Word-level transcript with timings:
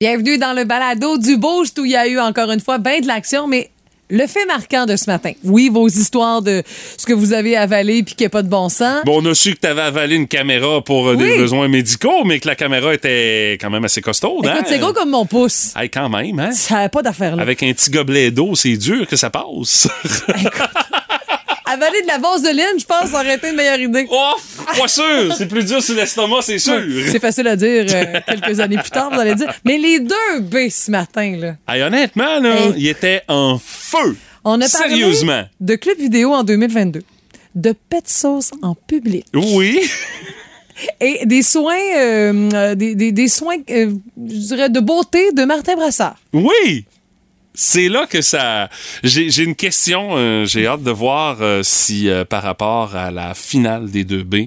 Bienvenue 0.00 0.38
dans 0.38 0.52
le 0.52 0.62
balado 0.62 1.18
du 1.18 1.36
Boost 1.38 1.76
où 1.80 1.84
il 1.84 1.90
y 1.90 1.96
a 1.96 2.06
eu 2.06 2.20
encore 2.20 2.52
une 2.52 2.60
fois 2.60 2.78
bien 2.78 3.00
de 3.00 3.08
l'action, 3.08 3.48
mais 3.48 3.68
le 4.08 4.28
fait 4.28 4.46
marquant 4.46 4.86
de 4.86 4.94
ce 4.94 5.10
matin. 5.10 5.32
Oui, 5.42 5.70
vos 5.72 5.88
histoires 5.88 6.40
de 6.40 6.62
ce 6.96 7.04
que 7.04 7.12
vous 7.12 7.32
avez 7.32 7.56
avalé 7.56 8.04
puis 8.04 8.14
qu'il 8.14 8.22
n'y 8.22 8.28
a 8.28 8.30
pas 8.30 8.44
de 8.44 8.48
bon 8.48 8.68
sens. 8.68 9.02
Bon, 9.04 9.20
on 9.20 9.26
a 9.28 9.34
su 9.34 9.56
que 9.56 9.60
tu 9.60 9.66
avais 9.66 9.82
avalé 9.82 10.14
une 10.14 10.28
caméra 10.28 10.84
pour 10.84 11.08
euh, 11.08 11.16
des 11.16 11.36
besoins 11.36 11.66
médicaux, 11.66 12.22
mais 12.24 12.38
que 12.38 12.46
la 12.46 12.54
caméra 12.54 12.94
était 12.94 13.58
quand 13.60 13.70
même 13.70 13.84
assez 13.84 14.00
costaude. 14.00 14.44
Écoute, 14.46 14.56
hein? 14.60 14.64
c'est 14.68 14.78
gros 14.78 14.92
comme 14.92 15.10
mon 15.10 15.26
pouce. 15.26 15.72
Hey, 15.74 15.90
quand 15.90 16.08
même, 16.08 16.38
hein? 16.38 16.52
Ça 16.52 16.76
n'a 16.76 16.88
pas 16.88 17.02
d'affaire 17.02 17.34
là. 17.34 17.42
Avec 17.42 17.60
un 17.64 17.72
petit 17.72 17.90
gobelet 17.90 18.30
d'eau, 18.30 18.54
c'est 18.54 18.76
dur 18.76 19.04
que 19.04 19.16
ça 19.16 19.30
passe. 19.30 19.88
Avaler 21.78 22.02
de 22.02 22.06
la 22.08 22.18
vaseline, 22.18 22.78
je 22.78 22.84
pense, 22.84 23.10
ça 23.10 23.20
aurait 23.20 23.36
été 23.36 23.50
une 23.50 23.56
meilleure 23.56 23.78
idée. 23.78 24.06
oh, 24.10 24.32
pas 24.76 24.88
sûr! 24.88 25.34
C'est 25.36 25.46
plus 25.46 25.64
dur 25.64 25.80
sur 25.82 25.94
l'estomac, 25.94 26.42
c'est 26.42 26.58
sûr. 26.58 26.80
C'est 27.10 27.20
facile 27.20 27.46
à 27.48 27.54
dire 27.56 27.86
euh, 27.88 28.20
quelques 28.26 28.58
années 28.60 28.78
plus 28.78 28.90
tard, 28.90 29.10
vous 29.12 29.20
allez 29.20 29.34
dire. 29.34 29.52
Mais 29.64 29.78
les 29.78 30.00
deux 30.00 30.40
B 30.40 30.68
ce 30.70 30.90
matin, 30.90 31.36
là. 31.36 31.54
Hey, 31.72 31.82
honnêtement, 31.82 32.40
là, 32.40 32.56
Hey. 32.56 32.72
il 32.76 32.88
était 32.88 33.22
en 33.28 33.58
feu. 33.64 34.16
On 34.44 34.60
a 34.60 34.68
parlé 34.68 34.88
Sérieusement. 34.96 35.42
de 35.60 35.74
club 35.76 35.98
vidéo 35.98 36.32
en 36.34 36.42
2022, 36.42 37.02
de 37.54 37.74
pet 37.90 38.08
sauce 38.08 38.50
en 38.62 38.74
public 38.74 39.24
Oui. 39.34 39.78
et 41.00 41.26
des 41.26 41.42
soins, 41.42 41.74
euh, 41.96 42.50
euh, 42.52 42.74
des, 42.74 42.94
des- 42.94 43.12
des 43.12 43.28
soins, 43.28 43.56
euh, 43.70 43.90
je 44.16 44.34
dirais, 44.54 44.68
de 44.70 44.80
beauté 44.80 45.32
de 45.32 45.44
Martin 45.44 45.76
Brassard. 45.76 46.16
Oui! 46.32 46.84
C'est 47.60 47.88
là 47.88 48.06
que 48.06 48.20
ça. 48.22 48.68
J'ai 49.02 49.42
une 49.42 49.56
question. 49.56 50.10
euh, 50.16 50.44
J'ai 50.46 50.68
hâte 50.68 50.84
de 50.84 50.92
voir 50.92 51.38
euh, 51.40 51.64
si, 51.64 52.08
euh, 52.08 52.24
par 52.24 52.44
rapport 52.44 52.94
à 52.94 53.10
la 53.10 53.34
finale 53.34 53.90
des 53.90 54.04
deux 54.04 54.22
B, 54.22 54.46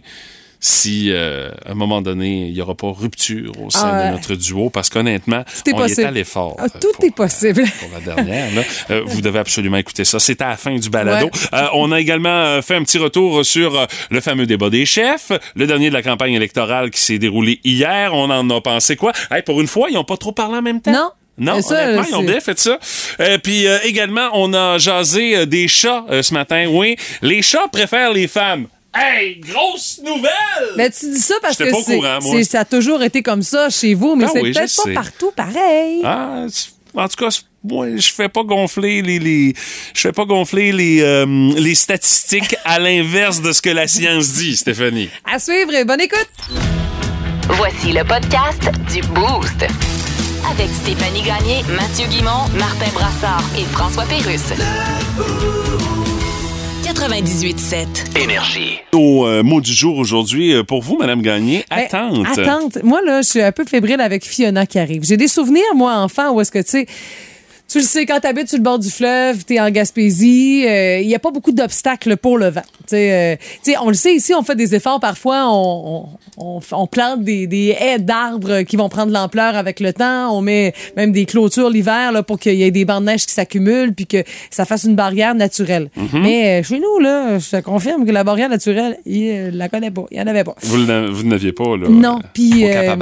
si 0.61 1.07
euh, 1.11 1.49
à 1.65 1.71
un 1.71 1.73
moment 1.73 2.01
donné, 2.01 2.47
il 2.47 2.53
n'y 2.53 2.61
aura 2.61 2.73
pas 2.75 2.89
rupture 2.89 3.51
au 3.61 3.69
sein 3.69 3.89
Ah 3.93 4.07
de 4.07 4.11
notre 4.13 4.35
duo, 4.35 4.69
parce 4.69 4.89
qu'honnêtement, 4.89 5.43
Tout 5.43 5.71
est 5.71 5.73
on 5.73 5.85
y 5.85 5.91
est 5.91 6.03
allé 6.05 6.23
fort. 6.23 6.55
Ah, 6.57 6.69
tout 6.69 6.87
pour, 6.95 7.03
est 7.03 7.11
possible. 7.13 7.63
Pour 7.81 7.89
la 7.93 7.99
dernière. 7.99 8.55
là. 8.55 8.61
Euh, 8.91 9.01
vous 9.05 9.19
devez 9.19 9.39
absolument 9.39 9.77
écouter 9.77 10.05
ça. 10.05 10.17
C'est 10.19 10.39
à 10.41 10.49
la 10.51 10.55
fin 10.57 10.73
du 10.77 10.89
balado. 10.89 11.25
Ouais. 11.25 11.31
Euh, 11.53 11.67
on 11.73 11.91
a 11.91 11.99
également 11.99 12.61
fait 12.61 12.75
un 12.75 12.83
petit 12.83 12.97
retour 12.97 13.43
sur 13.45 13.87
le 14.09 14.21
fameux 14.21 14.45
débat 14.45 14.69
des 14.69 14.85
chefs, 14.85 15.33
le 15.55 15.67
dernier 15.67 15.89
de 15.89 15.95
la 15.95 16.01
campagne 16.03 16.33
électorale 16.33 16.91
qui 16.91 17.01
s'est 17.01 17.19
déroulé 17.19 17.59
hier. 17.65 18.13
On 18.13 18.29
en 18.29 18.49
a 18.51 18.61
pensé 18.61 18.95
quoi? 18.95 19.11
Hey, 19.31 19.41
pour 19.41 19.59
une 19.59 19.67
fois, 19.67 19.89
ils 19.89 19.95
n'ont 19.95 20.05
pas 20.05 20.15
trop 20.17 20.31
parlé 20.31 20.59
en 20.59 20.61
même 20.61 20.79
temps. 20.81 20.93
Non. 20.93 21.09
Non, 21.37 21.61
ça, 21.61 21.83
honnêtement, 21.85 22.03
ils 22.09 22.15
ont 22.15 22.23
bien 22.23 22.39
fait 22.39 22.59
ça. 22.59 22.77
Euh, 23.19 23.37
puis 23.37 23.65
euh, 23.67 23.79
également, 23.83 24.29
on 24.33 24.53
a 24.53 24.77
jasé 24.77 25.35
euh, 25.37 25.45
des 25.45 25.67
chats 25.67 26.05
euh, 26.09 26.21
ce 26.21 26.33
matin. 26.33 26.67
Oui, 26.69 26.95
les 27.21 27.41
chats 27.41 27.67
préfèrent 27.71 28.11
les 28.13 28.27
femmes. 28.27 28.67
Hey, 28.93 29.39
grosse 29.39 30.01
nouvelle! 30.03 30.73
Mais 30.75 30.89
tu 30.91 31.09
dis 31.09 31.19
ça 31.19 31.35
parce 31.41 31.57
J'étais 31.57 31.71
que 31.71 31.77
c'est- 31.81 31.95
courant, 31.95 32.19
c'est- 32.21 32.43
ça 32.43 32.59
a 32.59 32.65
toujours 32.65 33.01
été 33.01 33.23
comme 33.23 33.41
ça 33.41 33.69
chez 33.69 33.93
vous, 33.93 34.15
mais 34.15 34.25
Ah 34.27 34.31
c'est 34.33 34.41
oui, 34.41 34.51
peut-être 34.51 34.75
pas 34.75 34.83
sais. 34.83 34.93
partout 34.93 35.31
pareil. 35.31 36.01
Ah, 36.03 36.45
c'est- 36.49 36.71
en 36.93 37.07
tout 37.07 37.15
cas, 37.15 37.29
moi, 37.63 37.87
je 37.95 38.11
fais 38.11 38.27
pas 38.27 38.43
gonfler 38.43 39.01
les, 39.01 39.17
les 39.17 39.53
je 39.93 40.01
fais 40.01 40.11
pas 40.11 40.25
gonfler 40.25 40.73
les, 40.73 40.99
euh, 41.01 41.25
les 41.55 41.73
statistiques 41.75 42.55
à 42.65 42.79
l'inverse 42.79 43.41
de 43.41 43.53
ce 43.53 43.61
que 43.61 43.69
la 43.69 43.87
science 43.87 44.33
dit, 44.33 44.57
Stéphanie. 44.57 45.09
À 45.31 45.39
suivre 45.39 45.73
et 45.73 45.85
bonne 45.85 46.01
écoute. 46.01 46.27
Voici 47.47 47.93
le 47.93 48.03
podcast 48.03 48.69
du 48.93 49.01
Boost. 49.03 49.65
Avec 50.49 50.69
Stéphanie 50.69 51.21
Gagné, 51.21 51.61
Mathieu 51.75 52.07
Guimont, 52.07 52.47
Martin 52.57 52.91
Brassard 52.93 53.43
et 53.57 53.63
François 53.65 54.03
Pérusse. 54.05 54.53
98.7. 56.83 58.19
Énergie. 58.21 58.79
Au 58.93 59.25
euh, 59.25 59.43
mot 59.43 59.61
du 59.61 59.71
jour 59.73 59.97
aujourd'hui, 59.97 60.53
euh, 60.53 60.63
pour 60.63 60.81
vous, 60.81 60.97
Madame 60.97 61.21
Gagné, 61.21 61.63
Ben, 61.69 61.77
attente. 61.85 62.25
attente. 62.37 62.83
Moi, 62.83 63.01
là, 63.05 63.21
je 63.21 63.27
suis 63.27 63.41
un 63.41 63.51
peu 63.51 63.65
fébrile 63.65 64.01
avec 64.01 64.25
Fiona 64.25 64.65
qui 64.65 64.79
arrive. 64.79 65.03
J'ai 65.03 65.17
des 65.17 65.27
souvenirs, 65.27 65.63
moi, 65.75 65.93
enfant, 65.97 66.31
où 66.31 66.41
est-ce 66.41 66.51
que, 66.51 66.59
tu 66.59 66.69
sais, 66.69 66.85
tu 67.71 67.77
le 67.79 67.83
sais, 67.83 68.05
quand 68.05 68.19
t'habites 68.19 68.49
sur 68.49 68.57
le 68.57 68.63
bord 68.63 68.79
du 68.79 68.89
fleuve, 68.89 69.45
t'es 69.45 69.59
en 69.59 69.69
Gaspésie, 69.69 70.63
il 70.65 71.07
n'y 71.07 71.15
a 71.15 71.19
pas 71.19 71.31
beaucoup 71.31 71.51
d'obstacles 71.51 72.17
pour 72.17 72.37
le 72.37 72.49
vent. 72.49 72.61
Tu 72.81 72.89
sais, 72.97 73.13
euh, 73.13 73.35
tu 73.63 73.73
on 73.81 73.87
le 73.87 73.93
sait 73.93 74.13
ici, 74.15 74.33
on 74.33 74.43
fait 74.43 74.55
des 74.55 74.75
efforts 74.75 74.99
parfois, 74.99 75.45
on, 75.49 76.07
on, 76.37 76.59
on- 76.71 76.87
plante 76.87 77.23
des, 77.23 77.47
des 77.47 77.75
haies 77.79 77.99
d'arbres 77.99 78.63
qui 78.63 78.75
vont 78.75 78.89
prendre 78.89 79.11
l'ampleur 79.13 79.55
avec 79.55 79.79
le 79.79 79.93
temps, 79.93 80.35
on 80.35 80.41
met 80.41 80.73
même 80.97 81.11
des 81.13 81.25
clôtures 81.25 81.69
l'hiver 81.69 82.11
là, 82.11 82.23
pour 82.23 82.37
qu'il 82.39 82.55
y 82.55 82.63
ait 82.63 82.71
des 82.71 82.83
bancs 82.85 82.99
de 83.01 83.05
neige 83.05 83.25
qui 83.25 83.33
s'accumulent 83.33 83.93
puis 83.93 84.07
que 84.07 84.23
ça 84.49 84.65
fasse 84.65 84.83
une 84.83 84.95
barrière 84.95 85.35
naturelle. 85.35 85.89
Mais 86.13 86.59
euh, 86.59 86.63
chez 86.63 86.79
nous, 86.79 86.99
là, 86.99 87.39
je 87.39 87.49
te 87.57 87.61
confirme 87.61 88.05
que 88.05 88.11
la 88.11 88.23
barrière 88.23 88.49
naturelle, 88.49 88.97
il 89.05 89.29
euh, 89.29 89.51
la 89.53 89.69
connaît 89.69 89.91
pas, 89.91 90.05
il 90.11 90.17
n'y 90.17 90.23
en 90.23 90.27
avait 90.27 90.43
pas. 90.43 90.55
Vous 90.63 90.77
ne 90.79 91.07
vous 91.07 91.23
n'aviez 91.23 91.53
pas, 91.53 91.77
là. 91.77 91.87
Non, 91.89 92.17
euh, 92.17 92.27
puis, 92.33 92.65
euh, 92.65 92.95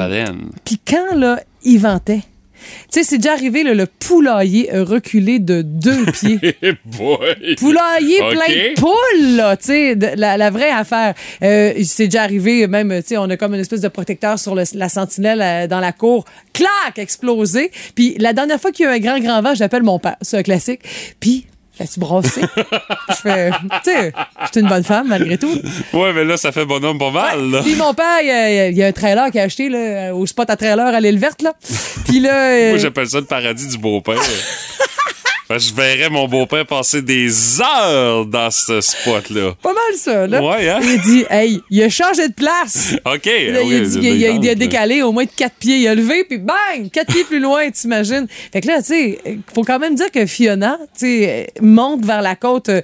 quand, 0.88 1.16
là, 1.16 1.40
il 1.64 1.80
ventait, 1.80 2.22
tu 2.59 3.00
sais, 3.00 3.03
c'est 3.03 3.18
déjà 3.18 3.34
arrivé, 3.34 3.64
là, 3.64 3.74
le 3.74 3.86
poulailler 3.86 4.70
reculé 4.74 5.40
de 5.40 5.62
deux 5.62 6.06
pieds. 6.14 6.40
Boy! 6.86 7.56
Poulailler 7.58 8.22
Ok. 8.22 8.31
plein 8.31 8.53
de 8.53 8.80
poules, 8.80 9.36
là, 9.36 9.58
tu 9.58 9.66
sais, 9.68 9.96
la, 10.16 10.38
la 10.38 10.50
vraie 10.50 10.69
affaire. 10.72 11.14
Euh, 11.44 11.74
c'est 11.84 12.06
déjà 12.06 12.24
arrivé, 12.24 12.68
même, 12.68 12.90
tu 13.02 13.09
sais, 13.09 13.18
on 13.18 13.30
a 13.30 13.38
comme 13.38 13.53
une 13.53 13.59
espèce 13.62 13.81
de 13.81 13.88
protecteur 13.88 14.38
sur 14.40 14.56
le- 14.56 14.64
la 14.74 14.90
sentinelle 14.90 15.42
euh, 15.42 15.68
dans 15.68 15.80
la 15.80 15.92
cour. 15.92 16.25
Clac! 16.53 16.98
Explosé. 16.98 17.72
Puis 17.96 18.16
la 18.19 18.34
dernière 18.34 18.59
fois 18.59 18.72
qu'il 18.72 18.86
y 18.86 18.88
a 18.88 18.94
eu 18.94 18.98
un 18.98 19.00
grand, 19.00 19.19
grand 19.19 19.42
vent, 19.42 19.56
j'appelle 19.56 19.84
mon 19.84 20.00
père. 20.00 20.16
C'est 20.22 20.38
un 20.38 20.44
classique. 20.44 20.81
Puis, 21.19 21.46
fais-tu 21.80 22.00
brasser? 22.00 22.42
Je 23.10 23.16
fais, 23.16 23.52
tu 23.52 23.92
sais, 23.92 24.14
je 24.42 24.48
suis 24.52 24.62
une 24.62 24.68
bonne 24.68 24.84
femme, 24.84 25.08
malgré 25.08 25.38
tout. 25.38 25.62
Ouais, 25.94 26.14
mais 26.14 26.26
là, 26.26 26.36
ça 26.36 26.52
fait 26.52 26.66
bonhomme 26.66 27.00
pas 27.00 27.12
mal, 27.12 27.52
là. 27.52 27.62
Puis 27.64 27.76
mon 27.76 27.94
père, 27.94 28.20
il 28.22 28.78
y 28.78 28.84
a, 28.84 28.88
un 28.88 28.92
trailer 28.92 29.32
qu'il 29.32 29.40
a 29.40 29.44
acheté 29.44 29.70
là, 29.70 30.14
au 30.14 30.26
spot 30.26 30.50
à 30.50 30.58
trailer 30.58 30.88
à 30.88 31.00
l'île 31.00 31.20
verte. 31.20 31.42
Là. 31.42 31.54
Puis 32.06 32.20
là, 32.20 32.52
euh, 32.52 32.70
Moi, 32.72 32.80
j'appelle 32.80 33.08
ça 33.08 33.20
le 33.20 33.26
paradis 33.26 33.68
du 33.68 33.78
beau-père. 33.78 34.20
Je 35.58 35.74
verrais 35.74 36.12
mon 36.12 36.28
beau-père 36.28 36.64
passer 36.64 37.02
des 37.02 37.60
heures 37.60 38.24
dans 38.28 38.52
ce 38.52 38.82
spot-là. 38.82 39.56
pas 39.64 39.74
mal 39.74 39.96
ça. 39.98 40.28
Là. 40.28 40.44
Ouais, 40.44 40.70
hein? 40.70 40.80
Il 40.84 41.02
dit, 41.02 41.26
hey, 41.28 41.60
il 41.72 41.82
a 41.82 41.90
changé 41.90 42.28
de 42.28 42.34
place. 42.34 42.94
OK. 43.06 43.26
Là, 43.26 43.32
ah 43.58 43.62
il, 43.64 43.68
oui, 43.68 43.76
a, 43.78 43.80
dit- 43.80 43.98
il 44.00 44.26
a- 44.26 44.30
il 44.30 44.46
il 44.46 44.56
décalé 44.56 45.02
au 45.02 45.12
moins 45.12 45.24
de 45.26 45.30
quatre 45.36 45.56
pieds. 45.56 45.78
Il 45.78 45.88
a 45.88 45.96
levé, 45.96 46.24
puis 46.24 46.38
bang, 46.38 46.92
quatre 46.94 47.12
pieds 47.12 47.24
plus 47.24 47.40
loin, 47.40 47.68
t'imagines. 47.72 48.28
Fait 48.54 48.62
que 48.62 48.68
là, 48.68 48.78
tu 48.78 48.90
sais, 48.90 49.20
faut 49.52 49.64
quand 49.64 49.80
même 49.80 49.96
dire 49.96 50.12
que 50.12 50.24
Fiona, 50.28 50.78
tu 50.94 51.00
sais, 51.08 51.48
monte 51.62 52.06
vers 52.06 52.22
la 52.22 52.36
côte, 52.36 52.70
euh, 52.70 52.81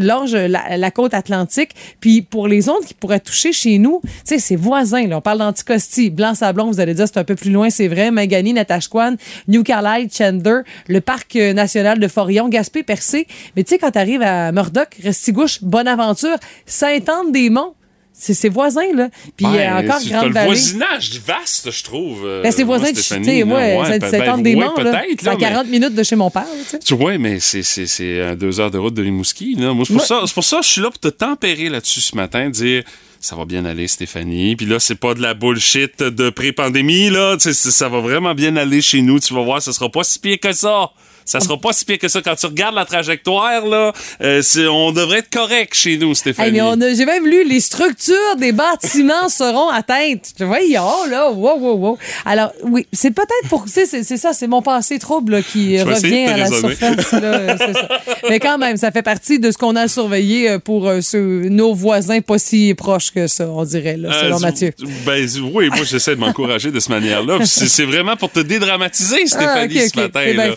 longe 0.00 0.34
la, 0.34 0.76
la 0.76 0.90
côte 0.90 1.14
atlantique. 1.14 1.70
Puis 2.00 2.22
pour 2.22 2.48
les 2.48 2.68
ondes 2.68 2.84
qui 2.84 2.94
pourraient 2.94 3.20
toucher 3.20 3.52
chez 3.52 3.78
nous, 3.78 4.00
tu 4.04 4.10
sais, 4.24 4.38
c'est 4.40 4.56
voisins. 4.56 5.06
Là. 5.06 5.18
On 5.18 5.20
parle 5.20 5.38
d'Anticosti, 5.38 6.10
Blanc-Sablon, 6.10 6.72
vous 6.72 6.80
allez 6.80 6.94
dire, 6.94 7.06
c'est 7.06 7.20
un 7.20 7.24
peu 7.24 7.36
plus 7.36 7.52
loin, 7.52 7.70
c'est 7.70 7.86
vrai. 7.86 8.10
Magani, 8.10 8.52
Natashquan, 8.52 9.14
New 9.46 9.62
Carlisle, 9.62 10.08
Chander, 10.12 10.62
le 10.88 11.00
parc 11.00 11.36
euh, 11.36 11.52
national 11.52 11.99
de 12.00 12.08
Forillon, 12.08 12.48
Gaspé, 12.48 12.82
Percé. 12.82 13.26
Mais 13.56 13.62
tu 13.64 13.70
sais, 13.70 13.78
quand 13.78 13.90
t'arrives 13.92 14.22
à 14.22 14.50
Murdoch, 14.52 14.88
Restigouche, 15.02 15.62
Bonaventure, 15.62 16.36
Sainte-Anne-des-Monts, 16.66 17.74
c'est 18.12 18.34
ses 18.34 18.48
voisins, 18.50 18.92
là. 18.94 19.08
Puis 19.36 19.46
Ouais, 19.46 19.66
euh, 19.66 19.78
encore 19.78 20.00
Grande 20.04 20.26
le 20.26 20.32
Vallée. 20.34 20.46
voisinage 20.48 21.20
vaste, 21.26 21.70
je 21.70 21.82
trouve. 21.84 22.26
euh, 22.26 22.42
Ben, 22.42 22.52
c'est 22.52 22.64
moi, 22.64 22.76
voisin 22.76 22.92
de 22.92 22.96
tu 22.96 23.02
sais, 23.02 23.44
moi. 23.44 23.58
Ouais, 23.58 23.78
c'est 23.88 23.98
ben, 24.00 24.10
ben, 24.36 24.42
des 24.42 24.54
ouais, 24.54 24.60
monts 24.60 24.74
là. 24.76 25.02
C'est 25.18 25.28
à 25.28 25.30
là, 25.30 25.36
mais- 25.38 25.44
40 25.46 25.66
minutes 25.68 25.94
de 25.94 26.02
chez 26.02 26.16
mon 26.16 26.28
père, 26.30 26.44
tu 26.64 26.68
sais. 26.70 26.78
Tu 26.80 26.94
vois, 26.94 27.16
mais 27.16 27.38
c'est, 27.40 28.20
à 28.20 28.34
deux 28.34 28.60
heures 28.60 28.70
de 28.70 28.76
route 28.78 28.92
de 28.92 29.02
Rimouski. 29.02 29.54
Là. 29.54 29.72
Moi, 29.72 29.84
c'est, 29.86 29.94
pour 29.94 30.04
ça, 30.04 30.22
c'est 30.26 30.34
pour 30.34 30.44
ça 30.44 30.58
que 30.58 30.64
je 30.64 30.68
suis 30.70 30.80
là 30.82 30.90
pour 30.90 30.98
te 30.98 31.08
tempérer 31.08 31.68
là-dessus 31.70 32.00
ce 32.02 32.14
matin, 32.16 32.50
dire 32.50 32.82
ça 33.20 33.36
va 33.36 33.44
bien 33.46 33.64
aller, 33.64 33.86
Stéphanie. 33.88 34.54
Puis 34.56 34.66
là, 34.66 34.78
c'est 34.80 34.94
pas 34.96 35.14
de 35.14 35.22
la 35.22 35.32
bullshit 35.32 36.02
de 36.02 36.28
pré-pandémie, 36.30 37.08
là. 37.10 37.36
Tu 37.40 37.54
ça 37.54 37.88
va 37.88 38.00
vraiment 38.00 38.34
bien 38.34 38.56
aller 38.56 38.82
chez 38.82 39.00
nous. 39.02 39.18
Tu 39.20 39.32
vas 39.32 39.42
voir, 39.42 39.62
ça 39.62 39.72
sera 39.72 39.88
pas 39.88 40.02
si 40.04 40.18
pire 40.18 40.38
que 40.40 40.52
ça. 40.52 40.90
Ça 41.24 41.40
sera 41.40 41.56
pas 41.58 41.72
si 41.72 41.84
pire 41.84 41.98
que 41.98 42.08
ça. 42.08 42.20
Quand 42.22 42.34
tu 42.34 42.46
regardes 42.46 42.74
la 42.74 42.84
trajectoire, 42.84 43.64
là, 43.66 43.92
euh, 44.22 44.42
on 44.70 44.92
devrait 44.92 45.18
être 45.18 45.30
correct 45.30 45.74
chez 45.74 45.96
nous, 45.96 46.14
Stéphanie. 46.14 46.58
Hey, 46.58 46.96
j'ai 46.96 47.04
même 47.06 47.26
lu 47.26 47.44
les 47.48 47.60
structures 47.60 48.36
des 48.38 48.52
bâtiments 48.52 49.28
seront 49.28 49.68
atteintes. 49.68 50.32
Tu 50.36 50.44
vois, 50.44 50.58
oh 50.80 51.06
là, 51.08 51.30
wow, 51.30 51.58
wow, 51.58 51.74
wow. 51.76 51.98
Alors, 52.24 52.52
oui, 52.64 52.86
c'est 52.92 53.10
peut-être 53.12 53.48
pour, 53.48 53.64
tu 53.64 53.70
sais, 53.70 53.86
c'est 53.86 54.16
ça, 54.16 54.32
c'est 54.32 54.46
mon 54.46 54.62
passé 54.62 54.98
trouble 54.98 55.32
là, 55.32 55.42
qui 55.42 55.78
Je 55.78 55.84
revient 55.84 56.24
à 56.26 56.36
la 56.36 56.46
surface. 56.46 57.12
là, 57.12 57.58
ça. 57.72 57.88
Mais 58.28 58.38
quand 58.40 58.58
même, 58.58 58.76
ça 58.76 58.90
fait 58.90 59.02
partie 59.02 59.38
de 59.38 59.50
ce 59.50 59.58
qu'on 59.58 59.76
a 59.76 59.88
surveillé 59.88 60.50
euh, 60.50 60.58
pour 60.58 60.88
euh, 60.88 61.00
ceux- 61.00 61.48
nos 61.48 61.74
voisins 61.74 62.20
pas 62.20 62.38
si 62.38 62.74
proches 62.74 63.10
que 63.12 63.26
ça, 63.26 63.48
on 63.48 63.64
dirait, 63.64 63.96
là, 63.96 64.12
selon 64.20 64.36
Euh, 64.36 64.40
Mathieu. 64.40 64.72
Ben 65.06 65.26
oui, 65.52 65.68
moi 65.68 65.84
j'essaie 65.84 66.14
de 66.16 66.20
m'encourager 66.20 66.70
de 66.70 66.80
cette 66.80 66.90
manière-là. 66.90 67.38
C'est 67.44 67.84
vraiment 67.84 68.16
pour 68.16 68.30
te 68.30 68.40
dédramatiser, 68.40 69.26
Stéphanie, 69.26 69.78
Ah, 69.78 69.82
ok, 69.82 69.82
ce 69.82 69.88
ok, 69.88 69.96
matin. 69.96 70.20
c'est 70.24 70.32
bien 70.34 70.46
là. 70.48 70.56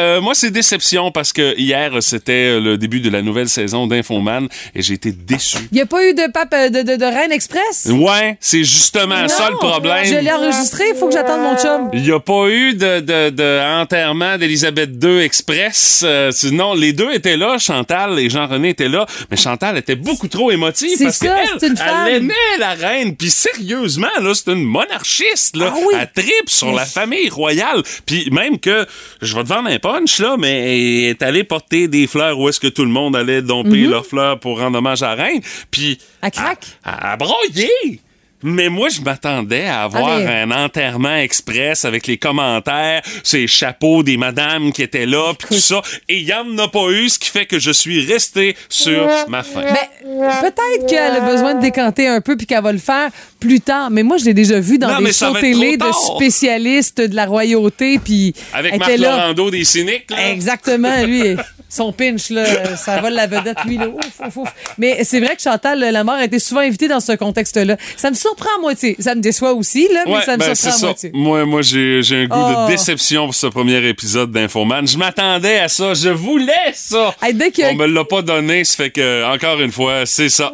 Euh, 0.00 0.10
euh, 0.10 0.20
moi, 0.20 0.34
c'est 0.34 0.50
déception 0.50 1.10
parce 1.12 1.32
que 1.32 1.56
hier, 1.56 1.92
c'était 2.00 2.58
le 2.58 2.76
début 2.76 3.00
de 3.00 3.10
la 3.10 3.22
nouvelle 3.22 3.48
saison 3.48 3.86
d'Infoman 3.86 4.48
et 4.74 4.82
j'ai 4.82 4.94
été 4.94 5.12
déçu. 5.12 5.58
Il 5.70 5.76
n'y 5.76 5.80
a 5.80 5.86
pas 5.86 6.04
eu 6.04 6.14
de 6.14 6.30
pape 6.32 6.52
euh, 6.54 6.68
de, 6.68 6.82
de, 6.82 6.96
de 6.96 7.04
Reine 7.04 7.32
Express? 7.32 7.88
Ouais, 7.90 8.36
c'est 8.40 8.64
justement 8.64 9.28
ça 9.28 9.50
le 9.50 9.56
problème. 9.56 10.04
Je 10.04 10.16
l'ai 10.16 10.32
enregistré, 10.32 10.84
il 10.90 10.96
faut 10.96 11.06
que 11.08 11.14
j'attende 11.14 11.42
mon 11.42 11.56
chum. 11.56 11.90
Il 11.92 12.02
n'y 12.02 12.10
a 12.10 12.18
pas 12.20 12.48
eu 12.48 12.74
de, 12.74 13.00
de, 13.00 13.30
de 13.30 13.80
enterrement 13.80 14.36
d'Elisabeth 14.38 14.90
II 15.02 15.20
Express. 15.20 16.02
Euh, 16.04 16.30
non, 16.52 16.74
les 16.74 16.92
deux 16.92 17.12
étaient 17.12 17.36
là, 17.36 17.58
Chantal 17.58 18.18
et 18.18 18.28
Jean-René 18.30 18.70
étaient 18.70 18.88
là, 18.88 19.06
mais 19.30 19.36
Chantal 19.36 19.76
était 19.78 19.96
beaucoup 19.96 20.28
trop 20.28 20.50
émotive 20.50 20.94
C'est 20.96 21.04
parce 21.04 21.16
ça, 21.18 21.26
qu'elle 21.26 21.60
c'est 21.60 21.66
une 21.68 21.76
femme. 21.76 22.06
elle 22.08 22.16
aimait 22.16 22.34
la 22.58 22.74
reine. 22.74 23.16
Puis 23.16 23.30
sérieusement, 23.30 24.08
là, 24.20 24.32
c'est 24.34 24.52
une 24.52 24.64
monarchiste. 24.64 25.56
Là. 25.56 25.72
Ah 25.72 25.78
oui. 25.86 25.94
Elle 26.00 26.24
tripe 26.24 26.48
sur 26.50 26.72
la 26.72 26.84
famille 26.86 27.28
royale. 27.28 27.82
Puis 28.06 28.28
même 28.30 28.58
que, 28.58 28.86
je 29.22 29.36
vais 29.36 29.42
te 29.42 29.48
vendre 29.48 29.68
un 29.68 29.78
punch, 29.92 30.18
là, 30.20 30.36
mais 30.38 30.58
elle 31.04 31.10
est 31.10 31.22
allée 31.22 31.44
porter 31.44 31.88
des 31.88 32.06
fleurs 32.06 32.38
où 32.38 32.48
est-ce 32.48 32.60
que 32.60 32.68
tout 32.68 32.84
le 32.84 32.90
monde 32.90 33.16
allait 33.16 33.42
domper 33.42 33.82
Mhm. 33.84 33.90
leurs 33.90 34.06
fleurs 34.06 34.38
pour 34.40 34.58
rendre 34.60 34.78
hommage 34.78 35.02
à 35.02 35.14
la 35.16 35.24
reine. 35.24 35.40
Puis... 35.70 35.98
Elle 36.22 36.30
craque. 36.30 36.64
À, 36.84 37.12
à 37.12 37.16
broyer! 37.16 38.00
Mais 38.42 38.68
moi, 38.68 38.88
je 38.88 39.00
m'attendais 39.00 39.66
à 39.66 39.82
avoir 39.82 40.08
un 40.08 40.50
enterrement 40.50 41.16
express 41.16 41.84
avec 41.84 42.06
les 42.06 42.16
commentaires, 42.16 43.02
ces 43.22 43.46
chapeaux 43.46 44.02
des 44.02 44.16
madames 44.16 44.72
qui 44.72 44.82
étaient 44.82 45.06
là, 45.06 45.32
puis 45.38 45.48
tout 45.48 45.60
ça. 45.60 45.82
Et 46.08 46.18
il 46.18 46.24
y 46.24 46.32
en 46.32 46.56
a 46.58 46.68
pas 46.68 46.90
eu, 46.90 47.08
ce 47.08 47.18
qui 47.18 47.30
fait 47.30 47.46
que 47.46 47.58
je 47.58 47.70
suis 47.70 48.04
resté 48.06 48.56
sur 48.68 49.06
ma 49.28 49.42
faim. 49.42 49.62
Ben, 49.62 50.30
peut-être 50.40 50.86
qu'elle 50.88 51.16
a 51.16 51.20
besoin 51.20 51.54
de 51.54 51.60
décanter 51.60 52.08
un 52.08 52.20
peu 52.20 52.36
puis 52.36 52.46
qu'elle 52.46 52.62
va 52.62 52.72
le 52.72 52.78
faire 52.78 53.10
plus 53.38 53.60
tard. 53.60 53.90
Mais 53.90 54.02
moi, 54.02 54.16
je 54.18 54.24
l'ai 54.24 54.34
déjà 54.34 54.60
vu 54.60 54.78
dans 54.78 54.88
Non, 54.88 55.00
des 55.00 55.12
shows 55.12 55.34
télé 55.40 55.76
de 55.76 55.86
spécialistes 56.16 57.00
de 57.00 57.14
la 57.14 57.26
royauté. 57.26 57.98
Puis 57.98 58.34
Avec 58.52 58.78
Marc. 58.78 58.96
Laurando 58.98 59.50
des 59.50 59.64
cyniques, 59.64 60.10
là. 60.10 60.30
Exactement, 60.30 61.02
lui, 61.04 61.36
son 61.70 61.92
pinch, 61.92 62.28
là, 62.30 62.76
ça 62.76 63.00
vole 63.00 63.14
la 63.14 63.26
vedette, 63.26 63.64
lui, 63.64 63.78
là. 63.78 63.88
Ouf, 63.88 64.26
ouf, 64.26 64.36
ouf. 64.36 64.48
Mais 64.76 65.02
c'est 65.04 65.20
vrai 65.20 65.36
que 65.36 65.42
Chantal 65.42 65.78
Lamar 65.78 66.16
a 66.16 66.24
été 66.24 66.38
souvent 66.38 66.60
invitée 66.60 66.88
dans 66.88 67.00
ce 67.00 67.12
contexte-là. 67.12 67.76
Ça 67.96 68.10
me 68.10 68.16
surprend 68.16 68.50
à 68.58 68.60
moitié. 68.60 68.96
Ça 68.98 69.14
me 69.14 69.20
déçoit 69.20 69.52
aussi, 69.54 69.88
là, 69.92 70.02
mais 70.06 70.20
ça 70.22 70.32
me 70.32 70.38
ben, 70.38 70.54
surprend 70.54 70.68
à 70.76 70.78
ça. 70.78 70.86
moitié. 70.86 71.10
Moi, 71.14 71.44
moi 71.46 71.62
j'ai 71.62 72.00
un 72.12 72.26
goût 72.26 72.36
Oh. 72.40 72.66
de 72.66 72.72
déception 72.72 73.26
pour 73.26 73.34
ce 73.34 73.46
premier 73.46 73.86
épisode 73.88 74.32
d'Infoman. 74.32 74.86
Je 74.86 74.96
m'attendais 74.98 75.58
à 75.60 75.68
ça. 75.68 75.94
Je 75.94 76.08
voulais 76.08 76.72
ça. 76.74 77.14
Hey, 77.22 77.34
dès 77.34 77.52
On 77.70 77.74
me 77.74 77.86
l'a 77.86 78.04
pas 78.04 78.22
donné, 78.22 78.64
ça 78.64 78.76
fait 78.76 78.90
que, 78.90 79.24
encore 79.32 79.60
une 79.60 79.70
fois, 79.72 80.06
c'est 80.06 80.28
ça. 80.28 80.52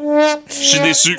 Je 0.49 0.55
suis 0.55 0.81
déçu. 0.81 1.17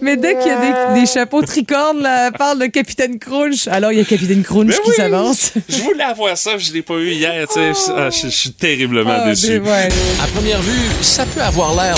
Mais 0.00 0.16
dès 0.16 0.36
qu'il 0.36 0.48
y 0.48 0.50
a 0.50 0.94
des, 0.94 1.00
des 1.00 1.06
chapeaux 1.06 1.42
tricornes, 1.42 2.00
là, 2.02 2.30
parle 2.32 2.58
de 2.60 2.66
Capitaine 2.66 3.18
Crunch. 3.18 3.68
Alors, 3.68 3.92
il 3.92 3.98
y 3.98 4.00
a 4.00 4.04
Capitaine 4.04 4.42
Crunch 4.42 4.72
qui 4.74 4.88
oui, 4.90 4.94
s'avance. 4.96 5.52
Je 5.68 5.78
voulais 5.82 6.04
avoir 6.04 6.36
ça, 6.36 6.56
je 6.58 6.72
l'ai 6.72 6.82
pas 6.82 6.94
eu 6.94 7.10
hier. 7.10 7.46
sais. 7.50 7.72
Ah, 7.94 8.08
je, 8.10 8.28
suis 8.28 8.52
terriblement 8.52 9.14
Ah, 9.22 9.28
déçu. 9.28 9.35
Ouais. 9.44 9.88
À 10.22 10.26
première 10.28 10.60
vue, 10.62 10.88
ça 11.02 11.26
peut 11.26 11.42
avoir 11.42 11.74
l'air 11.74 11.94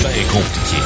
bien 0.00 0.24
compliqué. 0.24 0.76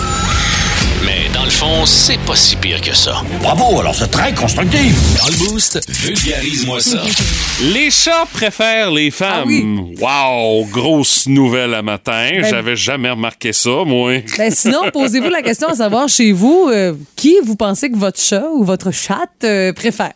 Mais 1.05 1.29
dans 1.35 1.45
le 1.45 1.51
fond, 1.51 1.87
c'est 1.87 2.19
pas 2.21 2.37
si 2.37 2.57
pire 2.57 2.81
que 2.81 2.95
ça. 2.95 3.23
Bravo, 3.43 3.81
alors 3.81 3.95
c'est 3.95 4.11
très 4.11 4.33
constructif. 4.35 4.95
Dans 5.19 5.29
le 5.29 5.51
boost, 5.51 5.81
vulgarise-moi 5.89 6.81
ça. 6.81 7.03
Les 7.63 7.91
chats 7.91 8.27
préfèrent 8.33 8.91
les 8.91 9.11
femmes. 9.11 9.45
Ah 9.45 9.47
oui. 9.47 9.97
Wow, 10.01 10.67
grosse 10.67 11.27
nouvelle 11.27 11.75
à 11.75 11.83
matin. 11.83 12.29
J'avais 12.43 12.77
jamais 12.77 13.11
remarqué 13.11 13.53
ça, 13.53 13.85
moi. 13.87 14.21
Ben 14.37 14.51
sinon, 14.51 14.81
posez-vous 14.93 15.31
la 15.31 15.43
question 15.43 15.69
à 15.69 15.75
savoir 15.75 16.09
chez 16.09 16.33
vous, 16.33 16.69
euh, 16.71 16.95
qui 17.17 17.37
vous 17.45 17.57
pensez 17.57 17.91
que 17.91 17.97
votre 17.97 18.21
chat 18.21 18.47
ou 18.53 18.65
votre 18.65 18.91
chatte 18.91 19.45
euh, 19.45 19.73
préfère? 19.73 20.13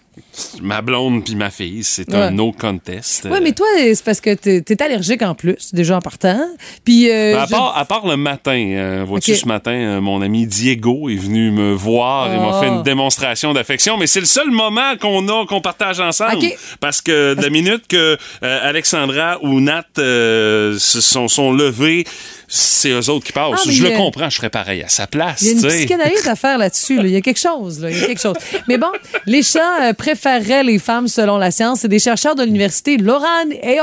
Ma 0.62 0.82
blonde 0.82 1.24
puis 1.24 1.34
ma 1.34 1.50
fille, 1.50 1.82
c'est 1.84 2.08
Ouais. 2.12 2.20
un 2.22 2.30
no 2.30 2.52
contest. 2.52 3.26
Oui, 3.30 3.38
mais 3.42 3.52
toi, 3.52 3.66
c'est 3.76 4.04
parce 4.04 4.20
que 4.20 4.34
t'es 4.34 4.62
es 4.68 4.82
allergique 4.82 5.22
en 5.22 5.34
plus, 5.34 5.72
déjà 5.74 5.96
en 5.96 6.00
partant. 6.00 6.40
Puis. 6.84 7.10
euh, 7.10 7.34
Ben, 7.34 7.40
à, 7.42 7.46
je- 7.46 7.50
part, 7.50 7.76
à 7.76 7.84
part 7.84 8.06
le 8.06 8.16
matin, 8.16 8.56
euh, 8.56 9.04
vois-tu, 9.06 9.34
ce 9.34 9.46
matin, 9.46 9.72
euh, 9.72 10.00
mon 10.00 10.22
ami 10.22 10.46
Diego 10.46 11.08
est 11.08 11.16
venu 11.16 11.50
me 11.50 11.72
voir 11.72 12.32
et 12.32 12.36
m'a 12.36 12.50
Ah. 12.58 12.60
fait 12.60 12.68
une 12.68 12.82
démonstration 12.82 13.52
d'affection, 13.52 13.96
mais 13.96 14.06
c'est 14.06 14.20
le 14.20 14.26
seul 14.26 14.50
moment 14.50 14.96
qu'on 15.00 15.26
a, 15.28 15.46
qu'on 15.46 15.60
partage 15.60 16.00
ensemble. 16.00 16.44
Parce 16.80 17.00
que 17.00 17.34
de 17.34 17.42
la 17.42 17.50
minute 17.50 17.86
que 17.88 18.16
euh, 18.42 18.68
Alexandra 18.68 19.38
ou 19.42 19.60
Nat 19.60 19.84
euh, 19.98 20.78
se 20.78 21.00
sont, 21.00 21.28
sont 21.28 21.52
levés, 21.52 22.04
c'est 22.50 22.90
eux 22.90 23.10
autres 23.10 23.26
qui 23.26 23.32
passent. 23.32 23.60
Ah, 23.66 23.70
je 23.70 23.82
le 23.82 23.90
comprends, 23.90 24.30
je 24.30 24.36
serais 24.36 24.48
pareil 24.48 24.82
à 24.82 24.88
sa 24.88 25.06
place. 25.06 25.42
Il 25.42 25.46
y 25.48 25.50
a 25.50 25.52
une 25.52 25.68
psychanalyse 25.68 26.26
à 26.26 26.34
faire 26.34 26.56
là-dessus. 26.56 26.96
là. 26.96 27.02
Il 27.04 27.10
y 27.10 27.16
a 27.16 27.20
quelque 27.20 27.38
chose. 27.38 27.80
Là. 27.80 27.90
Il 27.90 27.98
y 27.98 28.02
a 28.02 28.06
quelque 28.06 28.20
chose. 28.22 28.36
Mais 28.68 28.78
bon, 28.78 28.88
les 29.26 29.42
chats 29.42 29.88
euh, 29.88 29.92
préféreraient 29.92 30.64
les 30.64 30.78
femmes 30.78 31.08
selon 31.08 31.36
la 31.36 31.50
science. 31.50 31.80
C'est 31.80 31.88
des 31.88 31.98
chercheurs 31.98 32.34
de 32.34 32.42
l'université 32.42 32.96
Loran 32.96 33.50
et 33.62 33.78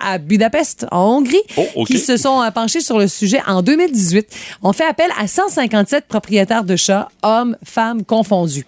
à 0.00 0.18
Budapest, 0.18 0.86
en 0.90 1.18
Hongrie, 1.18 1.36
Oh, 1.76 1.84
qui 1.84 1.98
se 1.98 2.16
sont 2.16 2.42
penchés 2.54 2.80
sur 2.80 2.98
le 2.98 3.08
sujet 3.08 3.40
en 3.46 3.62
2018. 3.62 4.26
On 4.62 4.72
fait 4.72 4.86
appel 4.86 5.10
à 5.20 5.26
157 5.26 6.06
propriétaires 6.06 6.64
de 6.64 6.76
chats, 6.76 7.08
hommes, 7.22 7.56
femmes 7.64 8.04
confondus. 8.04 8.66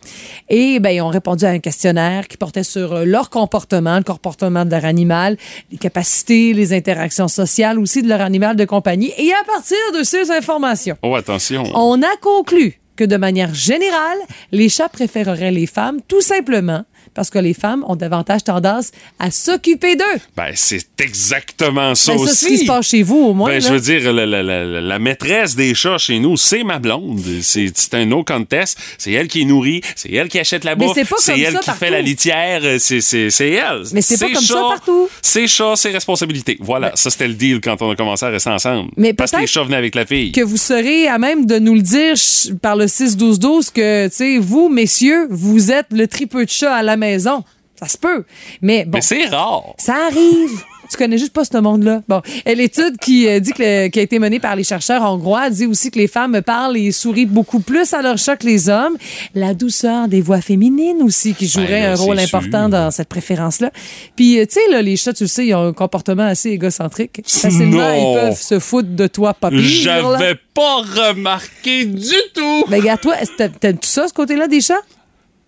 Et 0.50 0.80
ben, 0.80 0.90
ils 0.90 1.00
ont 1.00 1.08
répondu 1.08 1.44
à 1.46 1.50
un 1.50 1.60
questionnaire 1.60 2.28
qui 2.28 2.36
portait 2.36 2.62
sur 2.62 2.92
euh, 2.92 3.04
leur 3.04 3.30
comportement, 3.30 3.96
le 3.96 4.04
comportement 4.04 4.64
de 4.64 4.70
leur 4.70 4.84
animal, 4.84 5.36
les 5.72 5.78
capacités, 5.78 6.52
les 6.52 6.72
interactions 6.72 7.28
sociales 7.28 7.78
aussi 7.78 8.02
de 8.02 8.08
leur 8.08 8.20
animal 8.20 8.56
de 8.56 8.64
compagnie. 8.64 9.12
Et 9.18 9.32
à 9.32 9.44
partir 9.44 9.78
de 9.96 10.02
ces 10.02 10.30
informations, 10.30 10.96
Oh, 11.02 11.14
attention. 11.14 11.64
on 11.74 12.02
a 12.02 12.16
conclu 12.20 12.80
que 12.96 13.04
de 13.04 13.16
manière 13.16 13.54
générale, 13.54 14.18
les 14.52 14.68
chats 14.68 14.88
préféreraient 14.88 15.50
les 15.52 15.66
femmes 15.66 16.00
tout 16.08 16.20
simplement 16.20 16.84
parce 17.12 17.30
que 17.30 17.38
les 17.38 17.54
femmes 17.54 17.84
ont 17.86 17.94
davantage 17.94 18.42
tendance 18.42 18.90
à 19.20 19.30
s'occuper 19.30 19.94
d'eux. 19.94 20.02
Ben, 20.36 20.50
c'est 20.54 20.84
exactement 21.00 21.94
ça 21.94 22.12
Ben, 22.12 22.18
aussi. 22.18 22.34
c'est 22.34 22.44
ce 22.46 22.48
qui 22.50 22.58
se 22.58 22.64
passe 22.66 22.88
chez 22.88 23.02
vous, 23.04 23.16
au 23.26 23.34
moins. 23.34 23.50
Ben, 23.50 23.60
je 23.60 23.68
veux 23.68 23.78
dire, 23.80 24.12
la, 24.12 24.26
la- 24.26 24.42
la- 24.42 24.64
la- 24.64 24.80
la 24.80 24.98
maîtresse 24.98 25.54
des 25.54 25.74
chats 25.74 25.98
chez 25.98 26.18
nous, 26.18 26.36
c'est 26.36 26.64
ma 26.64 26.78
blonde. 26.80 27.20
C'est 27.42 27.72
un 27.94 28.04
no 28.04 28.24
contest. 28.24 28.76
C'est 28.98 29.12
elle 29.12 29.28
qui 29.28 29.46
nourrit, 29.46 29.80
c'est 29.94 30.10
elle 30.12 30.28
qui 30.28 30.40
achète 30.40 30.64
la 30.64 30.74
Mais 30.74 30.86
bouffe, 30.86 30.94
c'est 30.96 31.04
pas 31.08 31.16
comme 31.24 31.34
elle 31.40 31.52
ça 31.52 31.58
qui 31.60 31.64
fait 31.70 31.70
partout. 31.78 31.84
la 31.92 32.00
litière, 32.00 32.60
euh, 32.64 32.78
c'est 32.80 33.48
elle. 33.48 33.82
Mais 33.92 34.02
c'est 34.02 34.18
pas 34.18 34.32
comme 34.32 34.42
ça 34.44 34.54
partout. 34.54 35.08
C'est 35.22 35.46
chats, 35.46 35.74
c'est 35.76 35.90
responsabilité. 35.90 36.56
Voilà, 36.60 36.92
ça 36.96 37.10
c'était 37.10 37.28
le 37.28 37.34
deal 37.34 37.60
quand 37.60 37.80
on 37.82 37.90
a 37.90 37.96
commencé 37.96 38.24
à 38.26 38.30
rester 38.30 38.50
ensemble. 38.50 38.90
Mais 38.96 39.12
Parce 39.14 39.30
que 39.30 39.36
les 39.40 39.46
chats 39.46 39.62
venaient 39.62 39.76
avec 39.76 39.94
la 39.94 40.04
fille. 40.06 40.32
que 40.32 40.40
vous 40.40 40.56
serez 40.56 41.06
à 41.06 41.18
même 41.18 41.46
de 41.46 41.58
nous 41.60 41.74
le 41.74 41.82
dire 41.82 42.14
par 42.60 42.74
le 42.76 42.83
6-12-12 42.86 43.72
que, 43.72 44.08
tu 44.08 44.14
sais, 44.14 44.38
vous, 44.38 44.68
messieurs, 44.68 45.26
vous 45.30 45.70
êtes 45.70 45.86
le 45.92 46.06
tripeux 46.06 46.44
de 46.44 46.50
chat 46.50 46.74
à 46.74 46.82
la 46.82 46.96
maison. 46.96 47.44
Ça 47.78 47.88
se 47.88 47.98
peut. 47.98 48.24
Mais 48.62 48.84
bon. 48.84 48.92
Mais 48.94 49.00
c'est 49.00 49.26
rare. 49.26 49.74
Ça 49.78 49.94
arrive. 50.06 50.64
Tu 50.94 50.98
connais 51.02 51.18
juste 51.18 51.32
pas 51.32 51.44
ce 51.44 51.58
monde-là. 51.58 52.02
Bon, 52.08 52.22
l'étude 52.46 52.98
qui 53.00 53.26
euh, 53.26 53.40
dit 53.40 53.50
que 53.52 53.62
le- 53.62 53.88
qui 53.88 53.98
a 53.98 54.02
été 54.02 54.20
menée 54.20 54.38
par 54.38 54.54
les 54.54 54.62
chercheurs 54.62 55.02
hongrois 55.02 55.50
dit 55.50 55.66
aussi 55.66 55.90
que 55.90 55.98
les 55.98 56.06
femmes 56.06 56.40
parlent 56.40 56.76
et 56.76 56.92
sourient 56.92 57.26
beaucoup 57.26 57.58
plus 57.58 57.92
à 57.94 58.00
leur 58.00 58.16
chat 58.16 58.36
que 58.36 58.46
les 58.46 58.68
hommes. 58.68 58.96
La 59.34 59.54
douceur 59.54 60.06
des 60.06 60.20
voix 60.20 60.40
féminines 60.40 61.02
aussi 61.02 61.34
qui 61.34 61.48
jouerait 61.48 61.66
Ben 61.66 61.82
là, 61.82 61.92
un 61.92 61.96
rôle 61.96 62.18
important 62.20 62.60
sûr. 62.60 62.68
dans 62.68 62.90
cette 62.92 63.08
préférence-là. 63.08 63.72
Puis 64.14 64.38
euh, 64.38 64.46
tu 64.46 64.54
sais 64.54 64.70
là, 64.70 64.82
les 64.82 64.96
chats, 64.96 65.12
tu 65.12 65.24
le 65.24 65.28
sais, 65.28 65.46
ils 65.46 65.54
ont 65.54 65.66
un 65.66 65.72
comportement 65.72 66.26
assez 66.26 66.50
égocentrique. 66.50 67.22
Facilement, 67.26 67.78
Non. 67.78 68.12
ils 68.12 68.20
peuvent 68.20 68.40
se 68.40 68.58
foutre 68.60 68.90
de 68.90 69.06
toi, 69.08 69.34
papy. 69.34 69.58
J'avais 69.62 70.36
pas 70.54 70.76
remarqué 70.76 71.86
du 71.86 72.14
tout. 72.34 72.64
Ben 72.68 72.80
regarde 72.80 73.00
toi, 73.00 73.14
t'aimes 73.58 73.78
tout 73.78 73.88
ça 73.88 74.06
ce 74.06 74.12
côté-là 74.12 74.46
des 74.46 74.60
chats? 74.60 74.74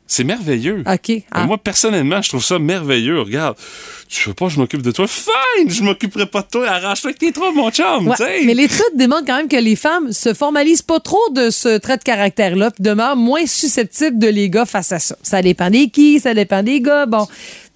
C'est 0.07 0.25
merveilleux. 0.25 0.85
OK. 0.87 1.23
Ah. 1.33 1.47
Moi, 1.47 1.59
personnellement, 1.59 2.23
je 2.23 2.29
trouve 2.29 2.45
ça 2.45 2.59
merveilleux. 2.59 3.21
Regarde, 3.21 3.57
tu 4.09 4.29
veux 4.29 4.35
pas 4.35 4.47
que 4.47 4.53
je 4.53 4.61
m'occupe 4.61 4.83
de 4.83 4.93
toi? 4.93 5.07
Fine! 5.09 5.69
Je 5.69 5.83
m'occuperai 5.83 6.27
pas 6.27 6.43
de 6.43 6.47
toi. 6.47 6.69
Arrange-toi 6.69 7.11
avec 7.11 7.19
tes 7.19 7.33
trois, 7.33 7.53
mon 7.53 7.71
chum. 7.71 8.07
Ouais, 8.07 8.15
tu 8.17 8.23
sais. 8.23 8.43
mais 8.45 8.55
l'étude 8.55 8.81
démontre 8.95 9.25
quand 9.27 9.37
même 9.37 9.49
que 9.49 9.57
les 9.57 9.75
femmes 9.75 10.13
se 10.13 10.33
formalisent 10.33 10.83
pas 10.83 11.01
trop 11.01 11.29
de 11.33 11.51
ce 11.51 11.79
trait 11.79 11.97
de 11.97 12.05
caractère-là, 12.05 12.71
puis 12.71 12.85
demeurent 12.85 13.17
moins 13.17 13.47
susceptibles 13.47 14.19
de 14.19 14.29
les 14.29 14.49
gars 14.49 14.65
face 14.65 14.93
à 14.93 15.01
ça. 15.01 15.17
Ça 15.23 15.43
dépend 15.43 15.71
des 15.71 15.89
qui, 15.89 16.21
ça 16.21 16.35
dépend 16.35 16.63
des 16.63 16.81
gars. 16.81 17.07
Bon, 17.07 17.27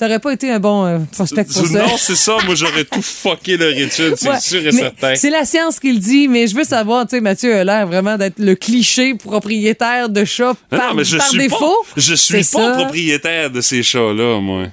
t'aurais 0.01 0.19
pas 0.19 0.33
été 0.33 0.51
un 0.51 0.59
bon 0.59 0.85
euh, 0.87 0.99
prospect 1.13 1.45
pour 1.45 1.55
ça. 1.67 1.79
Non, 1.79 1.97
c'est 1.97 2.17
ça. 2.17 2.39
Moi, 2.47 2.55
j'aurais 2.57 2.85
tout 2.85 3.03
fucké 3.03 3.57
leur 3.57 3.71
étude, 3.77 4.15
c'est 4.17 4.29
Ouais, 4.29 4.41
sûr 4.41 4.67
et 4.67 4.73
certain. 4.73 5.15
C'est 5.15 5.31
la 5.31 5.45
science 5.45 5.79
qui 5.79 5.93
le 5.93 5.99
dit, 6.01 6.27
mais 6.27 6.47
je 6.49 6.57
veux 6.57 6.65
savoir, 6.65 7.07
tu 7.07 7.17
sais, 7.17 7.21
Mathieu 7.21 7.55
a 7.55 7.63
l'air 7.65 7.87
vraiment 7.87 8.17
d'être 8.17 8.39
le 8.39 8.55
cliché 8.55 9.15
propriétaire 9.15 10.09
de 10.09 10.25
chat 10.25 10.55
Non, 10.73 10.79
par, 10.79 10.89
non, 10.91 10.95
mais 10.97 11.05
je 11.05 11.19
par 11.19 11.29
suis 11.29 11.39
défaut. 11.39 11.59
pas, 11.59 12.01
je 12.01 12.15
suis 12.15 12.35
pas 12.39 12.43
ça. 12.43 12.73
propriétaire 12.79 13.51
de 13.51 13.61
ces 13.61 13.83
chats-là, 13.83 14.41
moi. 14.41 14.65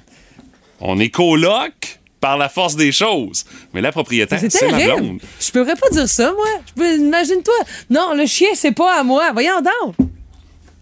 On 0.80 0.98
est 0.98 1.10
coloc 1.10 1.98
par 2.20 2.36
la 2.38 2.48
force 2.48 2.74
des 2.74 2.90
choses. 2.90 3.44
Mais 3.74 3.80
la 3.80 3.92
propriétaire, 3.92 4.40
C'est 4.48 4.70
ma 4.70 4.78
blonde. 4.96 5.20
Je 5.40 5.50
pourrais 5.50 5.76
pas 5.76 5.88
dire 5.92 6.08
ça, 6.08 6.32
moi. 6.32 6.46
Je 6.68 6.72
peux, 6.80 6.96
imagine-toi. 6.96 7.54
Non, 7.90 8.14
le 8.14 8.26
chien, 8.26 8.48
c'est 8.54 8.72
pas 8.72 8.98
à 9.00 9.04
moi. 9.04 9.30
Voyons 9.32 9.60
donc. 9.60 9.94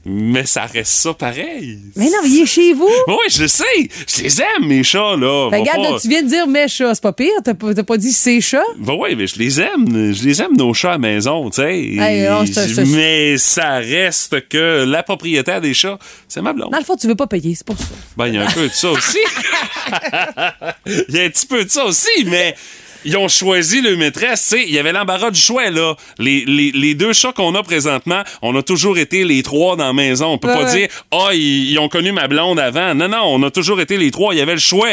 Mais 0.09 0.47
ça 0.47 0.67
reste 0.67 0.93
ça 0.93 1.15
pareil. 1.15 1.79
Mais 1.97 2.05
non, 2.07 2.19
mais 2.23 2.29
il 2.29 2.43
est 2.43 2.47
chez 2.47 2.73
vous. 2.75 2.89
Oui, 3.09 3.17
je 3.29 3.43
le 3.43 3.49
sais. 3.49 3.65
Je 4.09 4.23
les 4.23 4.41
aime, 4.41 4.67
mes 4.69 4.85
chats, 4.85 5.17
là. 5.17 5.49
Ben, 5.51 5.61
regarde, 5.61 5.83
pas- 5.83 5.91
là, 5.93 5.99
tu 6.01 6.09
viens 6.09 6.23
de 6.23 6.29
dire 6.29 6.47
mes 6.47 6.69
chats, 6.69 6.95
c'est 6.95 7.03
pas 7.03 7.13
pire. 7.13 7.33
T'as 7.45 7.55
pas, 7.55 7.75
pas 7.75 7.97
dit 7.97 8.13
ses 8.13 8.41
chats? 8.41 8.63
Ben 8.79 8.95
oui, 8.99 9.17
mais 9.17 9.27
je 9.27 9.37
les 9.39 9.61
aime. 9.61 10.13
Je 10.15 10.25
les 10.25 10.41
aime, 10.43 10.57
nos 10.57 10.73
chats 10.75 10.91
à 10.91 10.93
la 10.93 10.99
maison, 10.99 11.51
tu 11.51 11.57
sais. 11.63 11.77
Hey, 11.81 12.27
te- 12.53 12.81
Mais 12.95 13.37
ça 13.39 13.79
reste 13.79 14.49
que 14.49 14.85
la 14.85 15.03
propriétaire 15.03 15.61
des 15.61 15.75
chats, 15.75 15.99
c'est 16.29 16.41
ma 16.41 16.53
blonde. 16.53 16.71
Dans 16.71 16.79
le 16.79 16.85
fond, 16.85 16.97
tu 16.97 17.09
veux 17.09 17.15
pas 17.17 17.27
payer, 17.27 17.55
c'est 17.57 17.67
pour 17.67 17.77
ça. 17.79 17.85
Ben, 18.17 18.29
il 18.29 18.35
y 18.35 18.39
a 18.39 18.43
un 18.47 18.51
peu 18.53 18.69
de 18.69 18.73
ça 18.73 18.91
aussi. 18.93 19.19
Il 21.09 21.15
y 21.15 21.21
a 21.21 21.25
un 21.25 21.29
petit 21.31 21.47
peu 21.47 21.65
de 21.65 21.71
ça 21.71 21.85
aussi, 21.85 22.25
mais 22.27 22.55
ils 23.07 23.17
ont 23.17 23.29
choisi 23.29 23.81
le 23.81 23.97
maîtresse. 23.97 24.43
Tu 24.43 24.57
sais, 24.59 24.65
il 24.67 24.75
y 24.75 24.79
avait 24.79 24.93
l'embarras 24.93 25.31
du 25.31 25.41
choix, 25.41 25.71
là. 25.71 25.95
Les, 26.19 26.45
les, 26.47 26.73
les 26.73 26.95
deux 26.95 27.13
chats 27.15 27.33
qu'on 27.33 27.55
a 27.55 27.63
présentement, 27.63 28.23
on 28.43 28.55
a 28.57 28.63
toujours 28.63 28.99
été 28.99 29.25
les 29.25 29.43
trois 29.43 29.77
dans 29.77 29.87
la 29.87 29.93
maison. 29.95 30.27
On 30.27 30.39
peut 30.39 30.49
Ouais, 30.49 30.55
pas 30.55 30.65
ouais. 30.73 30.79
dire, 30.79 30.89
ah, 31.13 31.29
ils, 31.33 31.71
ils 31.71 31.79
ont 31.79 31.89
connu 31.89 32.13
ma 32.13 32.29
blonde 32.29 32.59
avant. 32.61 32.95
Non, 32.95 33.09
non, 33.09 33.23
on 33.25 33.43
a 33.43 33.51
toujours 33.51 33.81
été 33.81 33.97
les 33.97 34.11
trois. 34.11 34.35
Il 34.35 34.39
y 34.39 34.41
avait 34.41 34.53
le 34.55 34.61
choix. 34.61 34.89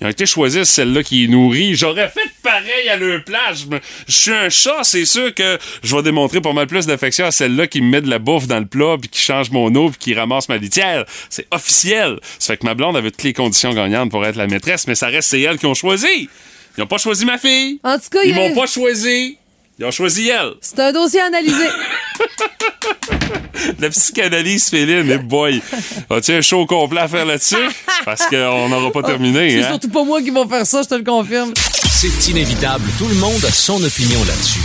Ils 0.00 0.06
ont 0.06 0.10
été 0.10 0.24
choisis 0.26 0.64
celle-là 0.68 1.02
qui 1.02 1.24
est 1.24 1.28
nourrie. 1.28 1.74
J'aurais 1.74 2.08
fait 2.08 2.30
pareil 2.42 2.88
à 2.90 2.96
leur 2.96 3.22
place. 3.24 3.66
Je 4.08 4.12
suis 4.14 4.32
un 4.32 4.48
chat, 4.48 4.82
c'est 4.84 5.04
sûr 5.04 5.34
que 5.34 5.58
je 5.82 5.94
vais 5.94 6.02
démontrer 6.02 6.40
pas 6.40 6.52
mal 6.52 6.66
plus 6.66 6.86
d'affection 6.86 7.26
à 7.26 7.30
celle-là 7.30 7.66
qui 7.66 7.80
me 7.82 7.88
met 7.88 8.00
de 8.00 8.08
la 8.08 8.18
bouffe 8.18 8.46
dans 8.46 8.60
le 8.60 8.66
plat, 8.66 8.96
puis 9.00 9.08
qui 9.08 9.20
change 9.20 9.50
mon 9.50 9.74
eau, 9.74 9.90
puis 9.90 9.98
qui 9.98 10.14
ramasse 10.14 10.48
ma 10.48 10.56
litière. 10.56 11.04
C'est 11.30 11.46
officiel. 11.50 12.18
Ça 12.38 12.54
fait 12.54 12.58
que 12.58 12.66
ma 12.66 12.74
blonde 12.74 12.96
avait 12.96 13.10
toutes 13.10 13.22
les 13.24 13.32
conditions 13.32 13.72
gagnantes 13.72 14.10
pour 14.10 14.24
être 14.24 14.36
la 14.36 14.46
maîtresse, 14.46 14.86
mais 14.86 14.94
ça 14.94 15.06
reste 15.08 15.30
c'est 15.30 15.40
elle 15.40 15.58
qui 15.58 15.66
ont 15.66 15.74
choisi. 15.74 16.28
Ils 16.76 16.82
ont 16.82 16.86
pas 16.86 16.98
choisi 16.98 17.24
ma 17.24 17.38
fille. 17.38 17.80
En 17.82 17.98
tout 17.98 18.08
cas, 18.10 18.22
Ils 18.24 18.34
m'ont 18.34 18.54
pas 18.54 18.66
choisi. 18.66 19.38
Ils 19.78 19.84
ont 19.84 19.90
choisi 19.90 20.28
elle. 20.28 20.52
c'est 20.60 20.78
un 20.80 20.92
dossier 20.92 21.20
analysé. 21.20 21.66
La 23.80 23.90
psychanalyse 23.90 24.68
féline, 24.68 25.10
et 25.10 25.18
boy. 25.18 25.60
As-tu 26.10 26.32
un 26.32 26.40
show 26.40 26.64
complet 26.66 27.00
à 27.00 27.08
faire 27.08 27.24
là-dessus? 27.26 27.56
Parce 28.04 28.26
qu'on 28.26 28.68
n'aura 28.68 28.90
pas 28.92 29.02
terminé, 29.02 29.50
c'est 29.50 29.64
hein? 29.64 29.68
surtout 29.70 29.88
pas 29.88 30.04
moi 30.04 30.22
qui 30.22 30.30
vais 30.30 30.46
faire 30.46 30.66
ça, 30.66 30.82
je 30.82 30.88
te 30.88 30.94
le 30.94 31.02
confirme. 31.04 31.52
C'est 31.90 32.28
inévitable, 32.30 32.84
tout 32.98 33.08
le 33.08 33.14
monde 33.16 33.44
a 33.44 33.50
son 33.50 33.82
opinion 33.82 34.22
là-dessus. 34.24 34.60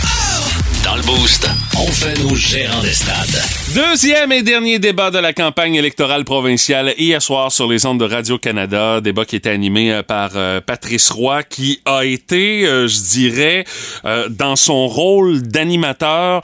Dans 0.84 0.96
le 0.96 1.02
Boost, 1.02 1.48
on 1.78 1.86
fait 1.90 2.18
nos 2.20 2.34
gérants 2.34 2.82
des 2.82 2.92
stades. 2.92 3.42
Deuxième 3.74 4.32
et 4.32 4.42
dernier 4.42 4.78
débat 4.78 5.10
de 5.10 5.18
la 5.18 5.32
campagne 5.32 5.76
électorale 5.76 6.24
provinciale 6.24 6.92
hier 6.98 7.22
soir 7.22 7.50
sur 7.50 7.66
les 7.70 7.86
ondes 7.86 7.98
de 8.00 8.04
Radio-Canada. 8.04 9.00
Débat 9.00 9.24
qui 9.24 9.36
était 9.36 9.48
animé 9.48 9.90
euh, 9.90 10.02
par 10.02 10.32
euh, 10.34 10.60
Patrice 10.60 11.10
Roy, 11.10 11.42
qui 11.44 11.80
a 11.86 12.04
été, 12.04 12.66
euh, 12.66 12.86
je 12.86 13.00
dirais, 13.00 13.64
euh, 14.04 14.28
dans 14.28 14.56
son 14.56 14.88
rôle 14.88 15.40
d'animateur, 15.40 16.42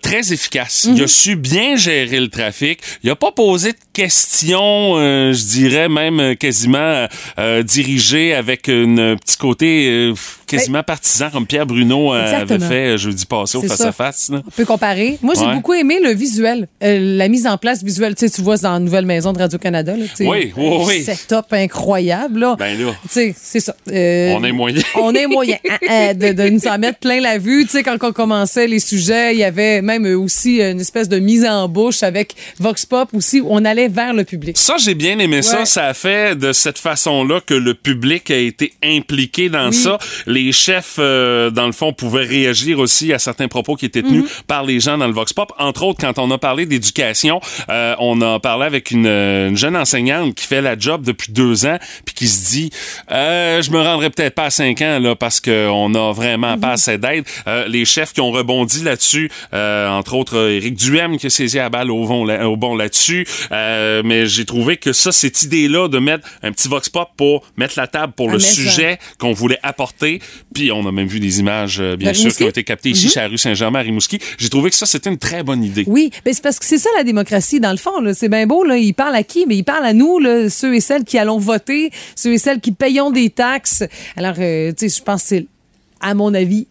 très 0.00 0.32
efficace. 0.32 0.86
Il 0.88 1.02
a 1.02 1.06
su 1.06 1.36
bien 1.36 1.76
gérer 1.76 2.18
le 2.20 2.28
trafic. 2.28 2.80
Il 3.02 3.10
a 3.10 3.16
pas 3.16 3.32
posé 3.32 3.72
de 3.72 3.78
questions, 3.92 4.94
je 4.96 5.44
dirais, 5.46 5.88
même 5.88 6.36
quasiment 6.36 7.06
dirigées 7.64 8.34
avec 8.34 8.68
un 8.68 9.16
petit 9.16 9.36
côté 9.36 10.12
quasiment 10.46 10.82
partisan, 10.82 11.30
comme 11.30 11.46
Pierre 11.46 11.66
Bruno 11.66 12.12
avait 12.12 12.58
fait 12.58 12.96
jeudi 12.98 13.26
passé 13.26 13.58
au 13.58 13.62
C'est 13.62 13.68
ça. 13.68 13.76
face-à-face. 13.76 14.30
là. 14.30 14.42
On 14.46 14.50
peut 14.50 14.64
comparer. 14.64 15.18
Moi, 15.22 15.34
j'ai 15.36 15.44
Ouais. 15.44 15.54
beaucoup 15.54 15.74
aimé 15.74 15.98
le 16.02 16.12
visuel, 16.12 16.53
euh, 16.82 17.16
la 17.18 17.28
mise 17.28 17.46
en 17.46 17.56
place 17.58 17.82
visuelle. 17.82 18.14
Tu 18.14 18.28
sais, 18.28 18.34
tu 18.34 18.42
vois, 18.42 18.56
c'est 18.56 18.62
dans 18.64 18.72
la 18.74 18.78
nouvelle 18.80 19.06
maison 19.06 19.32
de 19.32 19.38
Radio-Canada. 19.38 19.96
là. 19.96 20.04
Oui, 20.20 20.52
oui, 20.56 20.76
oui. 20.86 21.02
Setup 21.02 21.52
incroyable. 21.52 22.40
Là. 22.40 22.56
Ben 22.58 22.78
là. 22.78 22.92
Tu 23.02 23.08
sais, 23.10 23.34
c'est 23.36 23.60
ça. 23.60 23.74
Euh, 23.90 24.32
On 24.36 24.44
est 24.44 24.52
moyen. 24.52 24.80
on 24.96 25.12
est 25.14 25.26
moyen 25.26 25.56
hein, 25.68 25.76
hein, 25.88 26.14
de, 26.14 26.32
de 26.32 26.48
nous 26.48 26.66
en 26.66 26.78
mettre 26.78 26.98
plein 26.98 27.20
la 27.20 27.38
vue. 27.38 27.64
Tu 27.64 27.70
sais, 27.72 27.82
quand 27.82 27.96
on 28.02 28.12
commençait 28.12 28.66
les 28.66 28.78
sujets, 28.78 29.34
il 29.34 29.38
y 29.38 29.44
avait 29.44 29.82
même 29.82 30.06
euh, 30.06 30.16
aussi 30.18 30.60
une 30.60 30.80
espèce 30.80 31.08
de 31.08 31.18
mise 31.18 31.44
en 31.44 31.68
bouche 31.68 32.02
avec 32.02 32.34
Vox 32.58 32.86
Pop 32.86 33.08
aussi, 33.14 33.40
où 33.40 33.46
on 33.50 33.64
allait 33.64 33.88
vers 33.88 34.12
le 34.14 34.24
public. 34.24 34.56
Ça, 34.58 34.76
j'ai 34.78 34.94
bien 34.94 35.18
aimé 35.18 35.42
ça. 35.42 35.60
Ouais. 35.60 35.66
Ça 35.66 35.86
a 35.86 35.94
fait 35.94 36.36
de 36.38 36.52
cette 36.52 36.78
façon-là 36.78 37.40
que 37.44 37.54
le 37.54 37.74
public 37.74 38.30
a 38.30 38.36
été 38.36 38.72
impliqué 38.82 39.48
dans 39.48 39.68
Oui. 39.68 39.74
ça. 39.74 39.98
Les 40.26 40.52
chefs, 40.52 40.96
euh, 40.98 41.50
dans 41.50 41.66
le 41.66 41.72
fond, 41.72 41.92
pouvaient 41.92 42.24
réagir 42.24 42.78
aussi 42.78 43.12
à 43.12 43.18
certains 43.18 43.48
propos 43.48 43.76
qui 43.76 43.86
étaient 43.86 44.02
tenus 44.02 44.22
Mhm. 44.24 44.28
par 44.46 44.64
les 44.64 44.80
gens 44.80 44.98
dans 44.98 45.06
le 45.06 45.12
Vox 45.12 45.32
Pop. 45.32 45.52
Entre 45.58 45.82
autres, 45.84 46.00
quand 46.00 46.18
on 46.18 46.30
a 46.30 46.38
parlé 46.44 46.66
d'éducation, 46.66 47.40
euh, 47.70 47.94
on 47.98 48.20
a 48.20 48.38
parlé 48.38 48.66
avec 48.66 48.90
une, 48.90 49.06
euh, 49.06 49.48
une 49.48 49.56
jeune 49.56 49.76
enseignante 49.76 50.34
qui 50.34 50.46
fait 50.46 50.60
la 50.60 50.78
job 50.78 51.02
depuis 51.02 51.32
deux 51.32 51.64
ans, 51.64 51.78
puis 52.04 52.14
qui 52.14 52.28
se 52.28 52.50
dit, 52.52 52.70
euh, 53.10 53.62
je 53.62 53.70
me 53.70 53.80
rendrai 53.80 54.10
peut-être 54.10 54.34
pas 54.34 54.44
à 54.44 54.50
cinq 54.50 54.82
ans 54.82 54.98
là 54.98 55.14
parce 55.16 55.40
qu'on 55.40 55.94
a 55.94 56.12
vraiment 56.12 56.58
pas 56.58 56.72
assez 56.72 56.98
d'aide. 56.98 57.24
Euh, 57.46 57.66
les 57.66 57.86
chefs 57.86 58.12
qui 58.12 58.20
ont 58.20 58.30
rebondi 58.30 58.82
là-dessus, 58.82 59.30
euh, 59.54 59.88
entre 59.88 60.14
autres 60.14 60.36
euh, 60.36 60.56
Éric 60.56 60.74
Duhem 60.74 61.16
qui 61.16 61.28
a 61.28 61.30
saisi 61.30 61.58
à 61.58 61.70
balle 61.70 61.90
au, 61.90 62.06
bon, 62.06 62.24
là- 62.26 62.46
au 62.48 62.56
bon 62.56 62.74
là-dessus, 62.76 63.26
Euh, 63.52 64.02
mais 64.04 64.26
j'ai 64.26 64.44
trouvé 64.44 64.76
que 64.76 64.92
ça, 64.92 65.12
cette 65.12 65.42
idée-là 65.44 65.88
de 65.88 65.98
mettre 65.98 66.28
un 66.42 66.52
petit 66.52 66.68
vox 66.68 66.88
pop 66.90 67.08
pour 67.16 67.42
mettre 67.56 67.74
la 67.78 67.86
table 67.86 68.12
pour 68.14 68.28
le 68.30 68.38
sujet 68.38 68.98
qu'on 69.18 69.32
voulait 69.32 69.58
apporter, 69.62 70.20
puis 70.54 70.70
on 70.72 70.86
a 70.86 70.92
même 70.92 71.06
vu 71.08 71.20
des 71.20 71.40
images, 71.40 71.78
euh, 71.80 71.96
bien 71.96 72.12
De 72.12 72.16
sûr, 72.16 72.34
qui 72.36 72.44
ont 72.44 72.48
été 72.50 72.64
captées 72.64 72.90
ici, 72.90 73.08
chez 73.08 73.20
la 73.20 73.28
rue 73.28 73.38
Saint-Germain 73.38 73.78
à 73.78 73.82
Rimouski. 73.82 74.18
J'ai 74.38 74.50
trouvé 74.50 74.68
que 74.70 74.76
ça, 74.76 74.86
c'était 74.86 75.08
une 75.10 75.18
très 75.18 75.42
bonne 75.42 75.62
idée. 75.64 75.84
Oui, 75.86 76.10
mais 76.26 76.33
parce 76.42 76.58
que 76.58 76.64
c'est 76.64 76.78
ça 76.78 76.88
la 76.96 77.04
démocratie 77.04 77.60
dans 77.60 77.70
le 77.70 77.76
fond. 77.76 77.92
C'est 78.14 78.28
bien 78.28 78.46
beau. 78.46 78.64
Là. 78.64 78.76
Il 78.76 78.94
parle 78.94 79.14
à 79.14 79.22
qui? 79.22 79.46
Mais 79.46 79.56
il 79.56 79.64
parle 79.64 79.84
à 79.84 79.92
nous, 79.92 80.20
ceux 80.48 80.74
et 80.74 80.80
celles 80.80 81.04
qui 81.04 81.18
allons 81.18 81.38
voter, 81.38 81.90
ceux 82.16 82.32
et 82.32 82.38
celles 82.38 82.60
qui 82.60 82.72
payons 82.72 83.10
des 83.10 83.30
taxes. 83.30 83.84
Alors, 84.16 84.34
euh, 84.38 84.72
tu 84.72 84.88
sais, 84.88 84.98
je 84.98 85.02
pense 85.02 85.22
que 85.22 85.28
c'est, 85.28 85.46
à 86.00 86.14
mon 86.14 86.34
avis, 86.34 86.66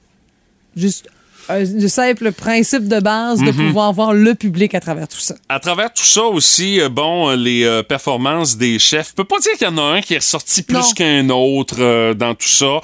juste 0.76 1.08
un, 1.50 1.64
un 1.64 1.88
simple 1.88 2.32
principe 2.32 2.88
de 2.88 3.00
base 3.00 3.40
de 3.42 3.52
pouvoir 3.52 3.94
voir 3.94 4.14
le 4.14 4.36
public 4.36 4.74
à 4.76 4.80
travers 4.80 5.08
tout 5.08 5.20
ça. 5.20 5.36
À 5.50 5.60
travers 5.60 5.92
tout 5.94 6.04
ça 6.04 6.24
aussi, 6.24 6.80
euh, 6.80 6.90
bon, 6.90 7.30
euh, 7.30 7.36
les 7.36 7.64
euh, 7.64 7.84
performances 7.84 8.58
des 8.58 8.80
chefs. 8.80 9.10
Je 9.10 9.14
peux 9.16 9.24
pas 9.24 9.40
dire 9.40 9.54
qu'il 9.54 9.68
y 9.68 9.70
en 9.70 9.78
a 9.78 9.82
un 9.98 10.02
qui 10.02 10.14
est 10.14 10.18
ressorti 10.20 10.64
plus 10.64 10.94
qu'un 10.94 11.30
autre 11.30 11.76
euh, 11.80 12.14
dans 12.14 12.36
tout 12.36 12.48
ça. 12.48 12.82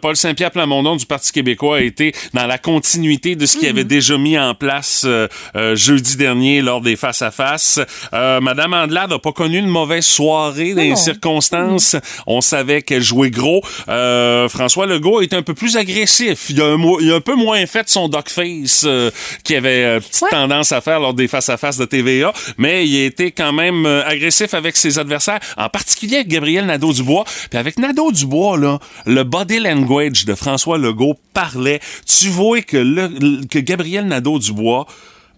Paul 0.00 0.16
Saint-Pierre 0.16 0.50
Plamondon 0.50 0.96
du 0.96 1.06
Parti 1.06 1.32
québécois 1.32 1.78
a 1.78 1.80
été 1.80 2.14
dans 2.34 2.46
la 2.46 2.58
continuité 2.58 3.36
de 3.36 3.46
ce 3.46 3.56
qu'il 3.56 3.68
avait 3.68 3.84
déjà 3.84 4.16
mis 4.18 4.38
en 4.38 4.54
place 4.54 5.06
jeudi 5.74 6.16
dernier 6.16 6.62
lors 6.62 6.80
des 6.80 6.96
face-à-face. 6.96 7.80
Madame 8.12 8.74
Andelade 8.74 9.10
n'a 9.10 9.18
pas 9.18 9.32
connu 9.32 9.58
une 9.58 9.66
mauvaise 9.68 10.06
soirée 10.06 10.74
dans 10.74 10.82
les 10.82 10.96
circonstances. 10.96 11.96
On 12.26 12.40
savait 12.40 12.82
qu'elle 12.82 13.02
jouait 13.02 13.30
gros. 13.30 13.62
Euh, 13.88 14.48
François 14.48 14.86
Legault 14.86 15.20
est 15.20 15.34
un 15.34 15.42
peu 15.42 15.54
plus 15.54 15.76
agressif. 15.76 16.46
Il 16.50 16.60
a 16.60 16.66
un, 16.66 16.78
il 17.00 17.12
a 17.12 17.16
un 17.16 17.20
peu 17.20 17.34
moins 17.34 17.64
fait 17.66 17.77
son 17.86 18.08
dogface 18.08 18.82
euh, 18.84 19.10
qui 19.44 19.54
avait 19.54 19.84
euh, 19.84 20.00
petite 20.00 20.22
Ouais. 20.22 20.30
tendance 20.30 20.72
à 20.72 20.80
faire 20.80 20.98
lors 21.00 21.14
des 21.14 21.28
face-à-face 21.28 21.76
de 21.76 21.84
TVA, 21.84 22.32
mais 22.56 22.86
il 22.88 23.02
a 23.02 23.04
été 23.06 23.30
quand 23.30 23.52
même 23.52 23.86
euh, 23.86 24.04
agressif 24.04 24.54
avec 24.54 24.76
ses 24.76 24.98
adversaires, 24.98 25.38
en 25.56 25.68
particulier 25.68 26.16
avec 26.16 26.28
Gabriel 26.28 26.66
Nadeau-Dubois. 26.66 27.24
Puis 27.50 27.58
avec 27.58 27.78
Nadeau-Dubois, 27.78 28.56
là, 28.58 28.78
le 29.06 29.22
body 29.22 29.60
language 29.60 30.24
de 30.24 30.34
François 30.34 30.78
Legault 30.78 31.16
parlait. 31.34 31.80
Tu 32.06 32.28
vois 32.28 32.62
que, 32.62 32.76
le, 32.76 33.44
que 33.46 33.58
Gabriel 33.60 34.06
Nadeau-Dubois 34.06 34.86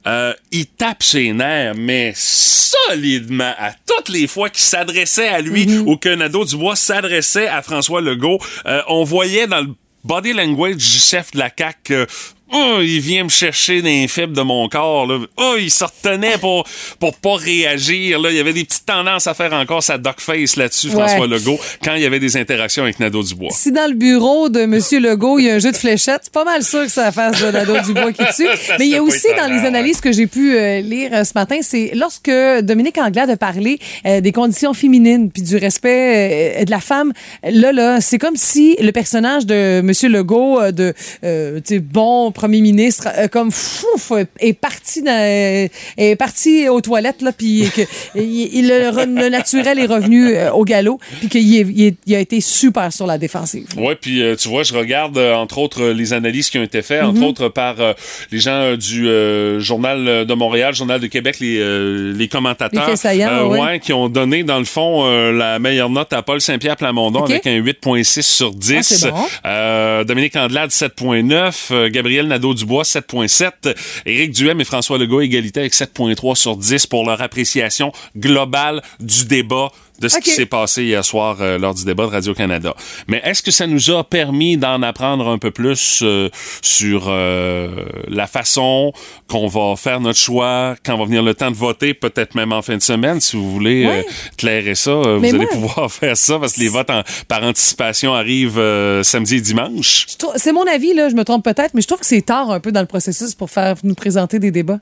euh, 0.06 0.32
il 0.50 0.64
tape 0.66 1.02
ses 1.02 1.30
nerfs, 1.34 1.74
mais 1.76 2.14
solidement 2.16 3.52
à 3.58 3.72
toutes 3.86 4.08
les 4.08 4.26
fois 4.26 4.48
qu'il 4.48 4.64
s'adressait 4.64 5.28
à 5.28 5.42
lui 5.42 5.78
ou 5.78 5.96
que 5.98 6.08
Nadeau 6.08 6.46
Dubois 6.46 6.74
s'adressait 6.74 7.48
à 7.48 7.60
François 7.60 8.00
Legault, 8.00 8.38
euh, 8.64 8.80
on 8.88 9.04
voyait 9.04 9.46
dans 9.46 9.60
le 9.60 9.74
body 10.04 10.32
language 10.32 10.76
du 10.76 10.98
chef 10.98 11.32
de 11.32 11.38
la 11.38 11.50
CAQ 11.56 12.06
Oh, 12.52 12.78
il 12.82 13.00
vient 13.00 13.24
me 13.24 13.28
chercher 13.28 13.80
dans 13.82 13.88
les 13.88 14.08
fibres 14.08 14.34
de 14.36 14.42
mon 14.42 14.68
corps. 14.68 15.06
Là. 15.06 15.18
Oh, 15.36 15.56
il 15.58 15.70
se 15.70 15.84
retenait 15.84 16.38
pour, 16.38 16.64
pour 16.98 17.14
pas 17.16 17.36
réagir. 17.36 18.18
Là. 18.18 18.30
Il 18.30 18.36
y 18.36 18.40
avait 18.40 18.52
des 18.52 18.64
petites 18.64 18.86
tendances 18.86 19.26
à 19.26 19.34
faire 19.34 19.52
encore 19.52 19.82
sa 19.82 19.98
duckface 19.98 20.56
là-dessus, 20.56 20.88
Ouais. 20.88 20.94
François 21.06 21.26
Legault, 21.26 21.58
quand 21.84 21.94
il 21.94 22.02
y 22.02 22.06
avait 22.06 22.18
des 22.18 22.36
interactions 22.36 22.82
avec 22.82 22.98
Nadeau 22.98 23.22
Dubois. 23.22 23.50
Si 23.52 23.70
dans 23.70 23.88
le 23.88 23.94
bureau 23.94 24.48
de 24.48 24.60
M. 24.60 24.80
Legault, 25.02 25.38
il 25.38 25.46
y 25.46 25.50
a 25.50 25.54
un 25.54 25.58
jeu 25.58 25.70
de 25.70 25.76
fléchettes, 25.76 26.22
c'est 26.24 26.32
pas 26.32 26.44
mal 26.44 26.62
sûr 26.64 26.82
que 26.82 26.90
ça 26.90 27.12
faire 27.12 27.30
de 27.30 27.50
Nado 27.50 27.78
Dubois 27.80 28.12
qui. 28.12 28.22
Ça 28.30 28.76
Mais 28.78 28.86
il 28.86 28.92
y 28.92 28.96
a 28.96 29.02
aussi 29.02 29.28
dans 29.36 29.46
les 29.46 29.60
ouais. 29.60 29.66
analyses 29.66 30.00
que 30.00 30.12
j'ai 30.12 30.26
pu 30.26 30.56
euh, 30.56 30.80
lire 30.80 31.10
euh, 31.12 31.24
ce 31.24 31.32
matin, 31.34 31.58
c'est 31.62 31.92
lorsque 31.94 32.30
Dominique 32.62 32.98
Anglade 32.98 33.30
a 33.30 33.36
parlé 33.36 33.78
euh, 34.06 34.20
des 34.20 34.32
conditions 34.32 34.74
féminines 34.74 35.30
puis 35.30 35.42
du 35.42 35.56
respect 35.56 36.64
de 36.64 36.70
la 36.70 36.80
femme. 36.80 37.12
Là, 37.44 37.72
là, 37.72 38.00
c'est 38.00 38.18
comme 38.18 38.36
si 38.36 38.76
le 38.80 38.90
personnage 38.92 39.46
de 39.46 39.80
M. 39.80 39.92
Legault, 40.12 40.60
de 40.72 40.94
euh, 41.24 41.60
bon 41.80 42.32
premier 42.40 42.60
ministre, 42.62 43.08
euh, 43.18 43.28
comme 43.28 43.50
fouf, 43.50 44.12
est 44.38 44.52
parti 44.54 45.02
dans, 45.02 45.68
est 45.98 46.16
parti 46.16 46.68
aux 46.68 46.80
toilettes 46.80 47.20
là, 47.22 47.32
puis 47.32 47.68
que 47.74 47.82
il, 48.14 48.48
il- 48.58 48.68
le, 48.68 49.04
le 49.22 49.28
naturel 49.28 49.78
est 49.78 49.86
revenu 49.86 50.34
euh, 50.34 50.50
au 50.52 50.64
galop, 50.64 50.98
puis 51.18 51.28
qu'il 51.28 51.54
est- 51.56 51.96
il 52.06 52.14
a 52.14 52.20
été 52.20 52.40
super 52.40 52.92
sur 52.92 53.06
la 53.06 53.18
défensive. 53.18 53.66
Ouais, 53.76 53.94
puis 53.94 54.22
euh, 54.22 54.36
tu 54.36 54.48
vois, 54.48 54.62
je 54.62 54.72
regarde 54.74 55.18
euh, 55.18 55.34
entre 55.34 55.58
autres 55.58 55.82
euh, 55.82 55.92
les 55.92 56.12
analyses 56.12 56.48
qui 56.50 56.58
ont 56.58 56.62
été 56.62 56.80
faites, 56.82 57.02
Mhm. 57.02 57.10
entre 57.10 57.22
autres 57.24 57.48
par 57.48 57.80
euh, 57.80 57.92
les 58.32 58.38
gens 58.38 58.52
euh, 58.52 58.76
du 58.76 59.08
euh, 59.08 59.60
journal 59.60 60.24
de 60.26 60.34
Montréal, 60.34 60.74
journal 60.74 60.98
de 61.00 61.06
Québec, 61.08 61.36
les 61.40 61.58
euh, 61.58 62.12
les 62.16 62.28
commentateurs, 62.28 62.88
Les 62.88 62.96
saillants, 62.96 63.28
euh, 63.30 63.44
ouais. 63.46 63.60
ouais, 63.60 63.80
qui 63.80 63.92
ont 63.92 64.08
donné 64.08 64.44
dans 64.44 64.58
le 64.58 64.64
fond 64.64 65.04
euh, 65.04 65.32
la 65.32 65.58
meilleure 65.58 65.90
note 65.90 66.12
à 66.12 66.22
Paul 66.22 66.40
Saint-Pierre 66.40 66.76
Plamondon 66.76 67.20
Ok. 67.20 67.30
avec 67.30 67.46
un 67.46 67.58
8.6 67.60 68.22
sur 68.22 68.52
10. 68.54 69.04
Ah, 69.06 69.10
bon. 69.10 69.16
Euh, 69.46 70.04
Dominique 70.04 70.36
Andelade 70.36 70.70
7.9, 70.70 71.68
euh, 71.72 71.88
Gabriel 71.90 72.26
Nadeau-Dubois, 72.30 72.84
7.7. 72.84 73.74
Éric 74.06 74.32
Duhem 74.32 74.60
et 74.60 74.64
François 74.64 74.98
Legault, 74.98 75.20
égalité 75.20 75.60
avec 75.60 75.74
7.3 75.74 76.34
sur 76.34 76.56
10 76.56 76.86
pour 76.86 77.04
leur 77.04 77.20
appréciation 77.20 77.92
globale 78.16 78.82
du 79.00 79.26
débat 79.26 79.70
de 80.00 80.08
ce 80.08 80.18
qui 80.18 80.30
s'est 80.30 80.46
passé 80.46 80.84
hier 80.84 81.04
soir 81.04 81.36
euh, 81.40 81.58
lors 81.58 81.74
du 81.74 81.84
débat 81.84 82.04
de 82.06 82.10
Radio-Canada. 82.10 82.74
Mais 83.06 83.20
est-ce 83.24 83.42
que 83.42 83.50
ça 83.50 83.66
nous 83.66 83.90
a 83.90 84.02
permis 84.04 84.56
d'en 84.56 84.82
apprendre 84.82 85.28
un 85.28 85.38
peu 85.38 85.50
plus 85.50 86.00
euh, 86.02 86.28
sur 86.62 87.04
euh, 87.08 87.84
la 88.08 88.26
façon 88.26 88.92
qu'on 89.28 89.46
va 89.46 89.76
faire 89.76 90.00
notre 90.00 90.18
choix 90.18 90.74
quand 90.84 90.96
va 90.96 91.04
venir 91.04 91.22
le 91.22 91.34
temps 91.34 91.50
de 91.50 91.56
voter, 91.56 91.94
peut-être 91.94 92.34
même 92.34 92.52
en 92.52 92.62
fin 92.62 92.76
de 92.76 92.82
semaine, 92.82 93.20
si 93.20 93.36
vous 93.36 93.50
voulez 93.50 93.86
Ouais. 93.86 94.06
euh, 94.06 94.10
clairer 94.36 94.74
ça, 94.74 94.94
vous 94.94 95.24
allez 95.24 95.32
moi- 95.32 95.46
pouvoir 95.48 95.92
faire 95.92 96.16
ça 96.16 96.38
parce 96.38 96.54
que 96.54 96.60
les 96.60 96.68
votes 96.68 96.90
en- 96.90 97.02
par 97.28 97.42
anticipation 97.42 98.14
arrivent 98.14 98.58
euh, 98.58 99.02
samedi 99.02 99.36
et 99.36 99.40
dimanche. 99.40 100.06
C'est 100.36 100.52
mon 100.52 100.66
avis, 100.66 100.94
là, 100.94 101.08
je 101.08 101.14
me 101.14 101.24
trompe 101.24 101.44
peut-être, 101.44 101.74
mais 101.74 101.82
je 101.82 101.86
trouve 101.86 102.00
que 102.00 102.06
c'est 102.06 102.22
tard 102.22 102.50
un 102.50 102.60
peu 102.60 102.72
dans 102.72 102.80
le 102.80 102.86
processus 102.86 103.34
pour 103.34 103.50
faire 103.50 103.76
nous 103.84 103.94
présenter 103.94 104.38
des 104.38 104.50
débats. 104.50 104.78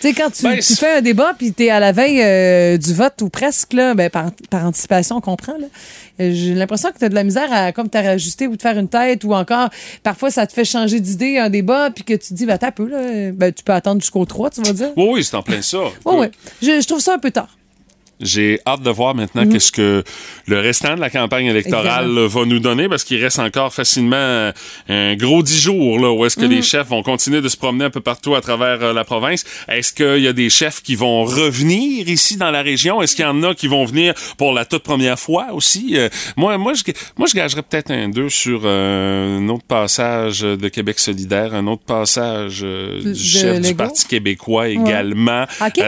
Tu 0.00 0.08
sais, 0.08 0.14
quand 0.14 0.30
tu, 0.30 0.42
Ben, 0.42 0.58
tu 0.58 0.74
fais 0.74 0.96
un 0.98 1.00
débat 1.00 1.32
puis 1.38 1.52
t'es 1.52 1.70
à 1.70 1.80
la 1.80 1.92
veille 1.92 2.20
euh, 2.22 2.76
du 2.76 2.92
vote 2.92 3.22
ou 3.22 3.28
presque, 3.30 3.72
là, 3.72 3.94
ben, 3.94 4.10
par, 4.10 4.30
par 4.50 4.66
anticipation, 4.66 5.16
on 5.16 5.20
comprend. 5.20 5.54
là. 5.58 5.66
Euh, 6.20 6.30
J'ai 6.32 6.54
l'impression 6.54 6.90
que 6.92 6.98
tu 6.98 7.04
as 7.04 7.08
de 7.08 7.14
la 7.14 7.24
misère 7.24 7.50
à 7.52 7.72
comme 7.72 7.88
te 7.88 7.96
rajuster 7.98 8.46
ou 8.46 8.56
te 8.56 8.62
faire 8.62 8.78
une 8.78 8.88
tête 8.88 9.24
ou 9.24 9.32
encore, 9.34 9.70
parfois, 10.02 10.30
ça 10.30 10.46
te 10.46 10.52
fait 10.52 10.64
changer 10.64 11.00
d'idée 11.00 11.38
un 11.38 11.48
débat 11.48 11.90
puis 11.90 12.04
que 12.04 12.14
tu 12.14 12.28
te 12.28 12.34
dis, 12.34 12.44
ben, 12.46 12.58
t'as 12.58 12.70
peu, 12.70 12.86
là, 12.88 13.32
ben, 13.32 13.52
tu 13.52 13.64
peux 13.64 13.72
attendre 13.72 14.00
jusqu'au 14.00 14.24
3, 14.24 14.50
tu 14.50 14.62
vas 14.62 14.72
dire. 14.72 14.90
Oui, 14.96 15.06
oui, 15.14 15.24
c'est 15.24 15.36
en 15.36 15.42
plein 15.42 15.62
ça. 15.62 15.78
Oui, 16.04 16.14
oui. 16.18 16.26
Je, 16.60 16.80
je 16.80 16.86
trouve 16.86 17.00
ça 17.00 17.14
un 17.14 17.18
peu 17.18 17.30
tard. 17.30 17.56
J'ai 18.24 18.58
hâte 18.66 18.82
de 18.82 18.90
voir 18.90 19.14
maintenant 19.14 19.44
Mhm. 19.44 19.52
qu'est-ce 19.52 19.70
que 19.72 20.02
le 20.46 20.60
restant 20.60 20.94
de 20.96 21.00
la 21.00 21.10
campagne 21.10 21.46
électorale 21.46 22.08
va 22.18 22.44
nous 22.44 22.58
donner 22.58 22.88
parce 22.88 23.04
qu'il 23.04 23.22
reste 23.22 23.38
encore 23.38 23.72
facilement 23.72 24.16
euh, 24.16 24.52
un 24.88 25.14
gros 25.14 25.42
dix 25.42 25.60
jours 25.60 25.98
là, 26.00 26.10
où 26.12 26.24
est-ce 26.24 26.36
que 26.36 26.44
Mhm. 26.46 26.50
les 26.50 26.62
chefs 26.62 26.88
vont 26.88 27.02
continuer 27.02 27.40
de 27.40 27.48
se 27.48 27.56
promener 27.56 27.84
un 27.84 27.90
peu 27.90 28.00
partout 28.00 28.34
à 28.34 28.40
travers 28.40 28.82
euh, 28.82 28.92
la 28.92 29.04
province. 29.04 29.44
Est-ce 29.68 29.92
qu'il 29.92 30.22
y 30.22 30.28
a 30.28 30.32
des 30.32 30.50
chefs 30.50 30.82
qui 30.82 30.94
vont 30.96 31.24
revenir 31.24 32.08
ici 32.08 32.36
dans 32.36 32.50
la 32.50 32.62
région? 32.62 33.02
Est-ce 33.02 33.14
qu'il 33.14 33.24
y 33.24 33.28
en 33.28 33.42
a 33.42 33.54
qui 33.54 33.68
vont 33.68 33.84
venir 33.84 34.14
pour 34.38 34.52
la 34.52 34.64
toute 34.64 34.82
première 34.82 35.18
fois 35.18 35.48
aussi? 35.52 35.92
Euh, 35.96 36.08
moi, 36.36 36.56
moi, 36.58 36.72
je, 36.74 36.82
moi, 37.18 37.28
je 37.30 37.34
gagerais 37.34 37.62
peut-être 37.62 37.90
un 37.90 38.08
2 38.08 38.28
sur 38.30 38.62
euh, 38.64 39.38
un 39.38 39.48
autre 39.50 39.64
passage 39.64 40.40
de 40.40 40.68
Québec 40.68 40.98
solidaire, 40.98 41.54
un 41.54 41.66
autre 41.66 41.84
passage 41.84 42.60
du 42.62 43.14
chef 43.14 43.60
du? 43.60 43.74
Parti 43.74 44.06
québécois 44.06 44.68
également 44.68 45.44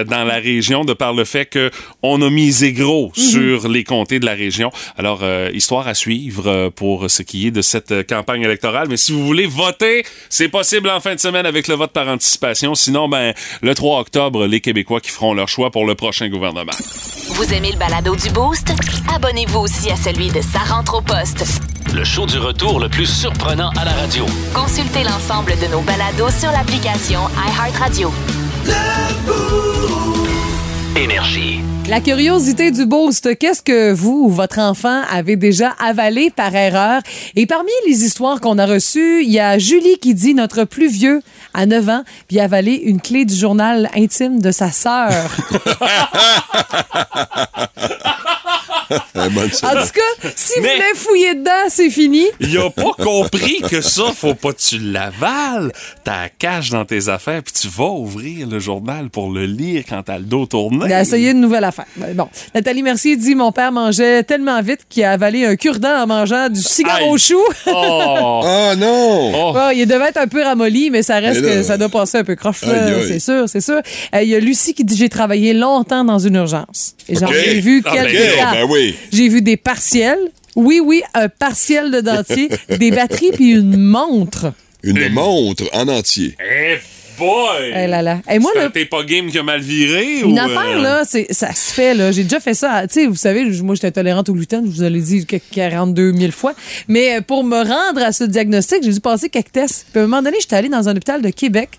dans 0.08 0.24
la 0.24 0.34
région 0.36 0.84
de 0.84 0.92
par 0.92 1.12
le 1.14 1.24
fait 1.24 1.46
que 1.46 1.70
on 2.02 2.20
a 2.22 2.25
misé 2.30 2.72
gros 2.72 3.12
Mhm. 3.16 3.22
sur 3.24 3.68
les 3.68 3.84
comtés 3.84 4.18
de 4.20 4.26
la 4.26 4.34
région. 4.34 4.70
Alors, 4.96 5.20
euh, 5.22 5.50
histoire 5.54 5.86
à 5.88 5.94
suivre 5.94 6.46
euh, 6.46 6.70
pour 6.70 7.10
ce 7.10 7.22
qui 7.22 7.46
est 7.46 7.50
de 7.50 7.62
cette 7.62 7.92
euh, 7.92 8.02
campagne 8.02 8.42
électorale. 8.42 8.88
Mais 8.88 8.96
si 8.96 9.12
vous 9.12 9.24
voulez 9.26 9.46
voter, 9.46 10.04
c'est 10.28 10.48
possible 10.48 10.90
en 10.90 11.00
fin 11.00 11.14
de 11.14 11.20
semaine 11.20 11.46
avec 11.46 11.68
le 11.68 11.74
vote 11.74 11.92
par 11.92 12.08
anticipation. 12.08 12.74
Sinon, 12.74 13.08
ben, 13.08 13.32
le 13.62 13.74
3 13.74 14.00
octobre, 14.00 14.46
les 14.46 14.60
Québécois 14.60 15.00
qui 15.00 15.10
feront 15.10 15.34
leur 15.34 15.48
choix 15.48 15.70
pour 15.70 15.86
le 15.86 15.94
prochain 15.94 16.28
gouvernement. 16.28 16.72
Vous 17.30 17.52
aimez 17.52 17.72
le 17.72 17.78
balado 17.78 18.14
du 18.16 18.30
Boost? 18.30 18.72
Abonnez-vous 19.14 19.60
aussi 19.60 19.90
à 19.90 19.96
celui 19.96 20.28
de 20.28 20.40
Sa 20.40 20.60
rentre 20.60 20.98
au 20.98 21.00
poste. 21.02 21.44
Le 21.94 22.04
show 22.04 22.26
du 22.26 22.38
retour 22.38 22.80
le 22.80 22.88
plus 22.88 23.06
surprenant 23.06 23.70
à 23.76 23.84
la 23.84 23.92
radio. 23.92 24.26
Consultez 24.54 25.02
l'ensemble 25.04 25.52
de 25.60 25.66
nos 25.70 25.80
balados 25.80 26.30
sur 26.40 26.50
l'application 26.50 27.20
iHeartRadio. 27.46 28.12
Énergie. 30.96 31.60
La 31.88 32.00
curiosité 32.00 32.72
du 32.72 32.84
boost, 32.84 33.38
qu'est-ce 33.38 33.62
que 33.62 33.92
vous 33.92 34.24
ou 34.24 34.28
votre 34.28 34.58
enfant 34.58 35.02
avez 35.08 35.36
déjà 35.36 35.70
avalé 35.78 36.30
par 36.30 36.52
erreur? 36.52 37.00
Et 37.36 37.46
parmi 37.46 37.70
les 37.86 38.04
histoires 38.04 38.40
qu'on 38.40 38.58
a 38.58 38.66
reçues, 38.66 39.22
il 39.22 39.30
y 39.30 39.38
a 39.38 39.56
Julie 39.56 39.96
qui 39.98 40.12
dit 40.12 40.34
notre 40.34 40.64
plus 40.64 40.88
vieux 40.88 41.22
à 41.54 41.64
9 41.64 41.88
ans, 41.88 42.02
puis 42.26 42.40
a 42.40 42.44
avalé 42.44 42.74
une 42.74 43.00
clé 43.00 43.24
du 43.24 43.36
journal 43.36 43.88
intime 43.94 44.40
de 44.40 44.50
sa 44.50 44.72
sœur. 44.72 45.12
Bonne 49.14 49.38
en 49.38 49.48
tout 49.48 49.56
cas, 49.62 50.28
si 50.36 50.52
Mais- 50.60 50.68
vous 50.68 50.74
voulez 50.74 50.94
fouiller 50.94 51.34
dedans, 51.34 51.50
c'est 51.68 51.90
fini. 51.90 52.24
Il 52.40 52.56
a 52.58 52.70
pas 52.70 52.92
compris 52.98 53.60
que 53.68 53.80
ça, 53.80 54.04
faut 54.14 54.34
pas 54.34 54.52
que 54.52 54.60
tu 54.60 54.78
l'avales. 54.78 55.72
T'as 56.04 56.22
la 56.22 56.28
cache 56.28 56.70
dans 56.70 56.84
tes 56.84 57.08
affaires, 57.08 57.42
puis 57.42 57.52
tu 57.60 57.68
vas 57.68 57.84
ouvrir 57.90 58.46
le 58.48 58.58
journal 58.58 59.10
pour 59.10 59.30
le 59.30 59.46
lire 59.46 59.84
quand 59.88 60.02
t'as 60.04 60.18
le 60.18 60.24
dos 60.24 60.46
tourné. 60.46 60.86
Il 60.86 60.92
a 60.92 61.00
essayé 61.02 61.30
une 61.30 61.40
nouvelle 61.40 61.64
affaire. 61.64 61.86
Ben, 61.96 62.14
Bon, 62.14 62.28
Nathalie 62.54 62.82
Mercier 62.82 63.16
dit 63.16 63.34
mon 63.34 63.52
père 63.52 63.72
mangeait 63.72 64.22
tellement 64.22 64.60
vite 64.62 64.80
qu'il 64.88 65.04
a 65.04 65.12
avalé 65.12 65.44
un 65.44 65.56
cure-dent 65.56 66.02
en 66.02 66.06
mangeant 66.06 66.48
du 66.48 66.60
cigare 66.62 66.96
Aïe. 66.96 67.08
au 67.10 67.18
chou. 67.18 67.40
Oh! 67.66 68.42
Ah 68.68 68.74
non! 68.76 69.32
Oh. 69.54 69.70
Il 69.74 69.86
devait 69.86 70.08
être 70.08 70.16
un 70.18 70.26
peu 70.28 70.42
ramolli, 70.42 70.90
mais 70.90 71.02
ça 71.02 71.16
reste 71.18 71.40
Mais 71.40 71.48
là- 71.48 71.56
que 71.56 71.62
ça 71.62 71.76
doit 71.78 71.88
passer 71.88 72.18
un 72.18 72.24
peu 72.24 72.34
croche, 72.34 72.58
c'est 72.60 73.18
sûr, 73.18 73.48
c'est 73.48 73.60
sûr. 73.60 73.80
Euh, 74.14 74.22
Il 74.22 74.28
y 74.28 74.34
a 74.34 74.40
Lucie 74.40 74.74
qui 74.74 74.84
dit 74.84 74.96
j'ai 74.96 75.08
travaillé 75.08 75.52
longtemps 75.52 76.04
dans 76.04 76.18
une 76.18 76.36
urgence. 76.36 76.94
Et 77.08 77.14
j'en 77.16 77.28
ai 77.30 77.60
vu 77.60 77.82
Ah, 77.86 77.92
quelques 77.92 78.12
ben, 78.12 78.36
cas. 78.36 78.52
ben 78.52 78.66
oui. 78.68 78.75
J'ai 79.12 79.28
vu 79.28 79.42
des 79.42 79.56
partiels. 79.56 80.18
Oui, 80.54 80.80
oui, 80.82 81.02
un 81.14 81.28
partiel 81.28 81.90
de 81.90 82.00
dentier, 82.00 82.48
des 82.78 82.90
batteries 82.90 83.32
puis 83.32 83.50
une 83.52 83.76
montre. 83.76 84.52
Une 84.82 85.08
montre 85.10 85.64
en 85.74 85.88
entier. 85.88 86.34
Eh 86.40 86.76
boy! 87.18 87.72
Eh 87.74 87.86
là 87.86 88.02
là. 88.02 88.20
Et 88.30 88.38
moi, 88.38 88.52
C'est 88.54 88.60
là, 88.62 88.70
T'es 88.70 88.84
pas 88.84 89.02
game 89.04 89.30
qui 89.30 89.38
a 89.38 89.42
mal 89.42 89.60
viré? 89.60 90.20
Une 90.20 90.38
ou, 90.38 90.42
affaire, 90.42 90.78
euh, 90.78 90.82
là, 90.82 91.02
c'est, 91.06 91.26
ça 91.30 91.52
se 91.54 91.74
fait, 91.74 91.94
là. 91.94 92.12
J'ai 92.12 92.22
déjà 92.22 92.40
fait 92.40 92.54
ça. 92.54 92.86
Tu 92.86 92.94
sais, 92.94 93.06
vous 93.06 93.16
savez, 93.16 93.44
moi, 93.62 93.74
j'étais 93.74 93.88
intolérante 93.88 94.28
au 94.28 94.34
gluten, 94.34 94.64
je 94.70 94.82
vous 94.82 94.88
l'ai 94.88 95.00
dit 95.00 95.26
que- 95.26 95.36
42 95.36 96.12
000 96.14 96.30
fois. 96.32 96.54
Mais 96.88 97.16
euh, 97.16 97.20
pour 97.20 97.44
me 97.44 97.56
rendre 97.56 98.02
à 98.02 98.12
ce 98.12 98.24
diagnostic, 98.24 98.82
j'ai 98.82 98.92
dû 98.92 99.00
passer 99.00 99.28
quelques 99.28 99.52
tests. 99.52 99.86
Puis 99.92 100.00
à 100.00 100.04
un 100.04 100.06
moment 100.06 100.22
donné, 100.22 100.36
j'étais 100.40 100.56
allée 100.56 100.68
dans 100.68 100.88
un 100.88 100.92
hôpital 100.92 101.20
de 101.20 101.30
Québec. 101.30 101.70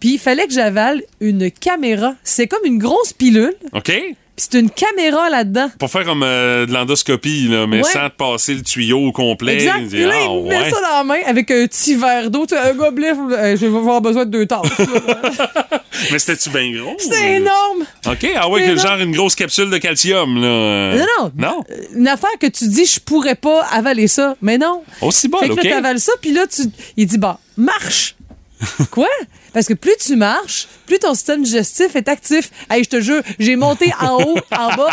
Puis 0.00 0.14
il 0.14 0.18
fallait 0.18 0.46
que 0.46 0.52
j'avale 0.52 1.02
une 1.20 1.50
caméra. 1.50 2.14
C'est 2.24 2.46
comme 2.46 2.64
une 2.64 2.78
grosse 2.78 3.12
pilule. 3.12 3.54
OK? 3.72 3.92
C'est 4.36 4.54
une 4.54 4.68
caméra 4.68 5.30
là-dedans. 5.30 5.70
Pour 5.78 5.88
faire 5.90 6.04
comme 6.04 6.24
euh, 6.24 6.66
de 6.66 6.72
l'endoscopie, 6.72 7.46
là, 7.48 7.66
mais 7.68 7.76
Ouais. 7.78 7.82
sans 7.84 8.10
te 8.10 8.16
passer 8.16 8.54
le 8.54 8.62
tuyau 8.62 8.98
au 9.06 9.12
complet. 9.12 9.54
Exact. 9.54 9.92
Et 9.94 10.04
là, 10.06 10.14
ah, 10.16 10.24
il 10.28 10.42
me 10.42 10.48
met 10.48 10.56
ouais. 10.58 10.70
ça 10.70 10.80
dans 10.80 10.96
la 10.98 11.04
main 11.04 11.20
avec 11.24 11.50
un 11.52 11.66
petit 11.68 11.94
verre 11.94 12.30
d'eau. 12.30 12.44
Un 12.52 12.72
gobelet, 12.74 13.12
euh, 13.12 13.56
je 13.56 13.66
vais 13.66 13.76
avoir 13.78 14.00
besoin 14.00 14.24
de 14.24 14.30
deux 14.30 14.46
tasses. 14.46 14.62
Mais 16.10 16.18
c'était-tu 16.18 16.50
bien 16.50 16.72
gros? 16.72 16.96
C'est 16.98 17.34
énorme. 17.36 17.82
OK, 18.06 18.26
ah 18.36 18.48
que 18.52 18.58
énorme. 18.60 18.78
genre 18.78 18.98
une 18.98 19.12
grosse 19.14 19.36
capsule 19.36 19.70
de 19.70 19.78
calcium, 19.78 20.40
là. 20.40 20.46
euh, 20.48 20.98
Non, 20.98 21.30
non. 21.36 21.48
Non? 21.48 21.64
Une 21.94 22.08
affaire 22.08 22.36
que 22.40 22.48
tu 22.48 22.66
dis, 22.66 22.84
je 22.86 22.98
pourrais 23.00 23.36
pas 23.36 23.62
avaler 23.70 24.08
ça. 24.08 24.34
Mais 24.42 24.58
non. 24.58 24.82
Aussi 25.00 25.28
bon, 25.28 25.38
Fait 25.38 25.48
que 25.50 25.54
là, 25.54 25.62
t'avales 25.74 26.00
ça, 26.00 26.12
puis 26.20 26.32
là, 26.32 26.46
tu... 26.48 26.62
il 26.96 27.06
dit, 27.06 27.18
bah, 27.18 27.38
marche. 27.56 28.16
Quoi? 28.90 29.06
Parce 29.54 29.66
que 29.66 29.74
plus 29.74 29.96
tu 30.04 30.16
marches, 30.16 30.68
plus 30.84 30.98
ton 30.98 31.14
système 31.14 31.42
digestif 31.42 31.96
est 31.96 32.08
actif. 32.08 32.50
Hey, 32.68 32.84
je 32.84 32.90
te 32.90 33.00
jure, 33.00 33.22
j'ai 33.38 33.56
monté 33.56 33.92
en 34.00 34.16
haut, 34.22 34.36
en 34.50 34.76
bas. 34.76 34.90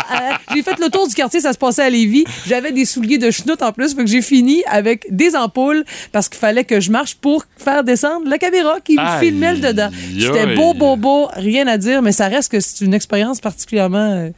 j'ai 0.54 0.62
fait 0.62 0.78
le 0.78 0.88
tour 0.88 1.06
du 1.06 1.14
quartier, 1.14 1.40
ça 1.40 1.52
se 1.52 1.58
passait 1.58 1.82
à 1.82 1.90
Lévis. 1.90 2.24
J'avais 2.46 2.72
des 2.72 2.84
souliers 2.84 3.18
de 3.18 3.30
chenoute 3.30 3.60
en 3.60 3.72
plus, 3.72 3.94
fait 3.94 4.04
que 4.04 4.10
j'ai 4.10 4.22
fini 4.22 4.62
avec 4.66 5.04
des 5.10 5.36
ampoules 5.36 5.84
parce 6.12 6.28
qu'il 6.28 6.38
fallait 6.38 6.64
que 6.64 6.80
je 6.80 6.90
marche 6.90 7.16
pour 7.16 7.44
faire 7.58 7.84
descendre 7.84 8.28
la 8.28 8.38
caméra 8.38 8.78
qui 8.80 8.96
me 8.96 9.20
filmait 9.20 9.54
le 9.54 9.60
dedans. 9.60 9.90
C'était 10.18 10.54
beau, 10.54 10.72
beau, 10.74 10.96
beau, 10.96 11.28
rien 11.34 11.66
à 11.66 11.76
dire, 11.76 12.00
mais 12.00 12.12
ça 12.12 12.28
reste 12.28 12.52
que 12.52 12.60
c'est 12.60 12.84
une 12.84 12.94
expérience 12.94 13.40
particulièrement 13.40 14.12
euh, 14.12 14.30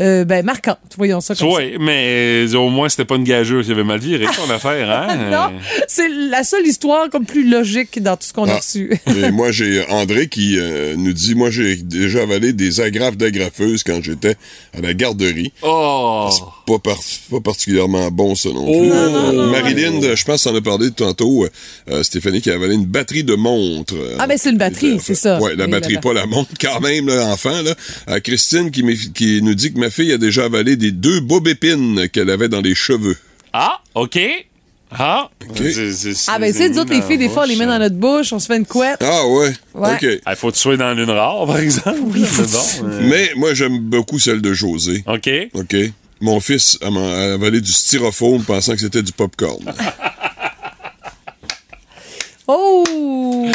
euh, 0.00 0.24
ben, 0.24 0.44
marquante. 0.44 0.78
Voyons 0.96 1.20
ça 1.20 1.34
comme 1.34 1.50
ça. 1.50 1.56
Oui, 1.56 1.76
mais 1.78 2.46
euh, 2.52 2.54
au 2.56 2.68
moins, 2.70 2.88
c'était 2.88 3.04
pas 3.04 3.16
une 3.16 3.24
gageure 3.24 3.62
qui 3.64 3.70
avait 3.70 3.84
mal 3.84 4.00
viré, 4.00 4.24
ton 4.26 4.50
affaire, 4.54 4.90
hein? 4.90 5.16
Non, 5.30 5.58
c'est 5.88 6.08
la 6.08 6.42
seule 6.42 6.66
histoire 6.66 7.10
comme 7.10 7.26
plus 7.26 7.48
logique 7.48 8.02
dans 8.02 8.16
tout 8.16 8.26
ce 8.26 8.32
qu'on 8.32 8.48
a 8.48 8.52
Ah. 8.52 8.56
reçu. 8.56 8.98
Et 9.16 9.30
moi, 9.32 9.50
j'ai 9.52 9.84
André 9.88 10.28
qui 10.28 10.56
euh, 10.58 10.94
nous 10.96 11.12
dit 11.12 11.34
Moi, 11.34 11.50
j'ai 11.50 11.76
déjà 11.76 12.22
avalé 12.22 12.52
des 12.52 12.80
agrafes 12.80 13.16
d'agrafeuse 13.16 13.82
quand 13.84 14.02
j'étais 14.02 14.36
à 14.76 14.80
la 14.80 14.94
garderie. 14.94 15.52
Oh! 15.62 16.30
Pas, 16.70 16.78
par- 16.78 17.00
pas 17.30 17.40
particulièrement 17.40 18.10
bon, 18.12 18.36
ça 18.36 18.50
non 18.50 18.64
plus. 18.64 18.90
Oh. 18.90 18.94
Euh, 18.94 19.50
Marilyn, 19.50 20.00
euh, 20.04 20.14
je 20.14 20.24
pense 20.24 20.44
qu'on 20.44 20.54
a 20.54 20.60
parlé 20.60 20.90
tantôt, 20.92 21.46
euh, 21.90 22.02
Stéphanie 22.04 22.40
qui 22.40 22.50
a 22.50 22.54
avalé 22.54 22.74
une 22.76 22.84
batterie 22.84 23.24
de 23.24 23.34
montre. 23.34 23.94
Ah, 24.20 24.28
ben, 24.28 24.38
c'est 24.38 24.50
une 24.50 24.58
batterie, 24.58 25.00
c'est 25.02 25.16
ça. 25.16 25.40
Oui, 25.40 25.50
la 25.56 25.64
Oui, 25.64 25.70
batterie, 25.70 25.94
la- 25.94 26.00
pas 26.00 26.12
la 26.12 26.26
montre, 26.26 26.50
quand 26.60 26.78
même, 26.80 27.08
là, 27.08 27.26
enfant. 27.26 27.62
Là. 27.62 27.74
Euh, 28.08 28.20
Christine 28.20 28.70
qui, 28.70 28.84
nous 29.42 29.54
dit 29.54 29.72
que 29.72 29.78
ma 29.80 29.90
fille 29.90 30.12
a 30.12 30.18
déjà 30.18 30.44
avalé 30.44 30.76
des 30.76 30.92
deux 30.92 31.18
bobépines 31.20 32.08
qu'elle 32.12 32.30
avait 32.30 32.48
dans 32.48 32.60
les 32.60 32.74
cheveux. 32.76 33.16
Ah, 33.52 33.80
OK. 33.96 34.18
Ah, 34.92 35.30
c'est- 35.56 36.14
Ah, 36.28 36.38
ben, 36.38 36.52
c'est 36.52 36.58
c'est 36.58 36.68
nous 36.70 36.78
autres, 36.80 36.90
mis 36.90 36.96
les 36.96 37.02
filles, 37.02 37.18
des 37.18 37.28
fois, 37.28 37.44
on 37.44 37.46
les 37.46 37.54
met 37.56 37.66
dans 37.66 37.78
notre 37.78 37.94
bouche, 37.96 38.32
on 38.32 38.38
se 38.40 38.46
fait 38.46 38.56
une 38.56 38.66
couette. 38.66 38.98
Ah 39.00 39.26
ouais, 39.26 39.52
Ouais. 39.74 39.94
OK. 39.94 40.02
Il 40.28 40.36
faut 40.36 40.48
que 40.50 40.54
tu 40.56 40.60
sois 40.60 40.76
dans 40.76 40.92
l'une 40.94 41.10
rare, 41.10 41.46
par 41.46 41.58
exemple. 41.58 41.98
Oui, 42.06 42.24
c'est 42.28 42.50
bon. 42.50 42.88
euh, 42.88 43.00
Mais 43.08 43.30
moi, 43.36 43.54
j'aime 43.54 43.78
beaucoup 43.78 44.18
celle 44.18 44.40
de 44.42 44.52
José. 44.52 45.04
OK. 45.06 45.30
OK. 45.54 45.76
Mon 46.20 46.40
fils 46.40 46.78
a, 46.82 46.86
avalé 47.34 47.60
du 47.60 47.72
styrofoam 47.72 48.44
pensant 48.44 48.72
que 48.72 48.80
c'était 48.80 49.02
du 49.02 49.12
popcorn. 49.12 49.64
Oh! 52.52 53.46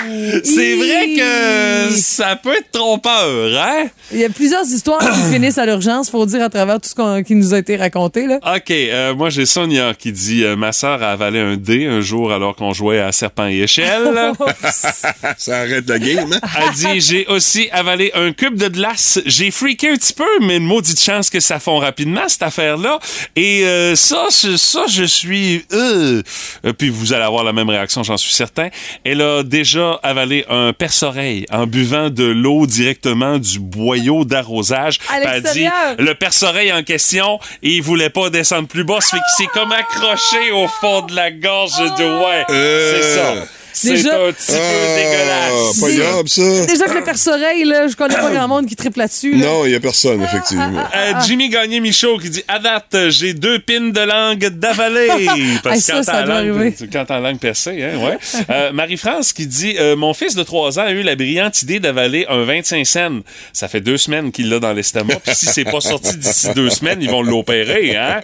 C'est 0.44 0.76
vrai 0.76 1.14
que 1.16 1.96
ça 1.98 2.36
peut 2.36 2.54
être 2.54 2.72
trompeur, 2.72 3.58
hein? 3.62 3.88
Il 4.12 4.20
y 4.20 4.26
a 4.26 4.30
plusieurs 4.30 4.66
histoires 4.66 5.00
qui 5.00 5.22
finissent 5.34 5.58
à 5.58 5.66
l'urgence, 5.66 6.10
faut 6.10 6.26
dire, 6.26 6.42
à 6.44 6.50
travers 6.50 6.80
tout 6.80 6.88
ce 6.90 6.96
qu'on- 6.96 7.24
qui 7.24 7.36
nous 7.36 7.54
a 7.54 7.60
été 7.60 7.76
raconté. 7.76 8.26
Là. 8.28 8.40
OK, 8.56 8.72
euh, 8.72 9.14
moi 9.16 9.30
j'ai 9.30 9.46
Sonia 9.46 9.94
qui 9.94 10.12
dit 10.12 10.44
euh, 10.44 10.56
ma 10.56 10.72
sœur 10.72 11.02
a 11.04 11.12
avalé 11.12 11.40
un 11.40 11.58
dé 11.58 11.86
un 11.86 12.02
jour 12.02 12.32
alors 12.32 12.56
qu'on 12.56 12.74
jouait 12.74 13.00
à 13.02 13.12
serpent 13.12 13.48
et 13.48 13.60
échelle. 13.62 14.04
Ça 15.38 15.58
arrête 15.60 15.88
la 15.90 16.00
game, 16.00 16.32
hein? 16.34 16.40
Elle 16.58 16.74
dit 16.74 17.02
j'ai 17.02 17.28
aussi 17.28 17.70
avalé 17.72 18.12
un 18.16 18.32
cube 18.32 18.56
de 18.58 18.68
glace. 18.68 19.20
J'ai 19.26 19.52
freaké 19.52 19.90
un 19.90 19.96
petit 19.96 20.14
peu, 20.14 20.24
mais 20.42 20.58
une 20.58 20.66
maudite 20.66 21.00
chance 21.02 21.30
que 21.30 21.40
ça 21.40 21.60
fond 21.60 21.80
rapidement 21.80 22.28
cette 22.28 22.44
affaire-là. 22.44 23.00
Et 23.36 23.66
euh, 23.66 23.96
ça, 23.96 24.28
je- 24.32 24.56
ça 24.58 24.86
je 24.90 25.04
suis. 25.04 25.66
euh. 25.74 26.22
Euh, 26.66 26.74
Puis 26.74 26.90
vous 26.90 27.14
allez 27.14 27.24
avoir 27.24 27.44
la 27.44 27.54
même 27.54 27.70
réaction, 27.70 28.04
j'en 28.04 28.18
suis 28.18 28.34
certain. 28.34 28.70
Elle 29.04 29.22
a 29.22 29.44
déjà 29.44 30.00
avalé 30.04 30.46
un 30.50 30.74
perce-oreille 30.74 31.46
en 31.52 31.68
buvant 31.68 32.10
de 32.10 32.24
l'eau 32.24 32.66
directement 32.66 33.38
du 33.38 33.60
boyau 33.60 34.26
d'arrosage. 34.26 35.00
Elle 35.14 35.42
dit 35.42 35.60
l'extérieur. 35.60 35.96
le 36.00 36.14
perce-oreille 36.16 36.74
en 36.74 36.84
question, 36.84 37.40
il 37.62 37.82
voulait 37.82 38.10
pas 38.10 38.30
descendre 38.30 38.68
plus 38.68 38.84
bas, 38.84 39.02
ça 39.02 39.18
fait 39.18 39.24
qu'il 39.24 39.46
s'est 39.46 39.52
comme 39.54 39.72
accroché 39.72 40.52
au 40.52 40.68
fond 40.68 41.02
de 41.02 41.16
la 41.16 41.32
gorge 41.32 41.78
de 41.98 42.04
ouais. 42.04 42.46
Euh. 42.50 43.02
C'est 43.02 43.16
ça. 43.16 43.48
C'est 43.78 43.90
Déjà- 43.90 44.16
un 44.26 44.32
petit 44.32 44.54
peu 44.54 44.58
dégueulasse. 44.96 45.80
pas 45.82 45.92
grave, 45.92 46.28
ça. 46.28 46.66
Déjà 46.66 46.86
que 46.86 46.94
le 46.94 47.04
perce-oreille, 47.04 47.64
là, 47.66 47.88
je 47.90 47.96
connais 47.96 48.16
pas 48.16 48.32
grand 48.32 48.48
monde 48.48 48.66
qui 48.68 48.76
triple 48.76 49.00
là-dessus. 49.00 49.36
là. 49.36 49.46
Non, 49.46 49.66
il 49.66 49.72
y 49.74 49.76
a 49.76 49.80
personne, 49.82 50.22
effectivement. 50.24 50.80
Euh, 50.96 51.12
Jimmy 51.28 51.50
Gagné 51.50 51.80
Michaud 51.82 52.18
qui 52.20 52.30
dit 52.30 52.44
À 52.48 52.60
date, 52.60 52.96
j'ai 53.10 53.34
deux 53.34 53.60
pins 53.60 53.90
de 53.92 54.00
langue 54.00 54.48
d'avaler. 54.48 55.28
Parce 55.64 55.78
que 55.80 55.84
ça, 55.84 55.94
quand 55.94 56.04
ça 56.04 56.12
t'as 56.14 56.24
doit 56.24 56.42
langue, 56.44 56.58
arriver. 56.62 56.76
quand 56.92 57.06
t'as 57.06 57.20
la 57.20 57.30
langue 57.32 57.40
percée, 57.40 57.84
hein, 57.84 57.98
ouais. 58.04 58.18
Euh, 58.50 58.72
Marie-France 58.72 59.34
qui 59.34 59.48
dit 59.48 59.76
euh, 59.80 59.96
Mon 59.96 60.14
fils 60.14 60.36
de 60.36 60.44
3 60.44 60.80
ans 60.80 60.84
a 60.84 60.92
eu 60.92 61.02
la 61.02 61.16
brillante 61.16 61.62
idée 61.64 61.80
d'avaler 61.80 62.26
un 62.30 62.44
25 62.44 62.86
cents. 62.86 63.20
Ça 63.54 63.68
fait 63.68 63.82
deux 63.82 63.98
semaines 63.98 64.32
qu'il 64.32 64.50
l'a 64.50 64.60
dans 64.60 64.72
l'estomac. 64.74 65.16
Puis 65.26 65.36
si 65.36 65.46
c'est 65.48 65.66
pas 65.66 65.82
sorti 65.82 66.16
d'ici 66.18 66.48
deux 66.56 66.70
semaines, 66.70 67.00
ils 67.02 67.10
vont 67.10 67.22
l'opérer, 67.24 67.96
hein. 67.98 68.22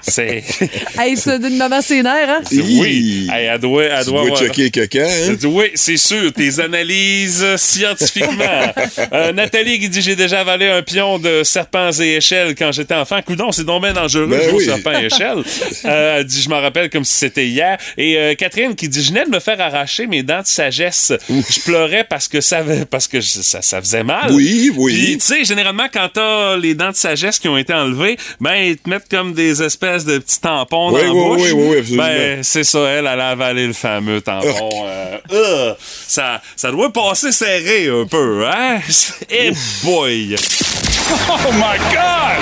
C'est. 0.00 0.42
Hey, 0.98 1.16
c'est 1.16 1.38
d'une 1.38 1.56
maman 1.56 1.80
sénère, 1.82 2.28
hein? 2.28 2.40
Oui. 2.52 3.28
Hey, 3.32 3.46
elle 3.46 3.60
doit, 3.60 3.84
elle 3.84 4.04
Tu 4.04 4.10
doit 4.10 4.22
dois 4.24 4.38
avoir- 4.38 4.40
checker 4.54 4.70
caca, 4.86 5.06
hein? 5.06 5.36
oui, 5.44 5.66
c'est 5.74 5.96
sûr, 5.96 6.32
tes 6.32 6.60
analyses 6.60 7.44
scientifiquement. 7.56 8.72
Euh, 9.12 9.32
Nathalie 9.32 9.78
qui 9.80 9.88
dit 9.88 10.02
j'ai 10.02 10.14
déjà 10.14 10.40
avalé 10.40 10.68
un 10.68 10.82
pion 10.82 11.18
de 11.18 11.42
serpents 11.42 11.90
et 12.00 12.16
échelles 12.16 12.54
quand 12.54 12.70
j'étais 12.72 12.94
enfant. 12.94 13.20
Coudon, 13.22 13.50
c'est 13.50 13.64
donc 13.64 13.82
bien 13.82 13.92
dangereux 13.92 14.26
Ben 14.26 14.40
oui. 14.52 14.56
au 14.56 14.60
serpent 14.60 14.92
et 15.00 15.06
échelles. 15.06 15.42
Euh, 15.84 16.18
elle 16.18 16.24
dit 16.24 16.40
je 16.42 16.48
m'en 16.48 16.60
rappelle 16.60 16.90
comme 16.90 17.04
si 17.04 17.14
c'était 17.14 17.46
hier. 17.46 17.78
Et 17.96 18.16
euh, 18.18 18.34
Catherine 18.34 18.74
qui 18.74 18.88
dit 18.88 19.02
je 19.02 19.08
venais 19.08 19.24
de 19.24 19.30
me 19.30 19.40
faire 19.40 19.60
arracher 19.60 20.06
mes 20.06 20.22
dents 20.22 20.42
de 20.42 20.46
sagesse. 20.46 21.12
Je 21.28 21.60
pleurais 21.60 22.04
parce 22.04 22.28
que 22.28 22.40
ça 22.40 22.62
parce 22.90 23.08
que 23.08 23.20
ça, 23.20 23.62
ça 23.62 23.80
faisait 23.80 24.02
mal. 24.04 24.30
Oui, 24.32 24.70
oui. 24.76 24.92
Puis 24.92 25.18
tu 25.18 25.24
sais 25.26 25.44
généralement 25.44 25.86
quand 25.92 26.08
t'as 26.12 26.56
les 26.56 26.74
dents 26.74 26.90
de 26.90 26.96
sagesse 26.96 27.38
qui 27.38 27.48
ont 27.48 27.56
été 27.56 27.72
enlevées, 27.72 28.16
ben 28.40 28.54
ils 28.54 28.76
te 28.76 28.88
mettent 28.88 29.08
comme 29.10 29.32
des 29.32 29.62
espèces 29.62 30.04
de 30.04 30.18
petits 30.18 30.40
tampons 30.40 30.92
Oui, 30.92 31.00
dans 31.00 31.06
la 31.06 31.12
oui, 31.12 31.20
bouche. 31.36 31.40
oui, 31.42 31.52
oui, 31.52 31.66
oui, 31.70 31.78
absolument. 31.78 32.02
Ben 32.04 32.42
c'est 32.42 32.64
ça, 32.64 32.78
elle, 32.88 33.08
elle 33.10 33.20
a 33.20 33.28
avalé 33.30 33.66
le 33.66 33.72
fameux 33.72 34.20
tampon. 34.20 34.69
Euh, 35.32 35.74
ça, 36.06 36.40
ça 36.56 36.70
doit 36.70 36.92
passer 36.92 37.32
serré 37.32 37.88
un 37.88 38.06
peu, 38.06 38.46
hein? 38.46 38.78
Eh 39.30 39.52
boy! 39.82 40.36
Oh 41.12 41.52
my 41.52 41.78
God! 41.92 42.38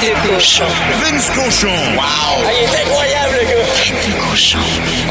Tête 0.00 0.14
de 0.14 0.28
cochon. 0.34 0.64
Vince 1.02 1.30
Cochon. 1.30 1.68
Wow! 1.68 2.02
Ah, 2.02 2.50
il 2.52 2.64
est 2.64 2.80
incroyable, 2.82 3.34
le 3.40 3.44
gars! 3.46 3.66
Tête 3.74 4.06
de 4.06 4.12
cochon. 4.30 4.58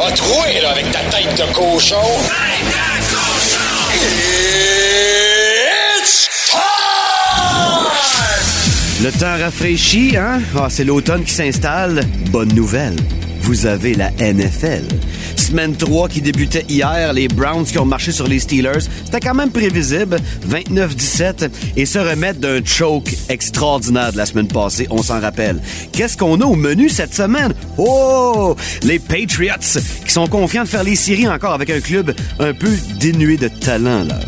A 0.03 0.11
troué, 0.11 0.61
là, 0.61 0.69
avec 0.71 0.91
ta 0.91 0.99
tête 0.99 1.35
de 1.37 1.53
cochon. 1.53 2.01
Tête 2.23 2.65
de 2.67 3.15
cochon! 3.15 3.69
It's 6.01 6.29
time! 6.49 6.59
Le 9.03 9.11
temps 9.11 9.37
rafraîchit, 9.43 10.17
hein? 10.17 10.41
Ah, 10.57 10.67
c'est 10.69 10.83
l'automne 10.83 11.23
qui 11.23 11.33
s'installe. 11.33 12.01
Bonne 12.31 12.53
nouvelle. 12.53 12.95
Vous 13.41 13.65
avez 13.65 13.93
la 13.93 14.09
NFL. 14.19 14.83
Semaine 15.49 15.75
3 15.75 16.09
qui 16.09 16.21
débutait 16.21 16.63
hier, 16.69 17.11
les 17.11 17.27
Browns 17.27 17.65
qui 17.65 17.79
ont 17.79 17.85
marché 17.85 18.11
sur 18.11 18.27
les 18.27 18.37
Steelers. 18.37 18.81
C'était 19.03 19.19
quand 19.19 19.33
même 19.33 19.49
prévisible. 19.49 20.17
29-17 20.47 21.49
et 21.75 21.87
se 21.87 21.97
remettre 21.97 22.39
d'un 22.39 22.63
choke 22.63 23.15
extraordinaire 23.29 24.11
de 24.11 24.17
la 24.17 24.27
semaine 24.27 24.47
passée, 24.47 24.85
on 24.91 25.01
s'en 25.01 25.19
rappelle. 25.19 25.59
Qu'est-ce 25.91 26.17
qu'on 26.17 26.39
a 26.41 26.45
au 26.45 26.53
menu 26.53 26.87
cette 26.87 27.15
semaine? 27.15 27.55
Oh! 27.79 28.55
Les 28.83 28.99
Patriots 28.99 29.79
qui 30.05 30.13
sont 30.13 30.27
confiants 30.27 30.65
de 30.65 30.69
faire 30.69 30.83
les 30.83 30.95
séries 30.95 31.27
encore 31.27 31.53
avec 31.53 31.71
un 31.71 31.79
club 31.79 32.13
un 32.37 32.53
peu 32.53 32.69
dénué 32.99 33.37
de 33.37 33.47
talent, 33.47 34.03
là 34.03 34.19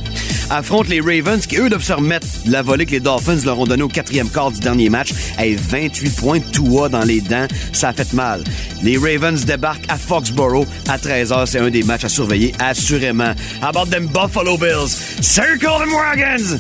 affrontent 0.52 0.90
les 0.90 1.00
Ravens 1.00 1.46
qui, 1.48 1.58
eux, 1.58 1.70
doivent 1.70 1.84
se 1.84 1.94
remettre 1.94 2.28
de 2.46 2.52
la 2.52 2.62
volée 2.62 2.86
que 2.86 2.92
les 2.92 3.00
Dolphins 3.00 3.40
leur 3.46 3.60
ont 3.60 3.66
donné 3.66 3.84
au 3.84 3.88
quatrième 3.88 4.30
quart 4.30 4.52
du 4.52 4.60
dernier 4.60 4.90
match. 4.90 5.12
Hey, 5.38 5.56
28 5.56 6.10
points 6.16 6.40
de 6.40 6.44
Tua 6.52 6.90
dans 6.90 7.04
les 7.04 7.22
dents, 7.22 7.48
ça 7.72 7.90
a 7.90 7.94
fait 7.94 8.12
mal. 8.14 8.44
Les 8.84 8.98
Ravens 8.98 9.46
débarquent 9.46 9.90
à 9.90 9.98
Foxborough 9.98 10.68
à 10.90 10.98
13h. 10.98 11.46
C'est 11.46 11.60
un 11.60 11.70
des 11.70 11.84
matchs 11.84 12.04
à 12.04 12.10
surveiller, 12.10 12.54
assurément. 12.60 13.34
About 13.62 13.86
them 13.90 14.08
Buffalo 14.08 14.58
Bills? 14.58 14.90
Circle 15.22 15.80
them 15.80 15.92
wagons! 15.92 16.60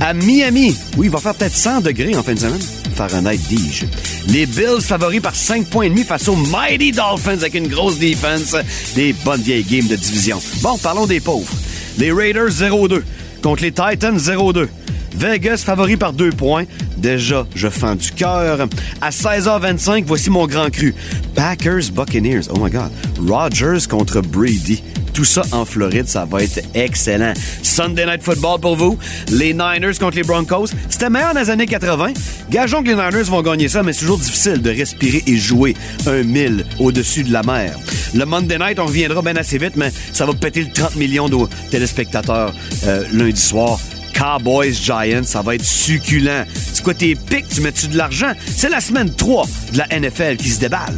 À 0.00 0.14
Miami, 0.14 0.76
oui, 0.96 1.06
il 1.06 1.10
va 1.10 1.18
faire 1.18 1.34
peut-être 1.34 1.56
100 1.56 1.80
degrés 1.80 2.16
en 2.16 2.22
fin 2.22 2.34
de 2.34 2.38
semaine. 2.38 2.60
Fahrenheit, 2.94 3.38
dis-je. 3.48 3.86
Les 4.32 4.46
Bills 4.46 4.80
favoris 4.80 5.20
par 5.20 5.34
5 5.34 5.66
points 5.66 5.84
et 5.84 5.88
demi 5.88 6.04
face 6.04 6.28
aux 6.28 6.36
Mighty 6.36 6.92
Dolphins 6.92 7.38
avec 7.38 7.54
une 7.54 7.68
grosse 7.68 7.98
défense. 7.98 8.54
Des 8.94 9.12
bonnes 9.12 9.42
vieilles 9.42 9.64
games 9.64 9.86
de 9.86 9.96
division. 9.96 10.40
Bon, 10.60 10.76
parlons 10.78 11.06
des 11.06 11.20
pauvres. 11.20 11.52
Les 11.98 12.12
Raiders 12.12 12.48
0-2 12.48 13.02
contre 13.42 13.62
les 13.62 13.72
Titans 13.72 14.16
0-2. 14.16 14.68
Vegas 15.14 15.58
favori 15.64 15.96
par 15.96 16.12
deux 16.12 16.30
points. 16.30 16.64
Déjà, 16.96 17.46
je 17.54 17.68
fends 17.68 17.94
du 17.94 18.10
cœur. 18.12 18.68
À 19.00 19.10
16h25, 19.10 20.04
voici 20.06 20.30
mon 20.30 20.46
grand 20.46 20.70
cru. 20.70 20.94
Packers 21.34 21.90
Buccaneers. 21.92 22.42
Oh 22.50 22.58
my 22.60 22.70
God. 22.70 22.90
Rodgers 23.26 23.88
contre 23.88 24.20
Brady. 24.20 24.82
Tout 25.18 25.24
ça 25.24 25.42
en 25.50 25.64
Floride, 25.64 26.06
ça 26.06 26.24
va 26.24 26.44
être 26.44 26.60
excellent. 26.74 27.32
Sunday 27.64 28.06
Night 28.06 28.22
Football 28.22 28.60
pour 28.60 28.76
vous. 28.76 28.96
Les 29.32 29.52
Niners 29.52 29.98
contre 29.98 30.14
les 30.14 30.22
Broncos. 30.22 30.68
C'était 30.88 31.10
meilleur 31.10 31.34
dans 31.34 31.40
les 31.40 31.50
années 31.50 31.66
80. 31.66 32.12
Gageons 32.50 32.84
que 32.84 32.90
les 32.90 32.94
Niners 32.94 33.24
vont 33.24 33.42
gagner 33.42 33.68
ça, 33.68 33.82
mais 33.82 33.92
c'est 33.92 34.02
toujours 34.02 34.18
difficile 34.18 34.62
de 34.62 34.70
respirer 34.70 35.24
et 35.26 35.36
jouer 35.36 35.74
un 36.06 36.22
mille 36.22 36.64
au-dessus 36.78 37.24
de 37.24 37.32
la 37.32 37.42
mer. 37.42 37.76
Le 38.14 38.24
Monday 38.26 38.58
Night, 38.60 38.78
on 38.78 38.86
reviendra 38.86 39.20
bien 39.20 39.34
assez 39.34 39.58
vite, 39.58 39.72
mais 39.74 39.90
ça 40.12 40.24
va 40.24 40.34
péter 40.34 40.62
le 40.62 40.70
30 40.70 40.94
millions 40.94 41.28
de 41.28 41.36
téléspectateurs 41.72 42.54
euh, 42.86 43.02
lundi 43.12 43.40
soir. 43.40 43.76
Cowboys 44.14 44.72
Giants, 44.72 45.24
ça 45.24 45.42
va 45.42 45.56
être 45.56 45.64
succulent. 45.64 46.44
C'est 46.54 46.84
quoi 46.84 46.94
tes 46.94 47.16
pics? 47.16 47.48
Tu 47.48 47.60
mets-tu 47.60 47.88
de 47.88 47.96
l'argent? 47.96 48.30
C'est 48.46 48.68
la 48.68 48.80
semaine 48.80 49.12
3 49.12 49.46
de 49.72 49.78
la 49.78 49.98
NFL 49.98 50.36
qui 50.36 50.50
se 50.50 50.60
déballe. 50.60 50.94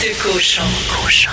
De 0.00 0.14
cochon. 0.22 0.62
Cochon. 0.88 1.30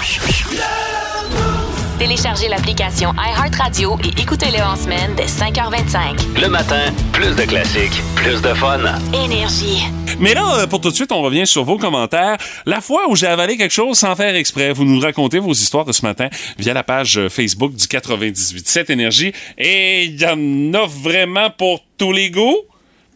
Téléchargez 1.97 2.49
l'application 2.49 3.13
iHeartRadio 3.13 3.97
et 4.03 4.21
écoutez-le 4.21 4.61
en 4.61 4.75
semaine 4.75 5.15
dès 5.15 5.23
5h25. 5.27 6.41
Le 6.41 6.49
matin, 6.49 6.91
plus 7.13 7.33
de 7.33 7.43
classiques, 7.43 8.01
plus 8.15 8.41
de 8.41 8.53
fun. 8.53 8.81
Énergie. 9.13 9.83
Mais 10.19 10.33
là, 10.33 10.59
euh, 10.59 10.67
pour 10.67 10.81
tout 10.81 10.89
de 10.89 10.95
suite, 10.95 11.13
on 11.13 11.21
revient 11.21 11.47
sur 11.47 11.63
vos 11.63 11.77
commentaires. 11.77 12.35
La 12.65 12.81
fois 12.81 13.09
où 13.09 13.15
j'ai 13.15 13.27
avalé 13.27 13.55
quelque 13.55 13.73
chose 13.73 13.97
sans 13.97 14.17
faire 14.17 14.35
exprès, 14.35 14.73
vous 14.73 14.83
nous 14.83 14.99
racontez 14.99 15.39
vos 15.39 15.53
histoires 15.53 15.85
de 15.85 15.93
ce 15.93 16.05
matin 16.05 16.27
via 16.57 16.73
la 16.73 16.83
page 16.83 17.17
euh, 17.17 17.29
Facebook 17.29 17.73
du 17.73 17.85
98.7 17.85 18.91
Énergie. 18.91 19.31
Et 19.57 20.03
il 20.03 20.19
y 20.19 20.25
en 20.25 20.73
a 20.73 20.85
vraiment 20.87 21.51
pour 21.51 21.85
tous 21.97 22.11
les 22.11 22.31
goûts. 22.31 22.63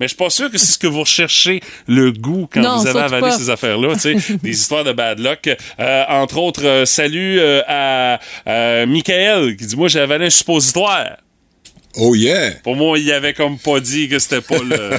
Mais 0.02 0.08
je 0.08 0.16
suis 0.16 0.18
pas 0.18 0.32
sûr 0.32 0.50
que 0.50 0.58
c'est 0.58 0.66
ce 0.74 0.80
que 0.80 0.88
vous 0.88 1.02
recherchez, 1.02 1.62
le 1.88 2.12
goût, 2.12 2.50
quand 2.52 2.60
Non, 2.60 2.78
vous 2.78 2.88
avez 2.88 3.02
avalé 3.02 3.22
pas. 3.22 3.38
ces 3.38 3.52
affaires-là. 3.52 3.94
tu 3.94 4.20
sais, 4.20 4.38
des 4.42 4.50
histoires 4.50 4.84
de 4.84 4.94
bad 4.94 5.20
luck. 5.20 5.48
Euh, 5.80 6.04
entre 6.10 6.40
autres, 6.40 6.66
euh, 6.66 6.86
salut 6.86 7.40
euh, 7.40 7.62
à 7.68 8.20
euh, 8.48 8.88
Michael 8.88 9.56
qui 9.58 9.68
dit 9.68 9.76
Moi, 9.76 9.90
j'ai 9.90 10.00
avalé 10.00 10.26
un 10.26 10.30
suppositoire. 10.32 11.18
Oh 11.98 12.16
yeah! 12.16 12.52
Pour 12.64 12.76
moi, 12.76 12.98
il 12.98 13.12
avait 13.12 13.34
comme 13.34 13.58
pas 13.60 13.80
dit 13.82 14.08
que 14.08 14.18
c'était 14.20 14.40
pas 14.42 14.60
le. 14.64 14.92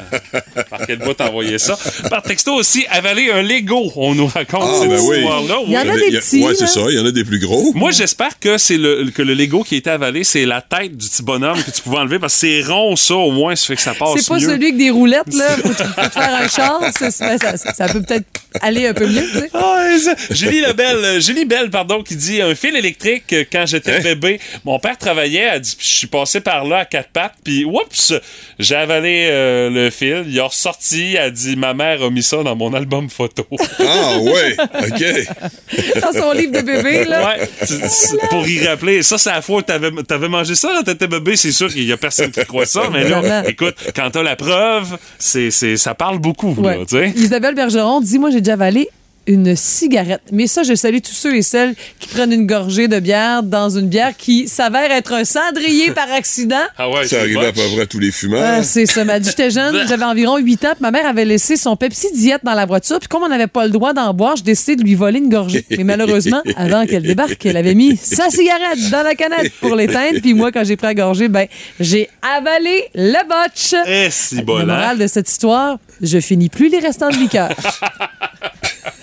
Par 0.71 0.87
quel 0.87 0.99
bout 0.99 1.15
t'envoyais 1.15 1.59
ça? 1.59 1.79
Par 2.11 2.23
texto 2.23 2.53
aussi, 2.55 2.85
avaler 2.91 3.31
un 3.31 3.41
Lego. 3.43 3.91
On 3.97 4.15
nous 4.15 4.27
raconte 4.27 4.63
Ah, 4.65 4.79
cette 4.81 4.91
ben 4.91 5.01
oui. 5.01 5.17
histoire-là. 5.19 5.55
Il 5.67 5.73
y 5.73 5.79
en 5.79 5.81
a 5.81 5.95
oui. 5.95 6.11
des 6.11 6.43
Ouais, 6.45 6.55
c'est 6.55 6.67
ça. 6.67 6.81
Il 6.91 6.97
y 6.97 7.01
en 7.01 7.07
a 7.07 7.11
des 7.11 7.25
plus 7.25 7.39
gros. 7.39 7.73
Moi, 7.75 7.93
j'espère 7.93 8.39
que 8.39 8.59
c'est 8.59 8.77
le, 8.77 9.11
que 9.11 9.23
le 9.23 9.33
Lego 9.35 9.63
qui 9.65 9.77
a 9.77 9.79
été 9.79 9.91
avalé, 9.91 10.23
c'est 10.25 10.45
la 10.45 10.61
tête 10.61 10.97
du 10.97 11.09
petit 11.09 11.23
bonhomme 11.23 11.63
que 11.63 11.71
tu 11.71 11.81
pouvais 11.83 11.99
enlever 11.99 12.19
parce 12.19 12.35
que 12.35 12.41
c'est 12.41 12.63
rond, 12.63 12.95
ça, 12.97 13.15
au 13.15 13.31
moins, 13.31 13.57
ça 13.57 13.67
fait 13.67 13.77
que 13.77 13.83
ça 13.83 13.95
passe 13.95 14.11
C'est 14.19 14.29
pas 14.29 14.35
mieux. 14.35 14.41
celui 14.41 14.67
avec 14.67 14.77
des 14.77 14.91
roulettes, 14.91 15.35
là, 15.35 15.57
pour 15.57 15.75
te, 15.75 15.83
pour 15.95 16.05
te 16.11 16.11
faire 16.11 16.35
un 16.43 16.49
char. 16.49 16.81
Ça, 16.99 17.11
ça, 17.11 17.39
ça- 17.39 17.57
ça 17.57 17.89
peut 17.89 18.03
peut-être 18.03 18.27
aller 18.61 18.87
un 18.87 18.93
peu 18.95 19.07
mieux, 19.07 19.27
tu 19.33 19.39
sais. 19.39 19.51
Ah, 19.55 19.87
Julie 20.31 20.61
Lebel, 20.61 20.97
euh, 20.97 21.21
Julie 21.21 21.45
Belle, 21.47 21.71
pardon, 21.71 22.03
qui 22.03 22.17
dit 22.17 22.43
un 22.43 22.55
fil 22.55 22.77
électrique 22.77 23.33
euh, 23.33 23.45
quand 23.51 23.65
j'étais 23.67 23.93
Hein? 23.97 24.01
bébé. 24.03 24.41
Mon 24.65 24.79
père 24.79 24.97
travaillait, 24.99 25.49
elle 25.53 25.61
dit, 25.61 25.77
je 25.79 25.85
suis 25.87 26.07
passé 26.07 26.41
par 26.41 26.65
là 26.65 26.82
à 26.83 26.85
quatre 26.85 27.09
pattes, 27.09 27.35
puis 27.45 27.65
oups, 27.65 28.13
j'ai 28.59 28.75
avalé 28.77 29.29
euh, 29.31 29.71
le 29.71 29.91
fil. 29.91 30.25
Il 30.29 30.39
a 30.41 30.45
ressorti, 30.45 31.17
a 31.17 31.31
dit 31.31 31.57
ma 31.57 31.75
mère 31.75 32.03
a 32.03 32.11
mis 32.11 32.23
ça 32.23 32.43
dans 32.43 32.55
mon 32.57 32.73
album 32.75 33.09
photo. 33.09 33.47
Ah, 33.81 34.19
ouais, 34.19 34.57
OK. 34.81 36.01
Dans 36.01 36.13
son 36.13 36.33
livre 36.33 36.53
de 36.53 36.61
bébé, 36.61 37.05
là. 37.05 37.27
Ouais, 37.37 37.49
tu- 37.67 38.29
pour 38.29 38.47
y 38.47 38.67
rappeler. 38.67 39.03
Ça, 39.03 39.19
c'est 39.19 39.31
la 39.31 39.43
fois 39.43 39.59
où 39.59 39.63
t'avais, 39.63 39.91
t'avais 40.07 40.29
mangé 40.29 40.55
ça 40.55 40.69
quand 40.77 40.85
t'étais 40.85 41.09
bébé. 41.09 41.37
C'est 41.37 41.53
sûr 41.53 41.69
qu'il 41.73 41.85
y 41.85 41.93
a 41.93 41.97
personne 41.97 42.31
qui 42.31 42.45
croit 42.45 42.67
ça, 42.67 42.83
mais 42.93 43.09
là, 43.09 43.49
écoute, 43.49 43.75
quand 43.95 44.11
t'as 44.11 44.23
la 44.23 44.37
preuve, 44.37 44.97
c'est, 45.19 45.51
c'est, 45.51 45.77
ça 45.77 45.95
parle 45.95 46.19
beaucoup, 46.19 46.55
Ouais. 46.55 46.79
là, 46.79 46.85
tu 46.85 46.97
sais. 46.97 47.13
Isabelle 47.17 47.55
Bergeron 47.55 48.01
dit 48.01 48.19
Moi, 48.19 48.31
j'ai 48.31 48.41
déjà 48.41 48.53
avalé 48.55 48.89
une 49.27 49.55
cigarette. 49.57 50.23
Mais 50.33 50.47
ça, 50.47 50.63
je 50.63 50.75
salue 50.75 50.99
tous 50.99 51.13
ceux 51.15 51.37
et 51.37 51.43
celles 51.43 51.75
qui 52.01 52.09
prennent 52.09 52.33
une 52.33 52.47
gorgée 52.47 52.89
de 52.89 52.99
bière 52.99 53.43
dans 53.43 53.71
une 53.71 53.89
bière 53.89 54.17
qui 54.17 54.49
s'avère 54.49 54.91
être 54.91 55.13
un 55.13 55.25
cendrier 55.25 55.91
par 55.93 56.11
accident. 56.13 56.57
Ah 56.79 56.89
ouais, 56.89 57.03
Ça 57.05 57.09
c'est 57.09 57.19
arrivait 57.21 57.47
à 57.47 57.53
peu 57.53 57.61
près 57.73 57.83
à 57.83 57.87
tous 57.87 57.99
les 57.99 58.11
fumeurs. 58.11 58.43
Ah, 58.45 58.63
c'est 58.63 58.87
ça. 58.87 59.05
m'a 59.05 59.21
dit, 59.21 59.29
j'étais 59.29 59.51
jeune, 59.51 59.77
j'avais 59.89 60.05
environ 60.05 60.39
8 60.39 60.65
ans, 60.65 60.69
puis 60.73 60.83
ma 60.83 60.91
mère 60.91 61.07
avait 61.07 61.25
laissé 61.25 61.57
son 61.57 61.77
Pepsi 61.77 62.13
diète 62.13 62.41
dans 62.45 62.55
la 62.55 62.67
voiture, 62.67 62.99
puis 62.99 63.09
comme 63.09 63.23
on 63.23 63.29
n'avait 63.29 63.47
pas 63.47 63.65
le 63.65 63.71
droit 63.71 63.93
d'en 63.93 64.13
boire, 64.13 64.37
j'ai 64.37 64.43
décidé 64.43 64.77
de 64.77 64.83
lui 64.83 64.95
voler 64.95 65.19
une 65.19 65.29
gorgée. 65.29 65.65
Mais 65.71 65.85
malheureusement, 65.85 66.43
avant 66.57 66.87
qu'elle 66.87 67.03
débarque, 67.03 67.45
elle 67.47 67.57
avait 67.57 67.75
mis 67.75 67.97
sa 67.97 68.29
cigarette 68.31 68.91
dans 68.91 69.03
la 69.03 69.15
canette 69.15 69.53
pour 69.61 69.75
l'éteindre, 69.77 70.21
puis 70.21 70.35
moi, 70.35 70.51
quand 70.53 70.65
j'ai 70.65 70.77
pris 70.77 70.87
la 70.89 70.95
gorgée, 70.95 71.29
ben, 71.29 71.47
j'ai 71.79 72.09
avalé 72.37 72.85
le 72.95 73.23
botch. 73.29 73.75
Eh, 73.87 74.09
si 74.11 74.37
La 74.37 74.43
bon, 74.43 74.59
hein? 74.59 74.65
morale 74.67 74.99
de 74.99 75.07
cette 75.07 75.31
histoire, 75.31 75.79
je 76.01 76.19
finis 76.21 76.49
plus 76.49 76.69
les 76.69 76.79
restants 76.81 77.11
de 77.11 77.17
liqueur. 77.17 77.51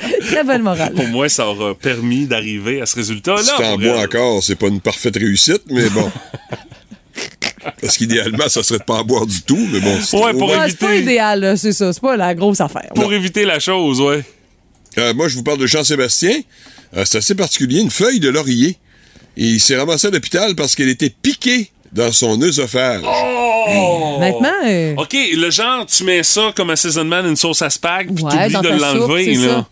Très 0.28 0.44
bonne 0.44 0.62
morale. 0.64 0.94
Pour 0.94 1.08
moi, 1.08 1.30
ça 1.30 1.48
aura 1.48 1.76
permis 1.76 2.26
d'arriver 2.26 2.82
à 2.82 2.86
ce 2.86 2.96
résultat-là. 2.96 3.54
Pour 3.58 3.78
bois 3.78 3.88
elle. 3.98 4.06
encore, 4.06 4.44
c'est 4.44 4.56
pas 4.56 4.68
une 4.68 4.82
parfaite 4.82 5.16
réussite, 5.18 5.64
mais 5.70 5.90
bon. 5.90 6.12
Parce 7.82 7.98
qu'idéalement, 7.98 8.48
ça 8.48 8.64
serait 8.64 8.80
de 8.80 8.84
pas 8.84 8.96
en 8.96 9.04
boire 9.04 9.26
du 9.26 9.42
tout, 9.42 9.60
mais 9.72 9.80
bon. 9.82 9.98
c'est 10.02 10.18
Ouais, 10.18 10.34
pour 10.34 10.50
Ouais, 10.50 10.70
c'est 10.70 10.78
pas 10.78 10.94
éviter- 10.96 11.02
idéal, 11.12 11.58
c'est 11.58 11.74
ça. 11.74 11.92
C'est 11.92 12.02
pas 12.02 12.16
la 12.16 12.34
grosse 12.34 12.62
affaire. 12.62 12.90
Pour 12.96 13.12
éviter 13.14 13.44
la 13.46 13.60
chose, 13.60 14.00
ouais. 14.02 14.24
Euh, 14.98 15.14
moi, 15.14 15.28
je 15.28 15.36
vous 15.36 15.44
parle 15.44 15.58
de 15.60 15.68
Jean-Sébastien. 15.68 16.40
Euh, 16.96 17.04
c'est 17.06 17.18
assez 17.20 17.36
particulier, 17.36 17.82
une 17.82 17.92
feuille 17.92 18.20
de 18.20 18.30
laurier. 18.30 18.78
Et 19.38 19.46
il 19.46 19.60
s'est 19.60 19.76
ramassé 19.78 20.08
à 20.08 20.12
l'hôpital 20.12 20.56
parce 20.56 20.76
qu'elle 20.76 20.90
était 20.90 21.10
piquée 21.22 21.70
dans 21.92 22.12
son 22.12 22.42
œsophage. 22.42 23.02
Oh! 23.06 24.18
Maintenant, 24.20 24.50
euh, 24.66 24.96
OK, 24.98 25.16
le 25.34 25.50
genre, 25.50 25.86
tu 25.86 26.04
mets 26.04 26.24
ça 26.24 26.52
comme 26.56 26.70
assaisonnement 26.72 27.22
d'une 27.22 27.36
sauce 27.36 27.62
à 27.62 27.70
spag, 27.70 28.14
puis 28.14 28.24
Ouais, 28.24 28.50
t'oublies 28.50 28.70
de 28.70 28.80
l'enlever, 28.82 29.36
c'est 29.36 29.48
là. 29.48 29.68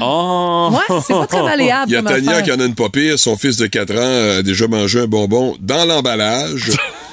Oh! 0.00 0.70
ouais, 0.72 1.00
c'est 1.06 1.12
pas 1.12 1.26
très 1.26 1.42
malléable. 1.42 1.90
Il 1.90 1.94
y 1.94 1.96
a 1.96 2.02
Tania 2.02 2.30
affaire. 2.30 2.42
qui 2.44 2.52
en 2.52 2.60
a 2.60 2.64
une 2.64 2.74
pas 2.74 2.88
pire. 2.88 3.18
Son 3.18 3.36
fils 3.36 3.56
de 3.56 3.66
4 3.66 3.94
ans 3.94 4.38
a 4.38 4.42
déjà 4.42 4.68
mangé 4.68 5.00
un 5.00 5.06
bonbon 5.06 5.56
dans 5.60 5.84
l'emballage. 5.84 6.70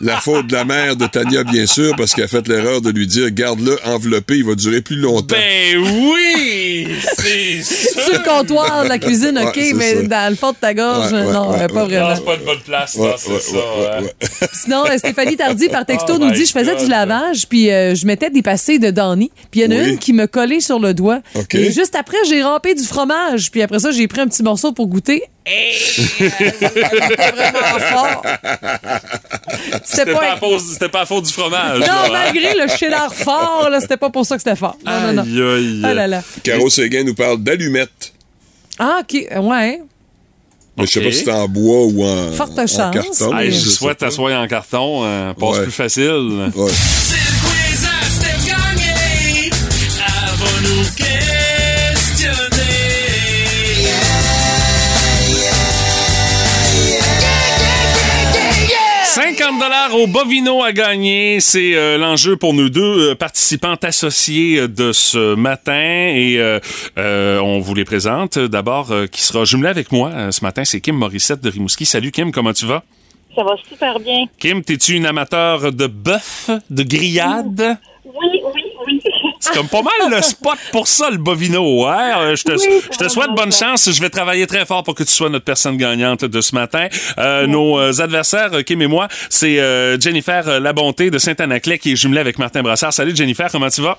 La 0.00 0.16
faute 0.18 0.46
de 0.46 0.52
la 0.54 0.64
mère 0.64 0.94
de 0.94 1.06
Tania, 1.06 1.42
bien 1.42 1.66
sûr, 1.66 1.94
parce 1.96 2.14
qu'elle 2.14 2.24
a 2.24 2.28
fait 2.28 2.46
l'erreur 2.46 2.80
de 2.80 2.90
lui 2.90 3.06
dire 3.08 3.30
garde-le 3.32 3.76
enveloppé, 3.84 4.36
il 4.36 4.44
va 4.44 4.54
durer 4.54 4.80
plus 4.80 4.94
longtemps. 4.96 5.34
Ben 5.36 5.76
oui! 5.78 6.88
C'est 7.16 7.62
Sur 8.02 8.12
le 8.12 8.18
comptoir 8.24 8.84
de 8.84 8.88
la 8.88 8.98
cuisine, 8.98 9.38
OK, 9.38 9.58
mais 9.74 9.94
ça. 9.96 10.02
dans 10.02 10.30
le 10.30 10.36
fond 10.36 10.52
de 10.52 10.56
ta 10.56 10.72
gorge, 10.72 11.12
Ouais, 11.12 11.18
ouais, 11.24 11.32
non, 11.32 11.50
ouais, 11.50 11.62
euh, 11.62 11.66
pas 11.68 11.84
vraiment. 11.84 12.08
Non, 12.10 12.14
c'est 12.16 12.24
pas 12.24 12.34
une 12.36 12.44
bonne 12.44 12.60
place, 12.60 12.92
c'est 12.92 13.00
ouais, 13.00 13.14
ça. 13.16 13.30
ouais, 13.30 13.36
ouais. 13.58 13.98
ouais, 13.98 14.02
ouais. 14.04 14.48
Sinon, 14.52 14.84
euh, 14.86 14.98
Stéphanie 14.98 15.36
Tardy, 15.36 15.68
par 15.68 15.84
texto, 15.84 16.12
Oh 16.14 16.18
nous 16.18 16.30
dit 16.30 16.46
je 16.46 16.52
faisais 16.52 16.74
God. 16.76 16.84
du 16.84 16.88
lavage, 16.90 17.48
puis 17.48 17.70
euh, 17.70 17.94
je 17.96 18.06
mettais 18.06 18.30
des 18.30 18.42
pastilles 18.42 18.78
de 18.78 18.90
Danny, 18.90 19.32
puis 19.50 19.60
il 19.60 19.64
y 19.64 19.66
en 19.66 19.76
a 19.76 19.82
Oui. 19.82 19.90
une 19.90 19.98
qui 19.98 20.12
me 20.12 20.26
collait 20.26 20.60
sur 20.60 20.78
le 20.78 20.94
doigt. 20.94 21.20
OK. 21.34 21.54
Et 21.56 21.72
juste 21.72 21.96
après, 21.96 22.18
j'ai 22.28 22.42
râpé 22.42 22.74
du 22.74 22.84
fromage, 22.84 23.50
puis 23.50 23.62
après 23.62 23.80
ça, 23.80 23.90
j'ai 23.90 24.06
pris 24.06 24.20
un 24.20 24.28
petit 24.28 24.42
morceau 24.44 24.70
pour 24.72 24.86
goûter. 24.86 25.24
C'était 25.48 26.28
vraiment 27.32 27.78
fort. 27.80 28.22
C'était 29.90 30.12
pas, 30.12 30.18
pas. 30.20 30.32
à 30.34 30.38
cause- 30.38 30.72
c'était 30.72 30.88
pas 30.88 31.00
à 31.02 31.06
faute 31.06 31.24
du 31.24 31.32
fromage. 31.32 31.80
Non, 31.80 31.86
là, 31.86 32.02
hein? 32.04 32.08
malgré 32.12 32.54
le 32.54 32.68
cheddar 32.68 33.14
fort, 33.14 33.68
c'était 33.80 33.96
pas 33.96 34.10
pour 34.10 34.26
ça 34.26 34.36
que 34.36 34.42
c'était 34.42 34.56
fort. 34.56 34.76
Non, 34.84 35.12
non, 35.12 35.24
non. 35.24 35.54
Aïe. 35.54 35.82
Oh 35.82 35.94
là 35.94 36.06
là. 36.06 36.22
Caro 36.42 36.68
Séguin 36.68 37.04
nous 37.04 37.14
parle 37.14 37.38
d'allumettes. 37.42 38.12
Ah, 38.78 39.00
OK, 39.00 39.14
ouais. 39.14 39.80
Mais 40.76 40.86
je 40.86 40.92
sais 40.92 41.00
pas 41.00 41.10
si 41.10 41.24
c'est 41.24 41.32
en 41.32 41.48
bois 41.48 41.86
ou 41.86 42.04
en, 42.04 42.30
Forte 42.32 42.56
en 42.58 42.66
chance, 42.66 42.94
carton. 42.94 43.36
Hey, 43.38 43.50
je 43.50 43.68
souhaite 43.68 43.98
pas. 43.98 44.06
t'asseoir 44.06 44.40
en 44.40 44.46
carton, 44.46 45.00
euh, 45.04 45.34
passe 45.34 45.56
Ouais. 45.56 45.62
plus 45.64 45.72
facile. 45.72 46.50
Ouais. 46.54 46.70
50 59.58 59.60
dollars 59.60 59.94
au 59.94 60.06
Bovino 60.06 60.62
à 60.62 60.72
gagner, 60.72 61.40
c'est 61.40 61.74
euh, 61.74 61.98
l'enjeu 61.98 62.36
pour 62.36 62.54
nos 62.54 62.68
deux 62.68 63.10
euh, 63.10 63.14
participantes 63.14 63.82
associées 63.82 64.60
euh, 64.60 64.68
de 64.68 64.92
ce 64.92 65.34
matin 65.34 65.72
et 66.14 66.36
euh, 66.38 67.40
on 67.40 67.58
vous 67.58 67.74
les 67.74 67.84
présente. 67.84 68.38
D'abord, 68.38 68.92
qui 69.10 69.22
sera 69.22 69.44
jumelée 69.44 69.68
avec 69.68 69.90
moi 69.90 70.30
ce 70.30 70.44
matin, 70.44 70.64
c'est 70.64 70.80
Kim 70.80 70.96
Morissette 70.96 71.40
de 71.40 71.50
Rimouski. 71.50 71.86
Salut 71.86 72.12
Kim, 72.12 72.30
comment 72.30 72.52
tu 72.52 72.66
vas? 72.66 72.84
Ça 73.34 73.42
va 73.42 73.56
super 73.68 73.98
bien. 73.98 74.26
Kim, 74.38 74.62
t'es-tu 74.62 74.94
une 74.94 75.06
amateur 75.06 75.72
de 75.72 75.86
bœuf, 75.86 76.50
de 76.70 76.82
grillade? 76.84 77.78
Oui, 78.04 78.40
oui. 78.54 78.57
C'est 79.40 79.52
comme 79.54 79.68
pas 79.68 79.82
mal 79.82 80.10
le 80.10 80.20
spot 80.22 80.58
pour 80.72 80.88
ça, 80.88 81.10
le 81.10 81.16
Bovino. 81.18 81.84
Ouais, 81.84 81.92
Euh, 82.16 82.36
je 82.36 82.42
te, 82.44 82.52
Oui, 82.52 82.80
je 82.92 82.96
te 82.98 83.08
souhaite 83.08 83.30
bonne 83.36 83.52
chance. 83.52 83.90
Je 83.90 84.00
vais 84.00 84.10
travailler 84.10 84.46
très 84.46 84.66
fort 84.66 84.82
pour 84.82 84.94
que 84.94 85.02
tu 85.04 85.12
sois 85.12 85.28
notre 85.30 85.44
personne 85.44 85.76
gagnante 85.76 86.24
de 86.24 86.40
ce 86.40 86.54
matin. 86.54 86.88
Euh, 87.18 87.46
Nos 87.46 87.78
euh, 87.78 88.00
adversaires, 88.00 88.50
Kim 88.64 88.82
et 88.82 88.86
moi, 88.86 89.08
c'est 89.30 89.58
euh, 89.60 89.98
Jennifer 90.00 90.60
Labonté 90.60 91.10
de 91.10 91.18
Saint-Anaclet 91.18 91.78
qui 91.78 91.92
est 91.92 91.96
jumelée 91.96 92.20
avec 92.20 92.38
Martin 92.38 92.62
Brassard. 92.62 92.92
Salut 92.92 93.14
Jennifer, 93.14 93.48
comment 93.50 93.68
tu 93.70 93.80
vas? 93.80 93.98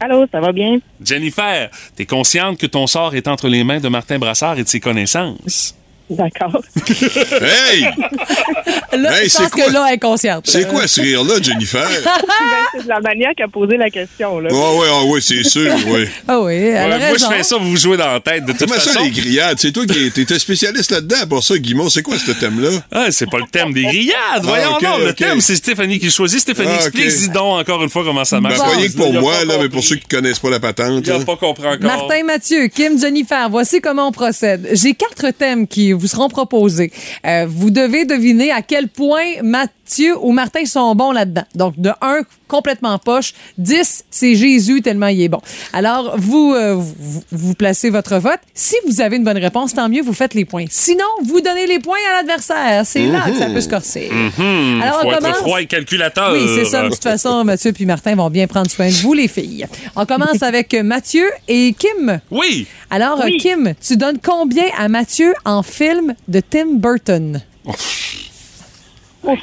Allô, 0.00 0.26
ça 0.30 0.38
va 0.40 0.52
bien? 0.52 0.78
Jennifer, 1.04 1.70
t'es 1.96 2.06
consciente 2.06 2.58
que 2.58 2.66
ton 2.66 2.86
sort 2.86 3.14
est 3.14 3.26
entre 3.26 3.48
les 3.48 3.64
mains 3.64 3.80
de 3.80 3.88
Martin 3.88 4.18
Brassard 4.18 4.58
et 4.58 4.62
de 4.62 4.68
ses 4.68 4.80
connaissances? 4.80 5.74
D'accord. 6.10 6.62
Hey! 7.40 7.86
Là, 8.92 9.18
Hey, 9.20 9.24
je 9.24 9.30
c'est 9.30 9.42
pense 9.44 9.50
quoi? 9.52 9.64
que 9.66 9.72
là, 9.72 9.86
elle 9.88 9.94
est 9.94 9.98
consciente. 9.98 10.44
C'est 10.48 10.66
quoi 10.68 10.86
ce 10.86 11.00
rire-là, 11.00 11.34
Jennifer? 11.42 11.88
Ben, 12.38 12.80
c'est 12.80 12.84
de 12.84 12.88
la 12.88 13.00
manière 13.00 13.30
qu'a 13.36 13.48
posé 13.48 13.76
la 13.76 13.90
question, 13.90 14.38
là. 14.40 14.52
Ouais, 14.52 14.86
ah 14.90 15.04
ouais, 15.04 15.20
c'est 15.20 15.42
sûr, 15.42 15.72
oui. 15.88 16.06
Ah 16.26 16.40
oui, 16.40 16.54
elle 16.54 16.92
a 16.92 16.98
Ouais, 16.98 17.08
moi, 17.10 17.18
je 17.18 17.26
fais 17.36 17.42
ça, 17.42 17.56
vous 17.56 17.70
vous 17.70 17.76
jouez 17.76 17.96
dans 17.96 18.12
la 18.12 18.20
tête. 18.20 18.44
De 18.44 18.52
toute 18.52 18.68
Comment 18.68 18.80
ça, 18.80 19.00
les 19.02 19.10
grillades? 19.10 19.58
C'est 19.58 19.72
toi 19.72 19.84
qui 19.86 20.06
étais 20.20 20.38
spécialiste 20.38 20.90
là-dedans. 20.90 21.16
Pour 21.28 21.42
ça, 21.42 21.56
Guimond, 21.58 21.88
c'est 21.88 22.02
quoi 22.02 22.16
ce 22.18 22.30
thème-là? 22.32 22.70
Ah, 22.92 23.06
c'est 23.10 23.28
pas 23.30 23.38
le 23.38 23.46
thème 23.50 23.72
des 23.72 23.82
grillades. 23.84 24.42
Voyons 24.42 24.74
ok, 24.76 24.82
donc, 24.82 24.98
le 25.00 25.10
ok. 25.10 25.16
thème, 25.16 25.40
c'est 25.40 25.56
Stéphanie 25.56 25.98
qui 25.98 26.06
le 26.06 26.12
choisit. 26.12 26.40
Stéphanie, 26.40 26.70
Ah, 26.72 26.86
explique-y 26.86 27.28
donc 27.30 27.60
encore 27.60 27.82
une 27.82 27.90
fois 27.90 28.04
comment 28.04 28.24
ça 28.24 28.36
Ben, 28.36 28.48
marche. 28.48 28.58
pas 28.58 28.76
rien 28.76 28.88
que 28.88 28.96
pour 28.96 29.08
a 29.16 29.20
moi, 29.20 29.44
là, 29.44 29.54
mais 29.60 29.68
pour 29.68 29.82
ceux 29.84 29.96
qui 29.96 30.06
connaissent 30.06 30.38
pas 30.38 30.50
la 30.50 30.60
patente. 30.60 31.04
Il 31.06 31.12
a 31.12 31.20
pas 31.20 31.36
compris 31.36 31.66
encore. 31.66 31.80
Martin 31.80 32.24
Mathieu, 32.24 32.68
Kim 32.68 32.98
Jennifer, 33.00 33.48
voici 33.50 33.80
comment 33.80 34.08
on 34.08 34.12
procède. 34.12 34.68
J'ai 34.72 34.94
quatre 34.94 35.30
thèmes 35.36 35.66
qui 35.66 35.92
vous 35.92 36.06
seront 36.06 36.28
proposés. 36.28 36.92
Euh, 37.26 37.46
vous 37.48 37.70
devez 37.70 38.04
deviner 38.04 38.50
à 38.52 38.57
quel 38.62 38.88
point 38.88 39.42
Mathieu 39.42 40.16
ou 40.20 40.32
Martin 40.32 40.64
sont 40.66 40.94
bons 40.94 41.12
là-dedans. 41.12 41.44
Donc, 41.54 41.78
de 41.78 41.90
1, 42.00 42.20
complètement 42.46 42.98
poche. 42.98 43.32
10, 43.58 44.04
c'est 44.10 44.34
Jésus 44.34 44.82
tellement 44.82 45.06
il 45.08 45.20
est 45.22 45.28
bon. 45.28 45.40
Alors, 45.72 46.14
vous, 46.18 46.52
euh, 46.54 46.74
vous, 46.76 47.22
vous 47.30 47.54
placez 47.54 47.90
votre 47.90 48.16
vote. 48.18 48.38
Si 48.54 48.74
vous 48.86 49.00
avez 49.00 49.16
une 49.16 49.24
bonne 49.24 49.38
réponse, 49.38 49.74
tant 49.74 49.88
mieux, 49.88 50.02
vous 50.02 50.12
faites 50.12 50.34
les 50.34 50.44
points. 50.44 50.64
Sinon, 50.70 51.04
vous 51.24 51.40
donnez 51.40 51.66
les 51.66 51.78
points 51.78 51.98
à 52.10 52.16
l'adversaire. 52.16 52.84
C'est 52.84 53.06
là 53.06 53.22
que 53.30 53.36
ça 53.38 53.46
peut 53.46 53.60
se 53.60 53.68
corser. 53.68 54.10
Alors, 54.12 55.00
Faut 55.00 55.06
on 55.08 55.10
être 55.12 55.18
commence. 55.20 55.36
froid 55.38 55.60
et 55.60 55.66
calculateur. 55.66 56.32
Oui, 56.32 56.46
c'est 56.54 56.64
ça. 56.66 56.82
De 56.84 56.88
toute 56.90 57.02
façon, 57.02 57.44
Mathieu 57.44 57.72
puis 57.72 57.86
Martin 57.86 58.14
vont 58.14 58.30
bien 58.30 58.46
prendre 58.46 58.70
soin 58.70 58.88
de 58.88 58.92
vous, 58.94 59.14
les 59.14 59.28
filles. 59.28 59.66
On 59.96 60.04
commence 60.06 60.42
avec 60.42 60.74
Mathieu 60.74 61.26
et 61.48 61.74
Kim. 61.78 62.20
Oui. 62.30 62.66
Alors, 62.90 63.20
Oui. 63.24 63.36
Kim, 63.38 63.74
tu 63.86 63.96
donnes 63.96 64.18
combien 64.22 64.64
à 64.78 64.88
Mathieu 64.88 65.32
en 65.44 65.62
film 65.62 66.14
de 66.28 66.40
Tim 66.40 66.74
Burton? 66.74 67.40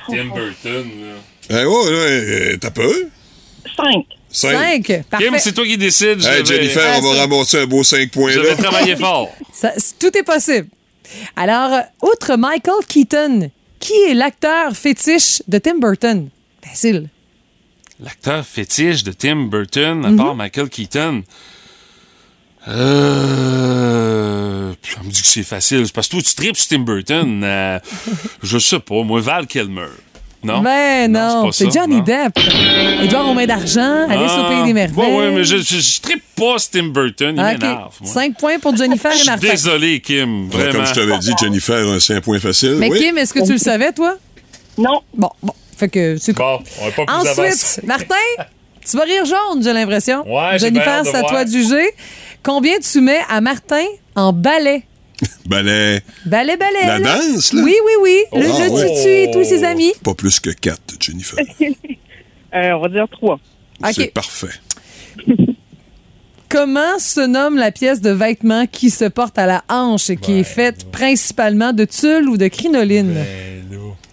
Tim 0.09 0.25
Burton. 0.33 0.91
là. 1.01 1.15
Eh 1.49 1.53
ouais, 1.53 1.65
ouais, 1.65 1.93
euh, 2.53 2.57
t'as 2.59 2.71
peur? 2.71 2.91
Cinq. 3.75 4.05
Cinq. 4.31 4.51
Cinq. 4.87 5.03
Parfait. 5.09 5.25
Kim, 5.27 5.35
c'est 5.39 5.53
toi 5.53 5.65
qui 5.65 5.77
décides. 5.77 6.23
Hey, 6.23 6.39
vais- 6.41 6.45
Jennifer, 6.45 6.83
Ah, 6.95 6.99
on 7.03 7.13
va 7.13 7.21
ramasser 7.21 7.59
un 7.61 7.65
beau 7.67 7.83
5 7.83 8.09
points 8.11 8.31
Je 8.31 8.39
là. 8.39 8.53
vais 8.53 8.61
travailler 8.61 8.95
fort. 8.95 9.29
Ça- 9.53 9.73
tout 9.99 10.15
est 10.17 10.23
possible. 10.23 10.67
Alors, 11.35 11.81
outre 12.01 12.35
Michael 12.35 12.83
Keaton, 12.87 13.51
qui 13.79 13.93
est 14.09 14.13
l'acteur 14.13 14.75
fétiche 14.75 15.41
de 15.47 15.57
Tim 15.59 15.77
Burton? 15.79 16.29
Facile. 16.67 17.09
L'acteur 17.99 18.45
fétiche 18.45 19.03
de 19.03 19.11
Tim 19.13 19.45
Burton, 19.45 20.03
à 20.03 20.09
Mhm. 20.09 20.17
part 20.17 20.35
Michael 20.35 20.69
Keaton. 20.69 21.23
Euh. 23.35 24.71
puis 24.81 24.95
On 25.01 25.05
me 25.05 25.11
dit 25.11 25.21
que 25.21 25.27
c'est 25.27 25.43
facile. 25.43 25.83
C'est 25.85 25.93
parce 25.93 26.07
que 26.07 26.13
toi, 26.13 26.21
tu 26.23 26.33
tripes 26.35 26.57
Tim 26.67 26.79
Burton. 26.79 27.41
Euh, 27.43 27.79
je 28.43 28.57
sais 28.57 28.79
pas, 28.79 29.03
moi, 29.03 29.19
Val 29.21 29.45
Kilmer. 29.47 29.87
Non? 30.43 30.61
Ben 30.61 31.11
non, 31.11 31.51
c'est 31.51 31.57
c'est 31.57 31.65
pas 31.65 31.71
ça, 31.71 31.79
Johnny 31.81 31.95
non? 31.97 32.03
Depp. 32.03 32.37
Edouard 33.01 33.29
aux 33.29 33.33
mains 33.33 33.47
d'argent, 33.47 34.07
Alice 34.07 34.31
au 34.31 34.43
pays 34.47 34.63
des 34.65 34.73
merveilles. 34.73 34.95
Oui, 34.95 35.25
oui, 35.25 35.31
mais 35.33 35.43
je, 35.43 35.57
je, 35.57 35.77
je 35.79 36.01
tripe 36.01 36.23
pas 36.35 36.57
Tim 36.71 36.89
Burton. 36.89 37.33
Il 37.35 37.39
Ah, 37.41 37.53
m'énerve. 37.53 37.87
OK. 37.87 38.01
moi. 38.01 38.13
Cinq 38.13 38.37
points 38.37 38.59
pour 38.59 38.75
Jennifer 38.77 39.09
Je 39.11 39.15
et 39.15 39.19
suis 39.21 39.29
Martin. 39.31 39.49
désolé, 39.49 39.99
Kim. 40.01 40.47
Vraiment. 40.49 40.71
Comme 40.71 40.85
je 40.85 40.93
t'avais 40.93 41.17
dit, 41.17 41.31
Jennifer, 41.39 41.87
un 41.87 41.99
5 41.99 42.21
points 42.21 42.39
facile. 42.39 42.75
Mais 42.77 42.91
oui. 42.91 42.99
Kim, 42.99 43.17
est-ce 43.17 43.33
que 43.33 43.43
tu 43.43 43.53
le 43.53 43.57
savais, 43.57 43.91
toi? 43.91 44.17
Non. 44.77 45.01
Bon, 45.15 45.31
bon. 45.41 45.53
Fait 45.77 45.89
que 45.89 46.17
c'est 46.17 46.33
Bon, 46.33 46.59
on 46.79 46.87
est 46.89 46.91
pas 46.91 47.05
plus 47.05 47.15
avancé. 47.15 47.41
Ensuite, 47.41 47.81
Martin, 47.87 48.15
tu 48.87 48.97
vas 48.97 49.03
rire 49.03 49.25
jaune, 49.25 49.63
j'ai 49.63 49.73
l'impression. 49.73 50.23
Ouais, 50.31 50.59
Jennifer, 50.59 51.01
c'est 51.05 51.15
à 51.15 51.19
voir. 51.21 51.31
toi 51.31 51.45
de 51.45 51.49
juger. 51.49 51.89
Combien 52.45 52.77
tu 52.79 53.01
mets 53.01 53.21
à 53.27 53.41
Martin 53.41 53.83
en 54.15 54.31
ballet? 54.31 54.83
Ballet. 55.47 56.01
Ballet, 56.25 56.57
ballet. 56.57 56.85
La 56.85 56.99
là. 56.99 57.17
danse, 57.17 57.53
là? 57.53 57.61
Oui, 57.63 57.73
oui, 57.85 57.91
oui. 58.01 58.19
Le, 58.33 58.45
Ah, 58.51 58.65
le 58.67 58.71
ouais. 58.71 58.95
tutu 58.97 59.09
et 59.09 59.31
tous 59.31 59.43
ses 59.45 59.63
amis. 59.63 59.93
Pas 60.03 60.13
plus 60.13 60.39
que 60.39 60.51
quatre, 60.51 60.95
Jennifer. 60.99 61.39
Euh, 62.53 62.71
on 62.71 62.79
va 62.79 62.87
dire 62.87 63.05
trois. 63.11 63.37
C'est 63.91 64.13
parfait. 64.13 64.47
Comment 66.49 66.99
se 66.99 67.19
nomme 67.19 67.57
la 67.57 67.71
pièce 67.71 67.99
de 67.99 68.11
vêtement 68.11 68.65
qui 68.65 68.89
se 68.89 69.03
porte 69.03 69.37
à 69.37 69.45
la 69.45 69.65
hanche 69.67 70.09
et 70.09 70.15
qui 70.15 70.39
est 70.39 70.43
faite 70.45 70.89
principalement 70.89 71.73
de 71.73 71.83
tulle 71.83 72.29
ou 72.29 72.37
de 72.37 72.47
crinoline? 72.47 73.13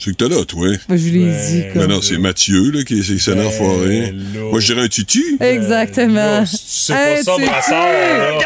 C'est 0.04 0.10
que 0.10 0.16
t'as 0.16 0.28
là, 0.28 0.44
toi. 0.44 0.66
Ben, 0.88 0.96
Je 0.96 1.08
l'ai 1.10 1.30
dit. 1.30 1.62
Ben 1.62 1.72
Comme... 1.82 1.86
non, 1.92 2.02
c'est 2.02 2.18
Mathieu, 2.18 2.70
là, 2.72 2.82
qui 2.82 2.98
est 2.98 3.10
excellent 3.12 3.50
foiré. 3.50 4.12
Moi, 4.50 4.58
je 4.58 4.66
dirais 4.72 4.84
un 4.86 4.88
tutu. 4.88 5.36
Exactement. 5.40 6.44
C'est 6.46 6.92
Un 6.92 7.16
pas 7.16 7.22
ça, 7.22 7.36
brassard, 7.36 7.92
là. 7.92 8.38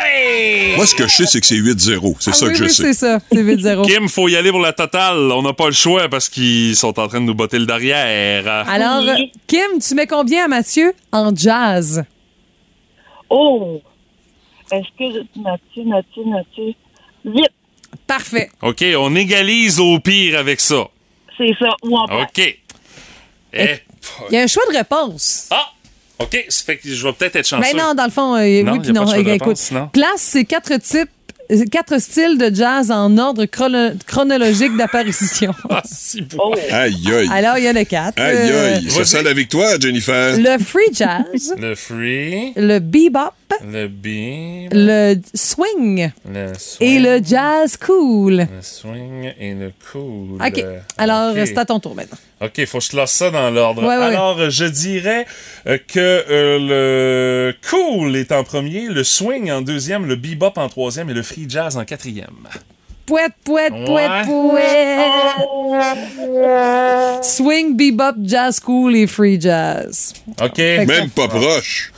Moi, 0.76 0.84
ce 0.86 0.94
que 0.94 1.06
je 1.08 1.14
sais, 1.14 1.26
c'est 1.26 1.40
que 1.40 1.46
c'est 1.46 1.56
8-0. 1.56 2.16
C'est 2.20 2.30
Ah 2.30 2.34
ça 2.34 2.44
oui, 2.46 2.52
que 2.52 2.58
je 2.58 2.64
oui, 2.64 2.70
sais. 2.70 2.82
c'est 2.82 2.92
ça. 2.92 3.20
C'est 3.32 3.42
8-0. 3.42 3.86
Kim, 3.90 4.08
faut 4.08 4.28
y 4.28 4.36
aller 4.36 4.50
pour 4.50 4.60
la 4.60 4.74
totale. 4.74 5.32
On 5.32 5.40
n'a 5.42 5.54
pas 5.54 5.66
le 5.66 5.72
choix 5.72 6.08
parce 6.10 6.28
qu'ils 6.28 6.76
sont 6.76 6.98
en 7.00 7.08
train 7.08 7.20
de 7.20 7.24
nous 7.26 7.34
botter 7.34 7.58
le 7.58 7.64
derrière. 7.66 8.46
Alors, 8.68 9.02
Oui. 9.16 9.32
Kim, 9.46 9.80
tu 9.80 9.94
mets 9.94 10.06
combien 10.06 10.44
à 10.44 10.48
Mathieu 10.48 10.92
en 11.10 11.34
jazz? 11.34 12.04
Oh! 13.30 13.80
Est-ce 14.70 14.88
que 14.98 15.40
Mathieu, 15.40 15.84
Mathieu, 15.86 16.22
Mathieu? 16.26 16.74
Vite! 17.24 17.50
Parfait. 18.06 18.50
OK, 18.62 18.84
on 18.98 19.16
égalise 19.16 19.80
au 19.80 19.98
pire 20.00 20.38
avec 20.38 20.60
ça. 20.60 20.88
C'est 21.38 21.52
ça. 21.58 21.68
Ou 21.82 21.96
en 21.96 22.04
OK. 22.04 22.38
Eh, 22.38 22.58
Il 24.30 24.34
y 24.34 24.38
a 24.38 24.42
un 24.42 24.46
choix 24.46 24.62
de 24.70 24.76
réponse. 24.76 25.48
Ah! 25.50 25.66
OK, 26.18 26.46
ça 26.48 26.64
fait 26.64 26.78
que 26.78 26.88
je 26.88 27.06
vais 27.06 27.12
peut-être 27.12 27.36
être 27.36 27.46
chanceux. 27.48 27.72
Ben 27.72 27.76
non, 27.76 27.94
dans 27.94 28.04
le 28.06 28.10
fond, 28.10 28.34
euh, 28.36 28.62
Non, 28.62 28.72
oui 28.72 28.78
y 28.78 28.80
a 28.80 28.82
puis 28.82 28.92
pas 28.92 29.00
non. 29.00 29.04
de 29.04 29.10
choix 29.10 29.16
de 29.22 29.28
Écoute, 29.30 29.40
réponse, 29.42 29.70
non? 29.72 29.88
classe, 29.88 30.20
c'est 30.22 30.44
quatre 30.46 30.76
types, 30.78 31.10
euh, 31.50 31.64
quatre 31.70 31.98
styles 32.00 32.38
de 32.38 32.54
jazz 32.54 32.90
en 32.90 33.18
ordre 33.18 33.44
chrono- 33.44 33.92
chronologique 34.06 34.74
d'apparition. 34.78 35.54
Ah, 35.70 35.82
si 35.84 36.22
beau. 36.22 36.38
Oh! 36.42 36.54
Aïe, 36.70 36.94
aïe. 37.12 37.28
Alors, 37.30 37.58
il 37.58 37.64
y 37.64 37.68
en 37.68 37.76
a 37.76 37.84
quatre. 37.84 38.18
Aïe, 38.18 38.34
Euh, 38.50 38.76
aïe. 38.76 38.90
Ça 38.90 39.04
sent 39.04 39.22
la 39.24 39.34
victoire, 39.34 39.78
Jennifer. 39.78 40.38
le 40.38 40.58
free 40.58 40.88
jazz, 40.92 41.54
Le 41.58 41.74
free, 41.74 42.52
le 42.56 42.78
bebop, 42.78 43.32
le 43.64 43.88
le 44.72 45.14
swing 45.34 46.10
le 46.28 46.52
swing, 46.58 46.88
et 46.88 46.98
le 46.98 47.20
jazz 47.24 47.76
cool. 47.76 48.36
le 48.38 48.46
swing 48.62 49.32
et 49.38 49.54
le 49.54 49.72
cool. 49.92 50.42
OK. 50.44 50.64
Alors, 50.98 51.34
c'est 51.34 51.58
à 51.58 51.64
ton 51.64 51.80
tour 51.80 51.94
maintenant. 51.94 52.18
OK, 52.42 52.64
faut 52.66 52.78
que 52.78 52.84
je 52.84 52.90
te 52.90 52.96
lance 52.96 53.12
ça 53.12 53.30
dans 53.30 53.50
l'ordre. 53.50 53.82
Ouais, 53.82 53.96
ouais, 53.96 54.04
Alors, 54.04 54.50
je 54.50 54.64
dirais 54.66 55.26
euh, 55.66 55.78
que 55.88 55.98
euh, 55.98 56.58
le 56.60 57.54
cool 57.70 58.16
est 58.16 58.30
en 58.32 58.44
premier, 58.44 58.88
le 58.88 59.04
swing 59.04 59.50
en 59.50 59.62
deuxième, 59.62 60.06
le 60.06 60.16
bebop 60.16 60.52
en 60.56 60.68
troisième 60.68 61.08
et 61.10 61.14
le 61.14 61.22
free 61.22 61.46
jazz 61.48 61.76
en 61.76 61.84
quatrième. 61.84 62.26
Pouette, 63.06 63.32
pouette, 63.44 63.72
Ouais. 63.72 64.24
pouette, 64.24 64.26
pouette. 65.46 67.24
Swing, 67.24 67.76
bebop, 67.76 68.16
jazz 68.24 68.58
cool 68.60 68.96
et 68.96 69.06
free 69.06 69.40
jazz. 69.40 70.12
OK. 70.42 70.58
Même 70.58 71.10
pas 71.10 71.28
proche. 71.28 71.92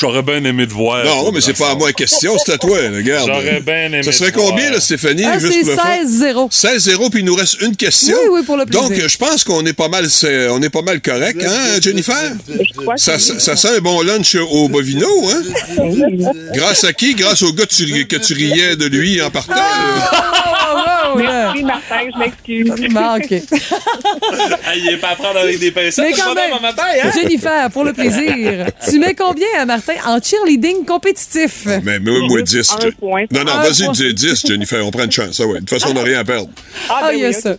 J'aurais 0.00 0.22
bien 0.22 0.42
aimé 0.44 0.66
te 0.66 0.72
voir. 0.72 1.04
Non, 1.04 1.30
mais 1.32 1.40
c'est 1.40 1.56
pas 1.56 1.70
à 1.70 1.74
moi 1.74 1.88
la 1.88 1.92
question, 1.92 2.36
c'est 2.44 2.52
à 2.52 2.58
toi, 2.58 2.78
regarde. 2.94 3.26
J'aurais 3.26 3.60
bien 3.60 3.86
aimé 3.86 4.02
Ça 4.02 4.12
serait 4.12 4.32
te 4.32 4.36
voir. 4.36 4.50
combien, 4.50 4.70
là, 4.70 4.80
Stéphanie? 4.80 5.24
Ah, 5.24 5.38
juste 5.38 5.52
c'est 5.52 5.60
pour 5.62 5.70
le 5.70 5.76
fun? 5.76 6.48
16-0. 6.50 6.50
16-0, 6.96 7.10
puis 7.10 7.20
il 7.20 7.24
nous 7.24 7.34
reste 7.34 7.60
une 7.60 7.76
question. 7.76 8.16
Oui, 8.24 8.38
oui, 8.40 8.42
pour 8.44 8.56
le 8.56 8.66
plaisir. 8.66 8.88
Donc, 8.88 8.98
je 9.08 9.16
pense 9.16 9.44
qu'on 9.44 9.64
est 9.66 9.72
pas 9.72 9.88
mal, 9.88 10.06
on 10.50 10.62
est 10.62 10.70
pas 10.70 10.82
mal 10.82 11.00
correct, 11.00 11.42
hein, 11.46 11.80
Jennifer? 11.80 12.32
Je 12.48 12.72
crois 12.76 12.96
Ça, 12.96 13.18
ça, 13.18 13.38
ça 13.38 13.56
sent 13.56 13.76
un 13.76 13.80
bon 13.80 14.02
lunch 14.02 14.34
au 14.34 14.68
Bovino, 14.68 15.08
hein? 15.30 15.42
Grâce 16.54 16.84
à 16.84 16.92
qui? 16.92 17.14
Grâce 17.14 17.42
au 17.42 17.52
gars 17.52 17.66
que 17.66 17.74
tu, 17.74 18.06
que 18.06 18.16
tu 18.16 18.34
riais 18.34 18.76
de 18.76 18.86
lui 18.86 19.20
en 19.22 19.30
partant. 19.30 19.54
Oh, 19.54 20.76
Oui, 21.16 21.62
Martin, 21.62 22.00
je 22.12 22.18
m'excuse. 22.18 22.92
Bon, 22.92 23.16
OK. 23.16 23.42
Ah, 24.66 24.74
il 24.76 24.88
est 24.88 24.96
pas 24.96 25.10
à 25.10 25.16
prendre 25.16 25.38
avec 25.40 25.58
des 25.58 25.70
pincettes. 25.70 26.04
Mais 26.04 26.12
quand 26.12 26.34
pas 26.34 26.42
même, 26.42 26.50
dans 26.50 26.60
ma 26.60 26.72
taille, 26.72 27.00
hein? 27.02 27.10
Jennifer, 27.14 27.70
pour 27.70 27.84
le 27.84 27.92
plaisir, 27.92 28.66
tu 28.88 28.98
mets 28.98 29.14
combien 29.14 29.46
à 29.58 29.66
Martin 29.66 29.94
en 30.06 30.20
cheerleading 30.20 30.84
compétitif? 30.84 31.66
Mais 31.82 31.98
moi, 31.98 32.14
moi 32.28 32.42
10. 32.42 32.72
Un 32.72 32.80
Je- 32.82 32.88
point. 32.90 33.24
Non, 33.30 33.44
non, 33.44 33.56
vas-y, 33.58 33.84
point. 33.84 33.92
dis 33.92 34.14
10, 34.14 34.46
Jennifer, 34.46 34.84
on 34.86 34.90
prend 34.90 35.04
une 35.04 35.12
chance. 35.12 35.40
Ah 35.42 35.46
ouais. 35.46 35.54
De 35.54 35.58
toute 35.66 35.70
façon, 35.70 35.88
on 35.90 35.94
n'a 35.94 36.02
rien 36.02 36.20
à 36.20 36.24
perdre. 36.24 36.48
Ah, 36.88 37.00
Ah, 37.02 37.08
ben 37.08 37.12
il 37.16 37.20
y 37.20 37.24
a 37.24 37.28
oui, 37.28 37.34
ça. 37.34 37.56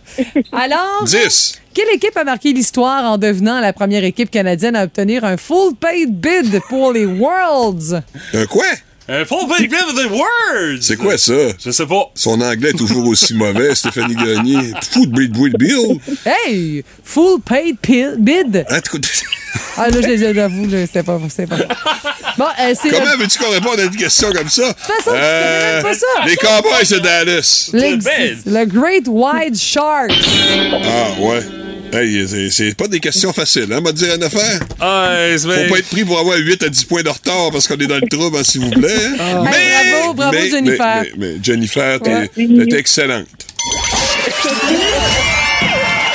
Alors, 0.52 1.04
10. 1.04 1.60
quelle 1.74 1.88
équipe 1.94 2.16
a 2.16 2.24
marqué 2.24 2.52
l'histoire 2.52 3.04
en 3.04 3.18
devenant 3.18 3.60
la 3.60 3.72
première 3.72 4.04
équipe 4.04 4.30
canadienne 4.30 4.76
à 4.76 4.84
obtenir 4.84 5.24
un 5.24 5.36
full 5.36 5.74
paid 5.76 6.10
bid 6.20 6.60
pour 6.68 6.92
les 6.92 7.06
Worlds? 7.06 8.02
Un 8.34 8.46
quoi? 8.46 8.64
Un 9.08 9.24
full 9.24 9.46
big 9.48 9.70
bit 9.70 9.84
of 9.88 9.94
the 9.94 10.10
words! 10.10 10.78
C'est 10.82 10.96
quoi 10.96 11.16
ça? 11.16 11.32
Je 11.64 11.70
sais 11.70 11.86
pas. 11.86 12.10
Son 12.16 12.40
anglais 12.40 12.70
est 12.70 12.78
toujours 12.78 13.06
aussi 13.06 13.34
mauvais, 13.34 13.72
Stéphanie 13.74 14.16
Gagné. 14.16 14.72
Food 14.90 15.10
Breed 15.10 15.32
Breed 15.32 15.56
Bill. 15.58 16.00
Hey! 16.24 16.84
Full 17.04 17.40
paid 17.40 17.76
bid! 18.18 18.66
Tu- 18.68 18.98
Ah, 19.78 19.88
là, 19.88 20.00
je 20.02 20.06
les 20.06 20.34
j'avoue, 20.34 20.66
là, 20.66 20.86
c'était 20.86 21.02
pas, 21.02 21.18
c'était 21.30 21.46
pas. 21.46 21.56
Bon, 22.36 22.44
euh, 22.46 22.74
c'est 22.80 22.90
le- 22.90 22.98
Comment 22.98 23.16
veux-tu 23.16 23.38
qu'on 23.38 23.50
réponde 23.50 23.78
à 23.80 23.84
une 23.84 23.96
question 23.96 24.30
comme 24.32 24.48
ça? 24.48 24.68
De 24.68 24.72
toute 24.72 25.02
façon, 25.04 25.10
pas 25.82 25.94
ça. 25.94 26.26
Les 26.26 26.36
Cowboys 26.36 26.90
de 26.90 26.98
Dallas. 26.98 27.70
bid. 27.72 28.42
le 28.46 28.64
Great 28.66 29.04
White 29.06 29.56
Shark. 29.58 30.10
Ah, 30.12 31.20
ouais. 31.20 31.40
Hey, 31.98 32.26
c'est- 32.28 32.50
c'est 32.50 32.76
pas 32.76 32.88
des 32.88 33.00
questions 33.00 33.32
faciles, 33.32 33.72
hein, 33.72 33.80
m'a 33.80 33.92
dire 33.92 34.14
une 34.14 34.22
affaire. 34.22 34.60
Ah, 34.80 35.10
c'est 35.30 35.38
Faut 35.38 35.72
pas 35.72 35.78
être 35.78 35.88
pris 35.88 36.04
pour 36.04 36.18
avoir 36.18 36.36
8 36.36 36.62
à 36.62 36.68
10 36.68 36.84
points 36.84 37.02
de 37.02 37.08
retard 37.08 37.50
parce 37.52 37.66
qu'on 37.66 37.76
est 37.76 37.86
dans 37.86 37.94
le 37.96 38.08
trouble, 38.08 38.36
hein, 38.36 38.42
s'il 38.44 38.60
vous 38.62 38.70
plaît. 38.70 38.88
hein. 39.18 39.44
Hey, 39.46 39.92
bravo, 40.02 40.14
bravo, 40.14 40.32
mais- 40.36 40.50
Jennifer. 40.50 41.02
Mais, 41.02 41.10
mais- 41.16 41.26
mais 41.34 41.34
Jennifer, 41.42 42.00
t'es 42.00 42.10
Ouais. 42.14 42.78
excellente. 42.78 43.26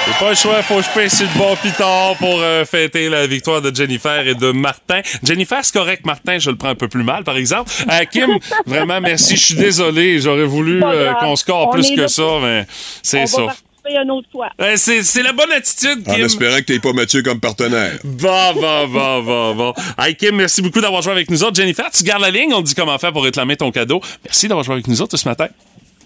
J'ai 0.07 0.13
pas 0.19 0.29
le 0.31 0.35
choix, 0.35 0.61
faut 0.63 0.75
que 0.77 0.81
je 0.83 0.89
paye 0.99 1.09
sur 1.09 1.25
le 1.25 1.37
bon 1.37 1.55
piton 1.55 2.15
pour 2.19 2.41
euh, 2.41 2.65
fêter 2.65 3.07
la 3.09 3.25
victoire 3.27 3.61
de 3.61 3.73
Jennifer 3.73 4.27
et 4.27 4.35
de 4.35 4.51
Martin. 4.51 5.01
Jennifer, 5.23 5.59
c'est 5.63 5.73
correct, 5.73 6.05
Martin, 6.05 6.37
je 6.37 6.49
le 6.51 6.57
prends 6.57 6.69
un 6.69 6.75
peu 6.75 6.87
plus 6.87 7.03
mal, 7.03 7.23
par 7.23 7.37
exemple. 7.37 7.71
Euh, 7.89 8.03
Kim, 8.11 8.37
vraiment, 8.65 8.99
merci, 9.01 9.35
je 9.35 9.41
suis 9.45 9.55
désolé, 9.55 10.19
j'aurais 10.19 10.45
voulu 10.45 10.83
euh, 10.83 11.13
qu'on 11.19 11.35
score 11.35 11.69
On 11.69 11.71
plus 11.71 11.91
que 11.95 12.07
ça, 12.07 12.23
mais 12.41 12.65
c'est 13.01 13.25
ça. 13.25 13.47
Va 13.83 13.89
participer 13.89 14.03
une 14.03 14.11
autre 14.11 14.27
fois. 14.31 14.49
Euh, 14.61 14.73
c'est 14.77 15.03
c'est 15.03 15.23
la 15.23 15.33
bonne 15.33 15.51
attitude, 15.51 16.03
En 16.07 16.13
Kim. 16.15 16.25
espérant 16.25 16.57
que 16.57 16.61
t'aies 16.63 16.79
pas 16.79 16.93
Mathieu 16.93 17.21
comme 17.23 17.39
partenaire. 17.39 17.99
Bon, 18.03 18.53
bon, 18.53 18.87
bon, 18.87 19.23
bon, 19.23 19.55
bon. 19.55 19.73
Hey, 19.97 20.15
Kim, 20.15 20.35
merci 20.35 20.61
beaucoup 20.61 20.81
d'avoir 20.81 21.01
joué 21.01 21.11
avec 21.13 21.29
nous 21.29 21.43
autres. 21.43 21.55
Jennifer, 21.55 21.89
tu 21.91 22.03
gardes 22.03 22.21
la 22.21 22.31
ligne, 22.31 22.53
on 22.53 22.61
te 22.61 22.67
dit 22.67 22.75
comment 22.75 22.97
faire 22.97 23.11
pour 23.13 23.23
réclamer 23.23 23.55
ton 23.57 23.71
cadeau. 23.71 24.01
Merci 24.25 24.47
d'avoir 24.47 24.63
joué 24.63 24.73
avec 24.73 24.87
nous 24.87 25.01
autres 25.01 25.17
ce 25.17 25.27
matin. 25.27 25.47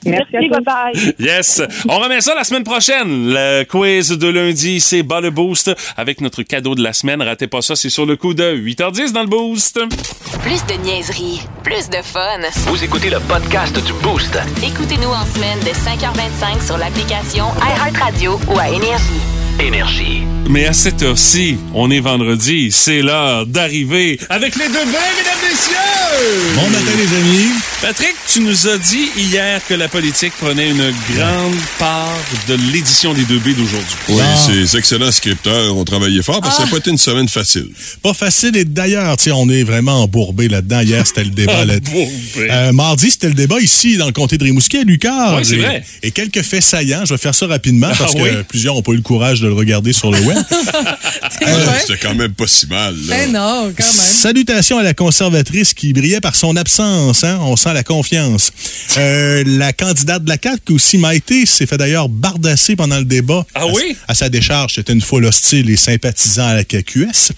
Merci, 0.06 0.50
bye-bye. 0.50 1.16
Yes. 1.20 1.62
On 1.90 2.00
remet 2.00 2.22
ça 2.22 2.36
la 2.36 2.44
semaine 2.44 2.64
prochaine. 2.64 3.34
Le 3.34 3.64
quiz 3.64 4.10
de 4.10 4.28
lundi, 4.28 4.80
c'est 4.80 5.04
bas 5.04 5.22
le 5.22 5.32
boost 5.32 5.72
avec 5.98 6.22
notre 6.22 6.44
cadeau 6.44 6.76
de 6.76 6.84
la 6.84 6.94
semaine. 6.94 7.22
Ratez 7.22 7.48
pas 7.48 7.62
ça, 7.62 7.76
c'est 7.76 7.90
sur 7.90 8.06
le 8.06 8.16
coup 8.16 8.34
de 8.34 8.56
8h10 8.56 9.12
dans 9.12 9.22
le 9.22 9.28
boost. 9.28 9.80
Plus 10.44 10.66
de 10.68 10.82
niaiserie, 10.84 11.42
plus 11.64 11.90
de 11.90 12.02
fun. 12.04 12.40
Vous 12.68 12.84
écoutez 12.84 13.10
le 13.10 13.20
podcast 13.22 13.76
du 13.86 13.94
Boost. 14.04 14.38
Écoutez-nous 14.64 15.10
en 15.10 15.26
semaine 15.26 15.60
de 15.60 15.70
5h25 15.70 16.66
sur 16.66 16.78
l'application 16.78 17.46
iHeartRadio 17.58 18.40
ou 18.54 18.60
à 18.60 18.70
Énergie. 18.70 19.22
Énergie. 19.60 20.35
Mais 20.50 20.68
à 20.68 20.74
cette 20.74 21.02
heure-ci, 21.02 21.58
on 21.74 21.90
est 21.92 22.00
vendredi, 22.00 22.70
c'est 22.72 23.02
l'heure 23.02 23.46
d'arriver 23.48 24.20
avec 24.30 24.56
les 24.56 24.68
deux 24.68 24.74
vrais, 24.74 25.12
mesdames, 25.18 25.42
messieurs! 25.42 26.56
Bon 26.56 26.70
matin, 26.70 26.92
les 26.98 27.18
amis. 27.18 27.52
Patrick, 27.82 28.14
tu 28.32 28.40
nous 28.42 28.68
as 28.68 28.78
dit 28.78 29.10
hier 29.18 29.60
que 29.68 29.74
la 29.74 29.88
politique 29.90 30.32
prenait 30.40 30.70
une 30.70 30.94
grande 31.14 31.54
part 31.78 32.18
de 32.48 32.56
l'édition 32.72 33.14
des 33.14 33.24
2B 33.24 33.54
d'aujourd'hui. 33.56 33.96
Oui, 34.10 34.22
Ah. 34.24 34.36
ces 34.38 34.78
excellents 34.78 35.12
scripteurs 35.12 35.76
ont 35.76 35.84
travaillé 35.84 36.22
fort 36.24 36.40
parce 36.42 36.56
que 36.56 36.62
ça 36.62 36.66
n'a 36.66 36.72
pas 36.72 36.78
été 36.78 36.90
une 36.92 36.98
semaine 36.98 37.28
facile. 37.28 37.68
Pas 38.02 38.14
facile. 38.14 38.56
Et 38.56 38.66
d'ailleurs, 38.66 39.16
on 39.34 39.50
est 39.50 39.64
vraiment 39.64 40.04
embourbé 40.04 40.48
là-dedans. 40.48 40.80
Hier, 40.82 41.06
c'était 41.06 41.26
le 41.26 41.32
débat. 41.32 41.66
là-. 41.66 41.74
Euh, 42.38 42.72
mardi, 42.72 43.12
c'était 43.12 43.28
le 43.28 43.34
débat 43.34 43.60
ici, 43.60 43.98
dans 43.98 44.06
le 44.08 44.14
comté 44.14 44.38
de 44.38 44.44
Rimouski, 44.46 44.78
à 44.78 44.84
Lucar. 44.84 45.36
Ouais, 45.36 45.44
c'est 45.44 45.56
et, 45.56 45.60
vrai. 45.62 45.84
et 46.02 46.12
quelques 46.12 46.44
faits 46.44 46.64
saillants. 46.64 47.04
Je 47.06 47.14
vais 47.14 47.18
faire 47.20 47.36
ça 47.36 47.46
rapidement 47.48 47.90
parce 47.98 48.14
Ah 48.16 48.18
que 48.20 48.24
oui? 48.24 48.30
plusieurs 48.48 48.76
n'ont 48.76 48.82
pas 48.84 48.94
eu 48.94 48.98
le 48.98 49.02
courage 49.02 49.42
de 49.42 49.48
le 49.48 49.54
regarder 49.54 49.92
sur 49.92 50.12
le 50.12 50.20
web. 50.22 50.35
C'était 51.88 51.98
quand 52.02 52.16
même 52.16 52.34
pas 52.34 52.48
si 52.48 52.68
mal. 52.68 52.96
là. 53.08 53.16
Ben 53.18 53.32
non, 53.32 53.74
quand 53.78 53.84
même. 53.84 54.14
Salutations 54.14 54.78
à 54.78 54.84
la 54.84 54.94
conservatrice 54.94 55.74
qui 55.74 55.94
brillait 55.94 56.22
par 56.22 56.36
son 56.36 56.56
absence. 56.56 57.24
Hein? 57.24 57.40
On 57.42 57.56
sent 57.56 57.74
la 57.74 57.84
confiance. 57.84 58.52
Euh, 58.98 59.44
la 59.46 59.74
candidate 59.74 60.24
de 60.24 60.30
la 60.30 60.38
CAQ 60.42 60.74
aussi, 60.74 60.98
Maïté, 60.98 61.46
s'est 61.46 61.66
fait 61.66 61.78
d'ailleurs 61.78 62.10
bardasser 62.10 62.76
pendant 62.76 62.98
le 62.98 63.06
débat. 63.06 63.46
Ah 63.54 63.62
À- 63.62 63.68
oui? 63.68 63.96
À, 64.08 64.14
sa 64.16 64.30
décharge, 64.30 64.76
c'était 64.76 64.94
une 64.94 65.02
foule 65.02 65.26
hostile 65.26 65.70
et 65.70 65.76
sympathisant 65.76 66.48
à 66.48 66.54
la 66.56 66.64
KQS. 66.64 67.32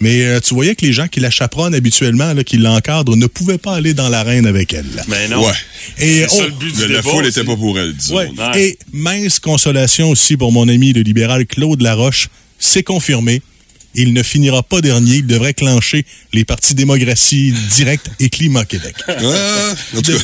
Mais 0.00 0.22
euh, 0.24 0.40
tu 0.40 0.54
voyais 0.54 0.74
que 0.74 0.84
les 0.86 0.92
gens 0.92 1.08
qui 1.08 1.20
la 1.20 1.30
chaperonnent 1.30 1.74
habituellement, 1.74 2.32
là, 2.32 2.44
qui 2.44 2.56
l'encadrent, 2.58 3.16
ne 3.16 3.26
pouvaient 3.26 3.58
pas 3.58 3.74
aller 3.76 3.94
dans 3.94 4.08
l'arène 4.08 4.46
avec 4.46 4.72
elle. 4.72 4.86
Mais 5.08 5.28
non. 5.28 5.44
Ouais. 5.44 5.52
Et, 5.98 6.22
C'est 6.22 6.28
ça 6.28 6.36
oh, 6.40 6.44
le 6.46 6.50
but 6.52 6.72
La, 6.80 6.86
du 6.86 6.92
la 6.92 7.00
débat. 7.00 7.10
foule 7.10 7.24
n'était 7.24 7.44
pas 7.44 7.56
pour 7.56 7.78
elle, 7.78 7.94
disons. 7.94 8.16
Ouais. 8.16 8.30
Et 8.56 8.78
mince 8.92 9.40
consolation 9.40 10.10
aussi 10.10 10.36
pour 10.36 10.52
mon 10.52 10.68
ami 10.68 10.92
le 10.92 11.02
libéral 11.02 11.46
Claude 11.46 11.82
Laroche. 11.82 12.28
C'est 12.64 12.84
confirmé. 12.84 13.42
Il 13.94 14.12
ne 14.14 14.22
finira 14.22 14.62
pas 14.62 14.80
dernier. 14.80 15.16
Il 15.16 15.26
devrait 15.26 15.54
clencher 15.54 16.04
les 16.32 16.44
partis 16.44 16.74
démocratie 16.74 17.52
directe 17.76 18.06
et 18.20 18.28
climat 18.30 18.64
Québec. 18.64 18.94
Ah, 19.08 19.12
en 19.96 20.00
tout 20.02 20.12
cas, 20.12 20.18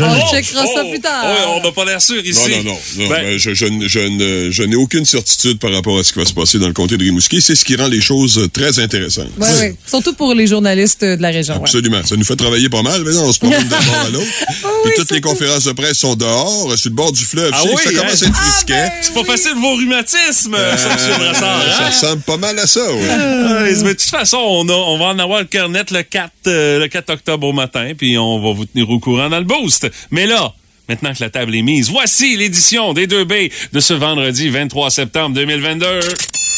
On 0.00 0.30
checkera 0.34 0.66
ça 0.66 0.84
plus 0.84 1.00
tard. 1.00 1.24
Ouais, 1.26 1.44
on 1.56 1.62
n'a 1.62 1.72
pas 1.72 1.84
l'air 1.84 2.00
sûr 2.02 2.24
ici. 2.24 2.40
non, 2.50 2.56
non, 2.56 2.64
non. 2.64 2.78
non, 3.04 3.08
Ben, 3.08 3.22
ben, 3.22 3.38
je, 3.38 3.54
je, 3.54 3.66
je 3.86 4.50
je 4.50 4.62
n'ai 4.64 4.76
aucune 4.76 5.04
certitude 5.04 5.58
par 5.58 5.72
rapport 5.72 5.98
à 5.98 6.02
ce 6.04 6.12
qui 6.12 6.18
va 6.18 6.24
se 6.24 6.32
passer 6.32 6.58
dans 6.58 6.66
le 6.66 6.72
comté 6.72 6.96
de 6.96 7.04
Rimouski. 7.04 7.40
C'est 7.40 7.54
ce 7.54 7.64
qui 7.64 7.76
rend 7.76 7.86
les 7.88 8.00
choses 8.00 8.48
très 8.52 8.78
intéressantes. 8.80 9.28
Ouais, 9.38 9.46
ouais. 9.60 9.76
Surtout 9.86 10.12
pour 10.14 10.34
les 10.34 10.46
journalistes 10.46 11.04
de 11.04 11.20
la 11.20 11.28
région. 11.30 11.54
ouais. 11.54 11.60
Absolument. 11.60 12.02
Ça 12.04 12.16
nous 12.16 12.24
fait 12.24 12.36
travailler 12.36 12.68
pas 12.68 12.82
mal. 12.82 13.02
Mais 13.04 13.12
non, 13.12 13.24
on 13.26 13.32
se 13.32 13.38
promène 13.38 13.66
d'un 13.68 13.80
bord 13.80 14.00
à 14.06 14.10
l'autre. 14.10 14.26
oui, 14.50 14.68
Puis 14.84 14.92
toutes 14.96 15.10
les 15.12 15.20
tout. 15.20 15.28
conférences 15.28 15.64
de 15.64 15.72
presse 15.72 15.98
sont 15.98 16.14
dehors, 16.16 16.76
sur 16.76 16.90
le 16.90 16.94
bord 16.96 17.12
du 17.12 17.24
fleuve. 17.24 17.50
Ah 17.54 17.60
Je 17.64 17.68
oui, 17.70 17.76
ça 17.84 17.92
commence 17.92 18.22
à 18.22 18.26
hein? 18.26 18.28
être 18.30 18.54
risqué. 18.54 18.74
c'est 19.02 19.14
pas 19.14 19.24
facile 19.24 19.52
vos 19.60 19.74
rhumatismes, 19.76 20.56
ça, 20.56 20.90
M. 20.90 21.18
Brassard. 21.18 21.62
ça 21.76 21.84
hein? 21.84 21.90
ressemble 21.90 22.22
pas 22.22 22.36
mal 22.40 22.58
à 22.58 22.66
ça, 22.66 22.80
oui. 22.92 23.00
Ouais, 23.50 23.72
mais 23.84 23.84
de 23.84 23.92
toute 23.92 24.02
façon, 24.02 24.38
on, 24.38 24.68
a- 24.68 24.72
on 24.72 24.98
va 24.98 25.06
en 25.06 25.18
avoir 25.18 25.40
le 25.40 25.46
cœur 25.46 25.68
net 25.68 25.90
le 25.90 26.02
4, 26.02 26.30
euh, 26.46 26.78
le 26.80 26.88
4 26.88 27.10
octobre 27.10 27.46
au 27.46 27.52
matin, 27.52 27.92
puis 27.96 28.16
on 28.18 28.40
va 28.40 28.52
vous 28.52 28.64
tenir 28.64 28.88
au 28.90 28.98
courant 28.98 29.28
dans 29.28 29.38
le 29.38 29.44
boost. 29.44 29.88
Mais 30.10 30.26
là, 30.26 30.52
maintenant 30.88 31.12
que 31.12 31.20
la 31.22 31.30
table 31.30 31.54
est 31.54 31.62
mise, 31.62 31.90
voici 31.90 32.36
l'édition 32.36 32.92
des 32.92 33.06
2B 33.06 33.50
de 33.72 33.80
ce 33.80 33.94
vendredi 33.94 34.48
23 34.48 34.90
septembre 34.90 35.34
2022. 35.36 35.86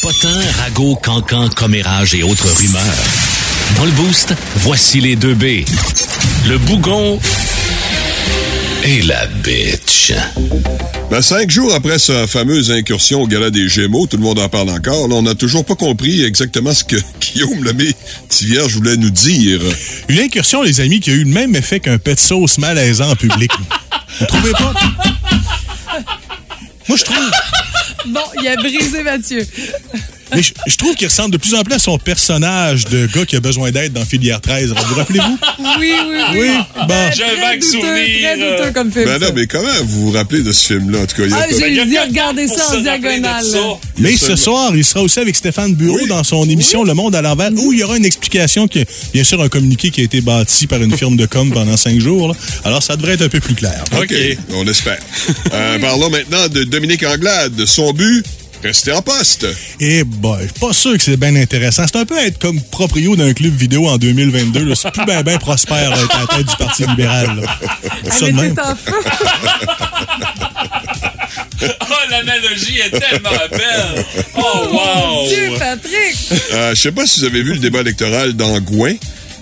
Potin, 0.01 0.39
ragots, 0.63 0.95
cancans, 0.95 1.49
commérages 1.49 2.13
et 2.13 2.23
autres 2.23 2.47
rumeurs. 2.57 2.81
Dans 3.77 3.85
le 3.85 3.91
boost, 3.91 4.33
voici 4.57 4.99
les 4.99 5.15
deux 5.15 5.33
B. 5.33 5.63
Le 6.47 6.57
bougon 6.57 7.19
et 8.83 9.01
la 9.01 9.25
bitch. 9.27 10.13
Ben, 11.09 11.21
cinq 11.21 11.49
jours 11.49 11.73
après 11.73 11.99
sa 11.99 12.27
fameuse 12.27 12.71
incursion 12.71 13.21
au 13.21 13.27
gala 13.27 13.49
des 13.49 13.69
Gémeaux, 13.69 14.07
tout 14.07 14.17
le 14.17 14.23
monde 14.23 14.39
en 14.39 14.49
parle 14.49 14.69
encore, 14.69 15.07
là, 15.07 15.15
on 15.15 15.21
n'a 15.21 15.35
toujours 15.35 15.63
pas 15.63 15.75
compris 15.75 16.23
exactement 16.23 16.73
ce 16.73 16.83
que 16.83 16.97
Guillaume 17.21 17.63
Lemay, 17.63 17.93
petit 18.27 18.45
vierge, 18.45 18.73
voulait 18.73 18.97
nous 18.97 19.09
dire. 19.09 19.61
Une 20.09 20.19
incursion, 20.19 20.61
les 20.61 20.81
amis, 20.81 20.99
qui 20.99 21.11
a 21.11 21.13
eu 21.13 21.23
le 21.23 21.31
même 21.31 21.55
effet 21.55 21.79
qu'un 21.79 21.97
pet 21.97 22.15
de 22.15 22.19
sauce 22.19 22.57
malaisant 22.57 23.11
en 23.11 23.15
public. 23.15 23.51
Vous 24.19 24.25
trouvez 24.25 24.51
pas? 24.51 24.73
Moi, 26.89 26.97
je 26.97 27.03
trouve. 27.03 27.31
Bon, 28.07 28.21
il 28.41 28.47
a 28.47 28.55
brisé 28.57 29.01
Mathieu. 29.03 29.47
Mais 30.35 30.41
je, 30.41 30.53
je 30.67 30.75
trouve 30.75 30.95
qu'il 30.95 31.07
ressemble 31.07 31.31
de 31.31 31.37
plus 31.37 31.53
en 31.55 31.63
plus 31.63 31.73
à 31.75 31.79
son 31.79 31.97
personnage 31.97 32.85
de 32.85 33.07
gars 33.07 33.25
qui 33.25 33.35
a 33.35 33.39
besoin 33.39 33.71
d'aide 33.71 33.93
dans 33.93 34.05
Filière 34.05 34.41
13. 34.41 34.69
Vous 34.69 34.75
vous 34.89 34.95
rappelez-vous? 34.95 35.37
Oui, 35.79 35.91
oui, 36.07 36.17
oui. 36.33 36.39
Oui, 36.39 36.47
bon. 36.87 36.93
J'ai 37.15 37.23
un 37.23 37.27
Très 37.27 37.41
vague 37.41 37.59
douteux, 37.61 37.71
souvenir. 37.79 38.19
Très 38.21 38.37
douteux 38.37 38.71
comme 38.73 38.91
film. 38.91 39.05
Ben 39.05 39.19
non, 39.19 39.27
mais 39.35 39.47
comment 39.47 39.67
vous 39.83 40.05
vous 40.07 40.11
rappelez 40.11 40.41
de 40.43 40.51
ce 40.51 40.65
film-là, 40.73 40.99
en 40.99 41.05
tout 41.05 41.15
cas? 41.15 41.23
il 41.25 41.29
y 41.29 41.33
a 41.33 41.37
Ah, 41.39 41.45
j'ai 41.49 41.99
regardez 41.99 42.45
pour 42.47 42.57
ça 42.59 42.77
en 42.77 42.81
diagonale. 42.81 43.43
Mais 43.97 44.15
ce 44.17 44.35
soir, 44.35 44.75
il 44.75 44.83
sera 44.83 45.01
aussi 45.01 45.19
avec 45.19 45.35
Stéphane 45.35 45.73
Bureau 45.73 45.97
Oui. 46.01 46.07
dans 46.07 46.23
son 46.23 46.47
émission 46.49 46.83
Le 46.83 46.93
Monde 46.93 47.15
à 47.15 47.21
l'envers, 47.21 47.51
où 47.53 47.71
il 47.73 47.79
y 47.79 47.83
aura 47.83 47.97
une 47.97 48.05
explication, 48.05 48.67
qui, 48.67 48.83
bien 49.13 49.23
sûr, 49.23 49.41
un 49.41 49.49
communiqué 49.49 49.89
qui 49.89 50.01
a 50.01 50.03
été 50.03 50.21
bâti 50.21 50.67
par 50.67 50.81
une 50.81 50.95
firme 50.95 51.15
de 51.17 51.25
com 51.25 51.49
pendant 51.51 51.77
cinq 51.77 51.99
jours. 51.99 52.29
là. 52.29 52.33
Alors, 52.65 52.83
ça 52.83 52.95
devrait 52.97 53.13
être 53.13 53.23
un 53.23 53.29
peu 53.29 53.39
plus 53.39 53.55
clair. 53.55 53.83
OK, 53.97 54.13
on 54.53 54.67
espère. 54.67 54.99
Euh, 55.53 55.79
Parlons 55.81 56.09
maintenant 56.09 56.47
de 56.49 56.63
Dominique 56.63 57.03
Anglade. 57.03 57.65
Son 57.65 57.91
but, 57.93 58.23
rester 58.63 58.91
en 58.93 59.01
poste. 59.01 59.45
Et 59.79 60.03
bah, 60.03 60.37
je 60.41 60.47
suis 60.47 60.59
pas 60.59 60.73
sûr 60.73 60.93
que 60.97 61.03
c'est 61.03 61.17
bien 61.17 61.35
intéressant. 61.35 61.83
C'est 61.85 61.99
un 61.99 62.05
peu 62.05 62.17
être 62.17 62.39
comme 62.39 62.59
proprio 62.61 63.15
d'un 63.15 63.33
club 63.33 63.53
vidéo 63.53 63.87
en 63.87 63.97
2022. 63.97 64.63
là. 64.65 64.75
C'est 64.75 64.91
plus 64.91 65.05
bien 65.05 65.21
ben 65.23 65.37
prospère 65.37 65.89
là, 65.89 65.97
être 65.97 66.15
à 66.15 66.21
la 66.21 66.27
tête 66.37 66.47
du 66.47 66.55
Parti 66.55 66.85
libéral. 66.85 67.41
là. 67.41 67.57
Ah, 67.61 68.11
Ça 68.11 68.25
de 68.27 68.31
mais 68.31 68.41
même. 68.43 68.55
t'es 68.55 68.61
en 68.61 68.75
feu. 68.75 68.93
Oh, 71.65 71.93
l'analogie 72.09 72.79
est 72.79 72.89
tellement 72.89 73.29
belle. 73.49 74.05
Oh, 74.35 74.67
wow. 74.69 75.27
Dieu, 75.29 75.51
Patrick. 75.57 76.15
Euh, 76.51 76.75
je 76.75 76.81
sais 76.81 76.91
pas 76.91 77.05
si 77.07 77.21
vous 77.21 77.25
avez 77.27 77.41
vu 77.41 77.53
le 77.53 77.59
débat 77.59 77.79
électoral 77.81 78.33
dans 78.33 78.59
Gouin. 78.59 78.95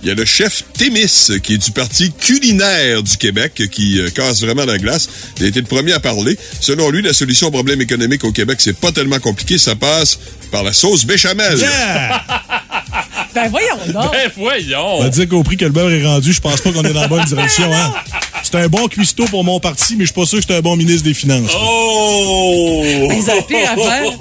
Il 0.04 0.10
y 0.10 0.12
a 0.12 0.16
le 0.16 0.26
chef 0.26 0.64
Témis, 0.74 1.30
qui 1.44 1.54
est 1.54 1.58
du 1.58 1.72
Parti 1.72 2.12
culinaire 2.12 3.04
du 3.04 3.18
Québec, 3.18 3.62
qui 3.72 4.00
euh, 4.00 4.10
casse 4.10 4.42
vraiment 4.42 4.66
la 4.66 4.80
glace. 4.80 5.08
Il 5.38 5.46
a 5.46 5.48
été 5.48 5.60
le 5.60 5.68
premier 5.68 5.94
à 5.94 6.00
parler. 6.00 6.38
Selon 6.60 6.90
lui, 6.90 7.04
la 7.04 7.14
solution 7.14 7.48
au 7.48 7.52
problème 7.52 7.82
économique 7.82 8.24
au 8.24 8.32
Québec, 8.32 8.58
c'est 8.62 8.76
pas 8.78 8.92
tellement 8.92 9.20
compliqué. 9.20 9.60
Ça 9.60 9.76
passe 9.76 10.18
par 10.52 10.64
la 10.64 10.74
sauce 10.74 11.06
béchamel. 11.06 11.60
Yeah! 11.60 12.24
Ben 13.34 13.50
voyons 13.50 13.78
donc. 13.94 14.12
Ben, 14.12 14.30
voyons. 14.36 14.98
On 14.98 15.04
va 15.04 15.10
dire 15.10 15.30
qu'au 15.30 15.42
prix 15.42 15.56
que 15.56 15.64
le 15.64 15.72
beurre 15.72 15.92
est 15.92 16.06
rendu, 16.06 16.34
je 16.34 16.42
pense 16.42 16.60
pas 16.60 16.72
qu'on 16.74 16.84
est 16.84 16.92
dans 16.92 17.02
la 17.02 17.08
bonne 17.08 17.24
direction. 17.24 17.74
Hein? 17.74 17.94
C'est 18.44 18.56
un 18.56 18.68
bon 18.68 18.88
cuistot 18.90 19.26
pour 19.26 19.46
mon 19.46 19.62
parti, 19.62 19.96
mais 19.96 20.02
je 20.02 20.12
suis 20.12 20.14
pas 20.14 20.26
sûr 20.26 20.40
que 20.40 20.46
c'est 20.46 20.58
un 20.58 20.62
bon 20.62 20.76
ministre 20.76 21.04
des 21.04 21.14
Finances. 21.14 21.52
Oh! 21.56 22.81
À 23.30 23.76
faire. 23.76 24.12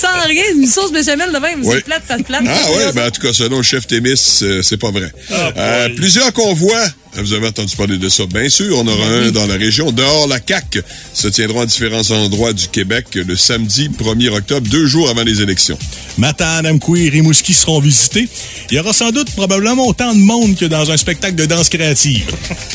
Sans 0.00 0.26
rien, 0.26 0.44
une 0.54 0.66
sauce 0.66 0.92
béchamel 0.92 1.32
de 1.32 1.38
même. 1.38 1.60
Oui. 1.62 1.76
C'est 1.76 1.84
plate, 1.84 2.04
plate, 2.04 2.24
plate. 2.24 2.42
Ah 2.46 2.68
oui, 2.76 2.82
ben 2.94 3.08
en 3.08 3.10
tout 3.10 3.20
cas, 3.20 3.32
selon 3.32 3.58
le 3.58 3.62
chef 3.62 3.86
Témis, 3.86 4.40
euh, 4.42 4.62
c'est 4.62 4.76
pas 4.76 4.90
vrai. 4.90 5.12
Euh, 5.30 5.88
plusieurs 5.96 6.32
convois, 6.32 6.86
vous 7.16 7.32
avez 7.32 7.48
entendu 7.48 7.74
parler 7.76 7.98
de 7.98 8.08
ça, 8.08 8.26
bien 8.26 8.48
sûr. 8.48 8.78
On 8.78 8.86
aura 8.86 9.06
un 9.06 9.30
dans 9.30 9.46
la 9.46 9.54
région. 9.54 9.90
Dehors, 9.90 10.28
la 10.28 10.38
CAQ 10.46 10.82
se 11.14 11.28
tiendra 11.28 11.62
à 11.62 11.66
différents 11.66 12.10
endroits 12.10 12.52
du 12.52 12.68
Québec 12.68 13.06
le 13.14 13.36
samedi 13.36 13.88
1er 13.88 14.30
octobre, 14.30 14.68
deux 14.68 14.86
jours 14.86 15.08
avant 15.08 15.22
les 15.22 15.40
élections. 15.40 15.78
Matane, 16.18 16.66
Amkoui 16.66 17.06
et 17.06 17.10
Rimouski 17.10 17.54
seront 17.54 17.80
visités. 17.80 18.28
Il 18.70 18.76
y 18.76 18.80
aura 18.80 18.92
sans 18.92 19.10
doute 19.10 19.30
probablement 19.32 19.86
autant 19.86 20.14
de 20.14 20.20
monde 20.20 20.56
que 20.56 20.64
dans 20.64 20.90
un 20.90 20.96
spectacle 20.96 21.34
de 21.34 21.46
danse 21.46 21.68
créative. 21.68 22.24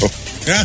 Hein? 0.48 0.64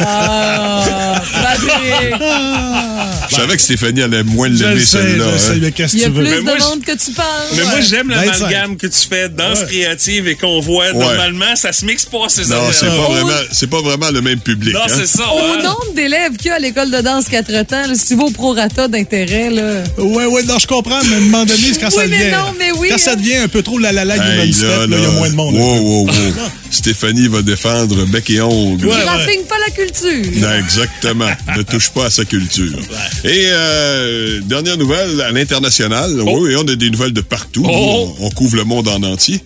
Ah. 0.00 1.22
Je 3.28 3.34
savais 3.34 3.56
que 3.56 3.62
Stéphanie 3.62 4.02
allait 4.02 4.22
moins 4.22 4.48
l'aimer, 4.48 4.80
celle-là. 4.84 5.24
je 5.34 5.38
sais, 5.38 5.50
hein. 5.52 5.58
mais 5.60 5.72
qu'est-ce 5.72 5.96
Il 5.96 6.00
y 6.00 6.02
que 6.04 6.08
a 6.08 6.10
tu 6.10 6.16
veux? 6.16 6.24
plus 6.24 6.42
de 6.44 6.62
monde 6.62 6.84
que 6.84 6.92
tu 6.92 7.10
penses. 7.12 7.26
Mais 7.56 7.62
moi, 7.64 7.80
j'aime 7.80 8.08
l'amalgame 8.08 8.76
que 8.76 8.86
tu 8.86 8.98
fais, 9.08 9.28
danse 9.28 9.60
Ouais. 9.60 9.66
créative 9.66 10.28
et 10.28 10.34
convoi. 10.36 10.92
Normalement, 10.92 11.56
ça 11.56 11.72
se 11.72 11.84
mixe 11.84 12.04
pas, 12.04 12.28
ces 12.28 12.46
Non, 12.46 12.56
c'est 12.72 12.86
pas 12.86 12.92
Oh. 13.08 13.12
vraiment, 13.12 13.30
c'est 13.52 13.66
pas 13.68 13.80
vraiment 13.82 14.10
le 14.10 14.20
même 14.22 14.38
public. 14.40 14.74
Non, 14.74 14.80
hein. 14.84 14.88
c'est 14.88 15.06
ça. 15.06 15.24
Au 15.24 15.38
hein. 15.38 15.62
nombre 15.62 15.92
d'élèves 15.94 16.36
qu'il 16.36 16.46
y 16.46 16.50
a 16.50 16.54
à 16.54 16.58
l'école 16.58 16.90
de 16.90 17.00
danse 17.00 17.26
quatre 17.28 17.52
temps, 17.66 17.86
là, 17.86 17.94
si 17.94 18.08
tu 18.08 18.16
vas 18.16 18.24
au 18.24 18.30
prorata 18.30 18.88
d'intérêt, 18.88 19.50
là. 19.50 19.82
Ouais, 19.98 20.26
ouais, 20.26 20.42
non, 20.44 20.58
je 20.58 20.66
comprends, 20.66 21.00
mais 21.08 21.14
à 21.14 21.18
un 21.18 21.20
moment 21.20 21.44
donné, 21.44 21.58
c'est 21.72 21.80
quand 21.80 21.90
ça 21.90 22.00
Oui, 22.02 22.06
mais 22.08 22.18
devient. 22.18 22.30
non, 22.32 22.54
mais 22.58 22.70
oui, 22.72 22.88
Quand 22.90 22.98
ça 22.98 23.12
hein. 23.12 23.16
devient 23.16 23.36
un 23.36 23.48
peu 23.48 23.62
trop 23.62 23.78
la 23.78 23.92
la 23.92 24.04
la 24.04 24.16
Hey, 24.16 24.52
step, 24.52 24.68
là, 24.68 24.86
il 24.96 25.02
y 25.02 25.04
a 25.04 25.08
moins 25.10 25.28
de 25.30 25.34
monde. 25.34 25.54
Wow, 25.54 25.76
wow, 25.78 26.06
wow. 26.06 26.10
Stéphanie 26.70 27.28
va 27.28 27.42
défendre 27.42 28.04
bec 28.06 28.28
et 28.30 28.40
ongle. 28.40 28.86
Ouais, 28.86 28.92
Il 28.94 28.98
ouais. 28.98 29.04
raffine 29.04 29.42
pas 29.48 29.56
la 29.66 29.72
culture. 29.74 30.32
Non, 30.40 30.52
exactement. 30.58 31.28
ne 31.56 31.62
touche 31.62 31.90
pas 31.90 32.06
à 32.06 32.10
sa 32.10 32.24
culture. 32.24 32.78
Et 33.24 33.44
euh, 33.46 34.40
dernière 34.44 34.76
nouvelle 34.76 35.20
à 35.22 35.30
l'international. 35.32 36.20
Oui, 36.20 36.54
on 36.56 36.66
a 36.68 36.74
des 36.76 36.90
nouvelles 36.90 37.12
de 37.12 37.20
partout. 37.20 37.64
Oh. 37.68 38.14
On, 38.20 38.26
on 38.26 38.30
couvre 38.30 38.56
le 38.56 38.64
monde 38.64 38.88
en 38.88 39.02
entier. 39.02 39.40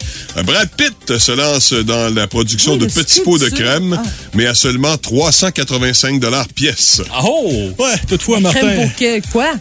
Brad 0.44 0.68
Pitt 0.76 1.18
se 1.18 1.32
lance 1.32 1.72
dans 1.72 2.12
la 2.14 2.26
production 2.26 2.72
Oui, 2.72 2.78
de 2.80 2.86
petits 2.86 3.20
pots 3.20 3.38
de 3.38 3.48
crème, 3.48 3.98
Ah. 4.02 4.08
mais 4.34 4.46
à 4.46 4.54
seulement 4.54 4.96
385 4.96 6.20
pièce. 6.54 7.02
Oh! 7.22 7.70
Ouais, 7.78 7.94
toutefois, 8.08 8.38
Crème 8.40 8.42
Martin. 8.66 8.74
pour 8.82 8.94
que, 8.96 9.20
quoi? 9.30 9.52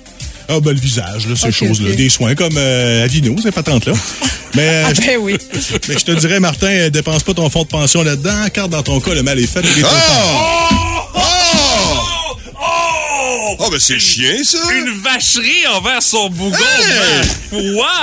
Ah, 0.52 0.60
ben, 0.60 0.72
le 0.74 0.80
visage, 0.80 1.28
là, 1.28 1.36
ces 1.36 1.52
choses-là. 1.52 1.93
Des 1.95 2.10
soins 2.10 2.34
comme 2.36 2.58
euh, 2.58 3.04
Avino, 3.06 3.36
ces 3.41 3.52
patentes-là. 3.52 3.93
Mais, 4.56 4.68
euh, 4.68 4.84
Ah 4.88 4.93
je- 4.95 5.02
ben 5.02 5.18
oui. 5.22 5.38
mais 5.88 5.93
je 5.97 6.04
te 6.06 6.12
dirais, 6.12 6.39
Martin, 6.39 6.68
euh, 6.68 6.89
dépense 6.89 7.22
pas 7.24 7.34
ton 7.36 7.50
fonds 7.52 7.62
de 7.64 7.68
pension 7.68 8.02
là-dedans, 8.02 8.47
car 8.52 8.68
dans 8.68 8.82
ton 8.82 9.00
cas, 9.00 9.14
le 9.14 9.22
mal 9.22 9.39
est 9.39 9.45
fait. 9.47 9.62
tard. 9.62 9.91
Oh! 11.16 11.20
Oh! 12.56 13.56
Oh, 13.60 13.70
ben 13.70 13.80
c'est 13.80 14.00
chien, 14.00 14.43
ça! 14.43 14.58
Une 14.74 14.89
vacherie 15.02 15.68
envers 15.76 16.02
son 16.02 16.30
bougon. 16.30 16.56
Hey! 16.58 17.28
Ben, 17.52 18.02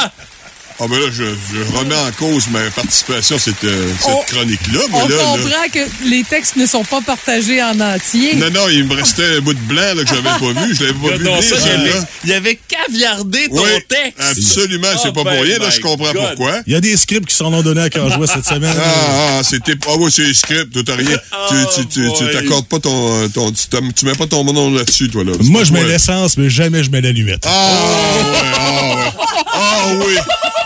Ah, 0.78 0.84
ben 0.90 0.98
là, 0.98 1.06
je, 1.10 1.24
je 1.24 1.76
remets 1.78 1.94
en 1.96 2.10
cause 2.18 2.48
ma 2.50 2.60
participation 2.70 3.36
à 3.36 3.38
cette, 3.38 3.64
euh, 3.64 3.88
cette 3.98 4.10
On- 4.12 4.22
chronique-là. 4.34 4.80
mais 4.90 4.94
On 4.98 5.08
là, 5.08 5.16
là- 5.16 5.22
comprend 5.24 5.68
que 5.72 6.08
les 6.10 6.22
textes 6.22 6.56
ne 6.56 6.66
sont 6.66 6.84
pas 6.84 7.00
partagés 7.00 7.62
en 7.62 7.80
entier. 7.80 8.34
Non, 8.36 8.50
non, 8.50 8.68
il 8.68 8.84
me 8.84 8.94
restait 8.94 9.36
un 9.38 9.40
bout 9.40 9.54
de 9.54 9.60
blanc 9.60 9.94
là, 9.94 10.02
que 10.04 10.08
j'avais 10.08 10.22
pas 10.22 10.60
vu. 10.66 10.74
Je 10.74 10.80
l'avais 10.84 10.92
pas 10.92 11.16
vu 11.16 11.24
Non, 11.24 11.36
venir, 11.40 11.42
ça, 11.58 11.66
il, 11.66 11.70
avait, 11.80 11.92
il 12.24 12.32
avait 12.34 12.58
caviardé 12.68 13.48
ton 13.48 13.62
Oui, 13.62 13.70
texte. 13.88 14.20
absolument, 14.20 14.88
c'est 15.02 15.08
Oh, 15.08 15.12
pas 15.12 15.24
ben, 15.24 15.34
pour 15.36 15.42
rien. 15.44 15.58
Là, 15.58 15.70
je 15.70 15.80
comprends 15.80 16.12
God. 16.12 16.22
pourquoi. 16.36 16.60
Il 16.66 16.72
y 16.74 16.76
a 16.76 16.80
des 16.82 16.96
scripts 16.98 17.26
qui 17.28 17.34
s'en 17.34 17.52
ont 17.54 17.62
donné 17.62 17.80
à 17.80 17.88
joie 17.90 18.26
cette 18.26 18.44
semaine. 18.46 18.76
Ah, 18.78 19.38
ah, 19.38 19.42
c'était. 19.42 19.76
Ah, 19.86 19.92
oui, 19.98 20.10
c'est 20.14 20.34
script, 20.34 20.72
toi, 20.74 20.82
t'as 20.84 20.96
rien. 20.96 21.16
Oh, 21.32 21.54
tu 21.88 22.10
t'accordes 22.32 22.66
pas 22.66 22.80
ton. 22.80 23.28
ton 23.30 23.50
tu, 23.50 23.62
tu 23.96 24.04
mets 24.04 24.14
pas 24.14 24.26
ton 24.26 24.44
nom 24.44 24.70
là-dessus, 24.74 25.08
toi, 25.08 25.24
là. 25.24 25.32
Moi, 25.40 25.64
je 25.64 25.72
mets 25.72 25.84
l'essence, 25.84 26.36
mais 26.36 26.50
jamais 26.50 26.84
je 26.84 26.90
mets 26.90 27.00
l'allumette. 27.00 27.44
Ah, 27.46 27.80
ouais, 28.18 28.38
ah, 28.58 28.94
ouais. 28.96 29.12
Ah, 29.58 29.84
oui. 30.04 30.14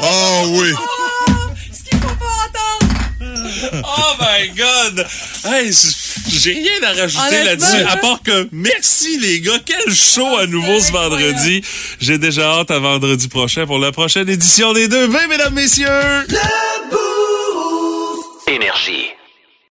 Ah, 0.03 0.43
oui. 0.47 0.73
Ce 1.73 1.89
qu'il 1.89 1.99
faut 1.99 2.07
pas 2.07 2.25
entendre. 2.47 3.85
Oh 3.85 4.15
my 4.21 4.49
God! 4.57 5.07
Hey, 5.45 5.73
j'ai 6.29 6.53
rien 6.53 6.83
à 6.89 7.01
rajouter 7.01 7.45
là-dessus, 7.45 7.83
là. 7.83 7.93
à 7.93 7.97
part 7.97 8.23
que 8.23 8.49
merci 8.53 9.19
les 9.19 9.41
gars, 9.41 9.59
quel 9.65 9.95
show 9.95 10.37
à 10.39 10.47
nouveau 10.47 10.81
ce 10.81 10.93
vendredi. 10.93 11.63
J'ai 12.01 12.19
déjà 12.19 12.59
hâte 12.61 12.71
à 12.71 12.79
vendredi 12.79 13.29
prochain 13.29 13.67
pour 13.67 13.79
la 13.79 13.93
prochaine 13.93 14.29
édition 14.29 14.73
des 14.73 14.89
deux 14.89 15.07
B, 15.09 15.17
mesdames, 15.29 15.55
messieurs! 15.55 15.87
Énergie. 18.47 19.11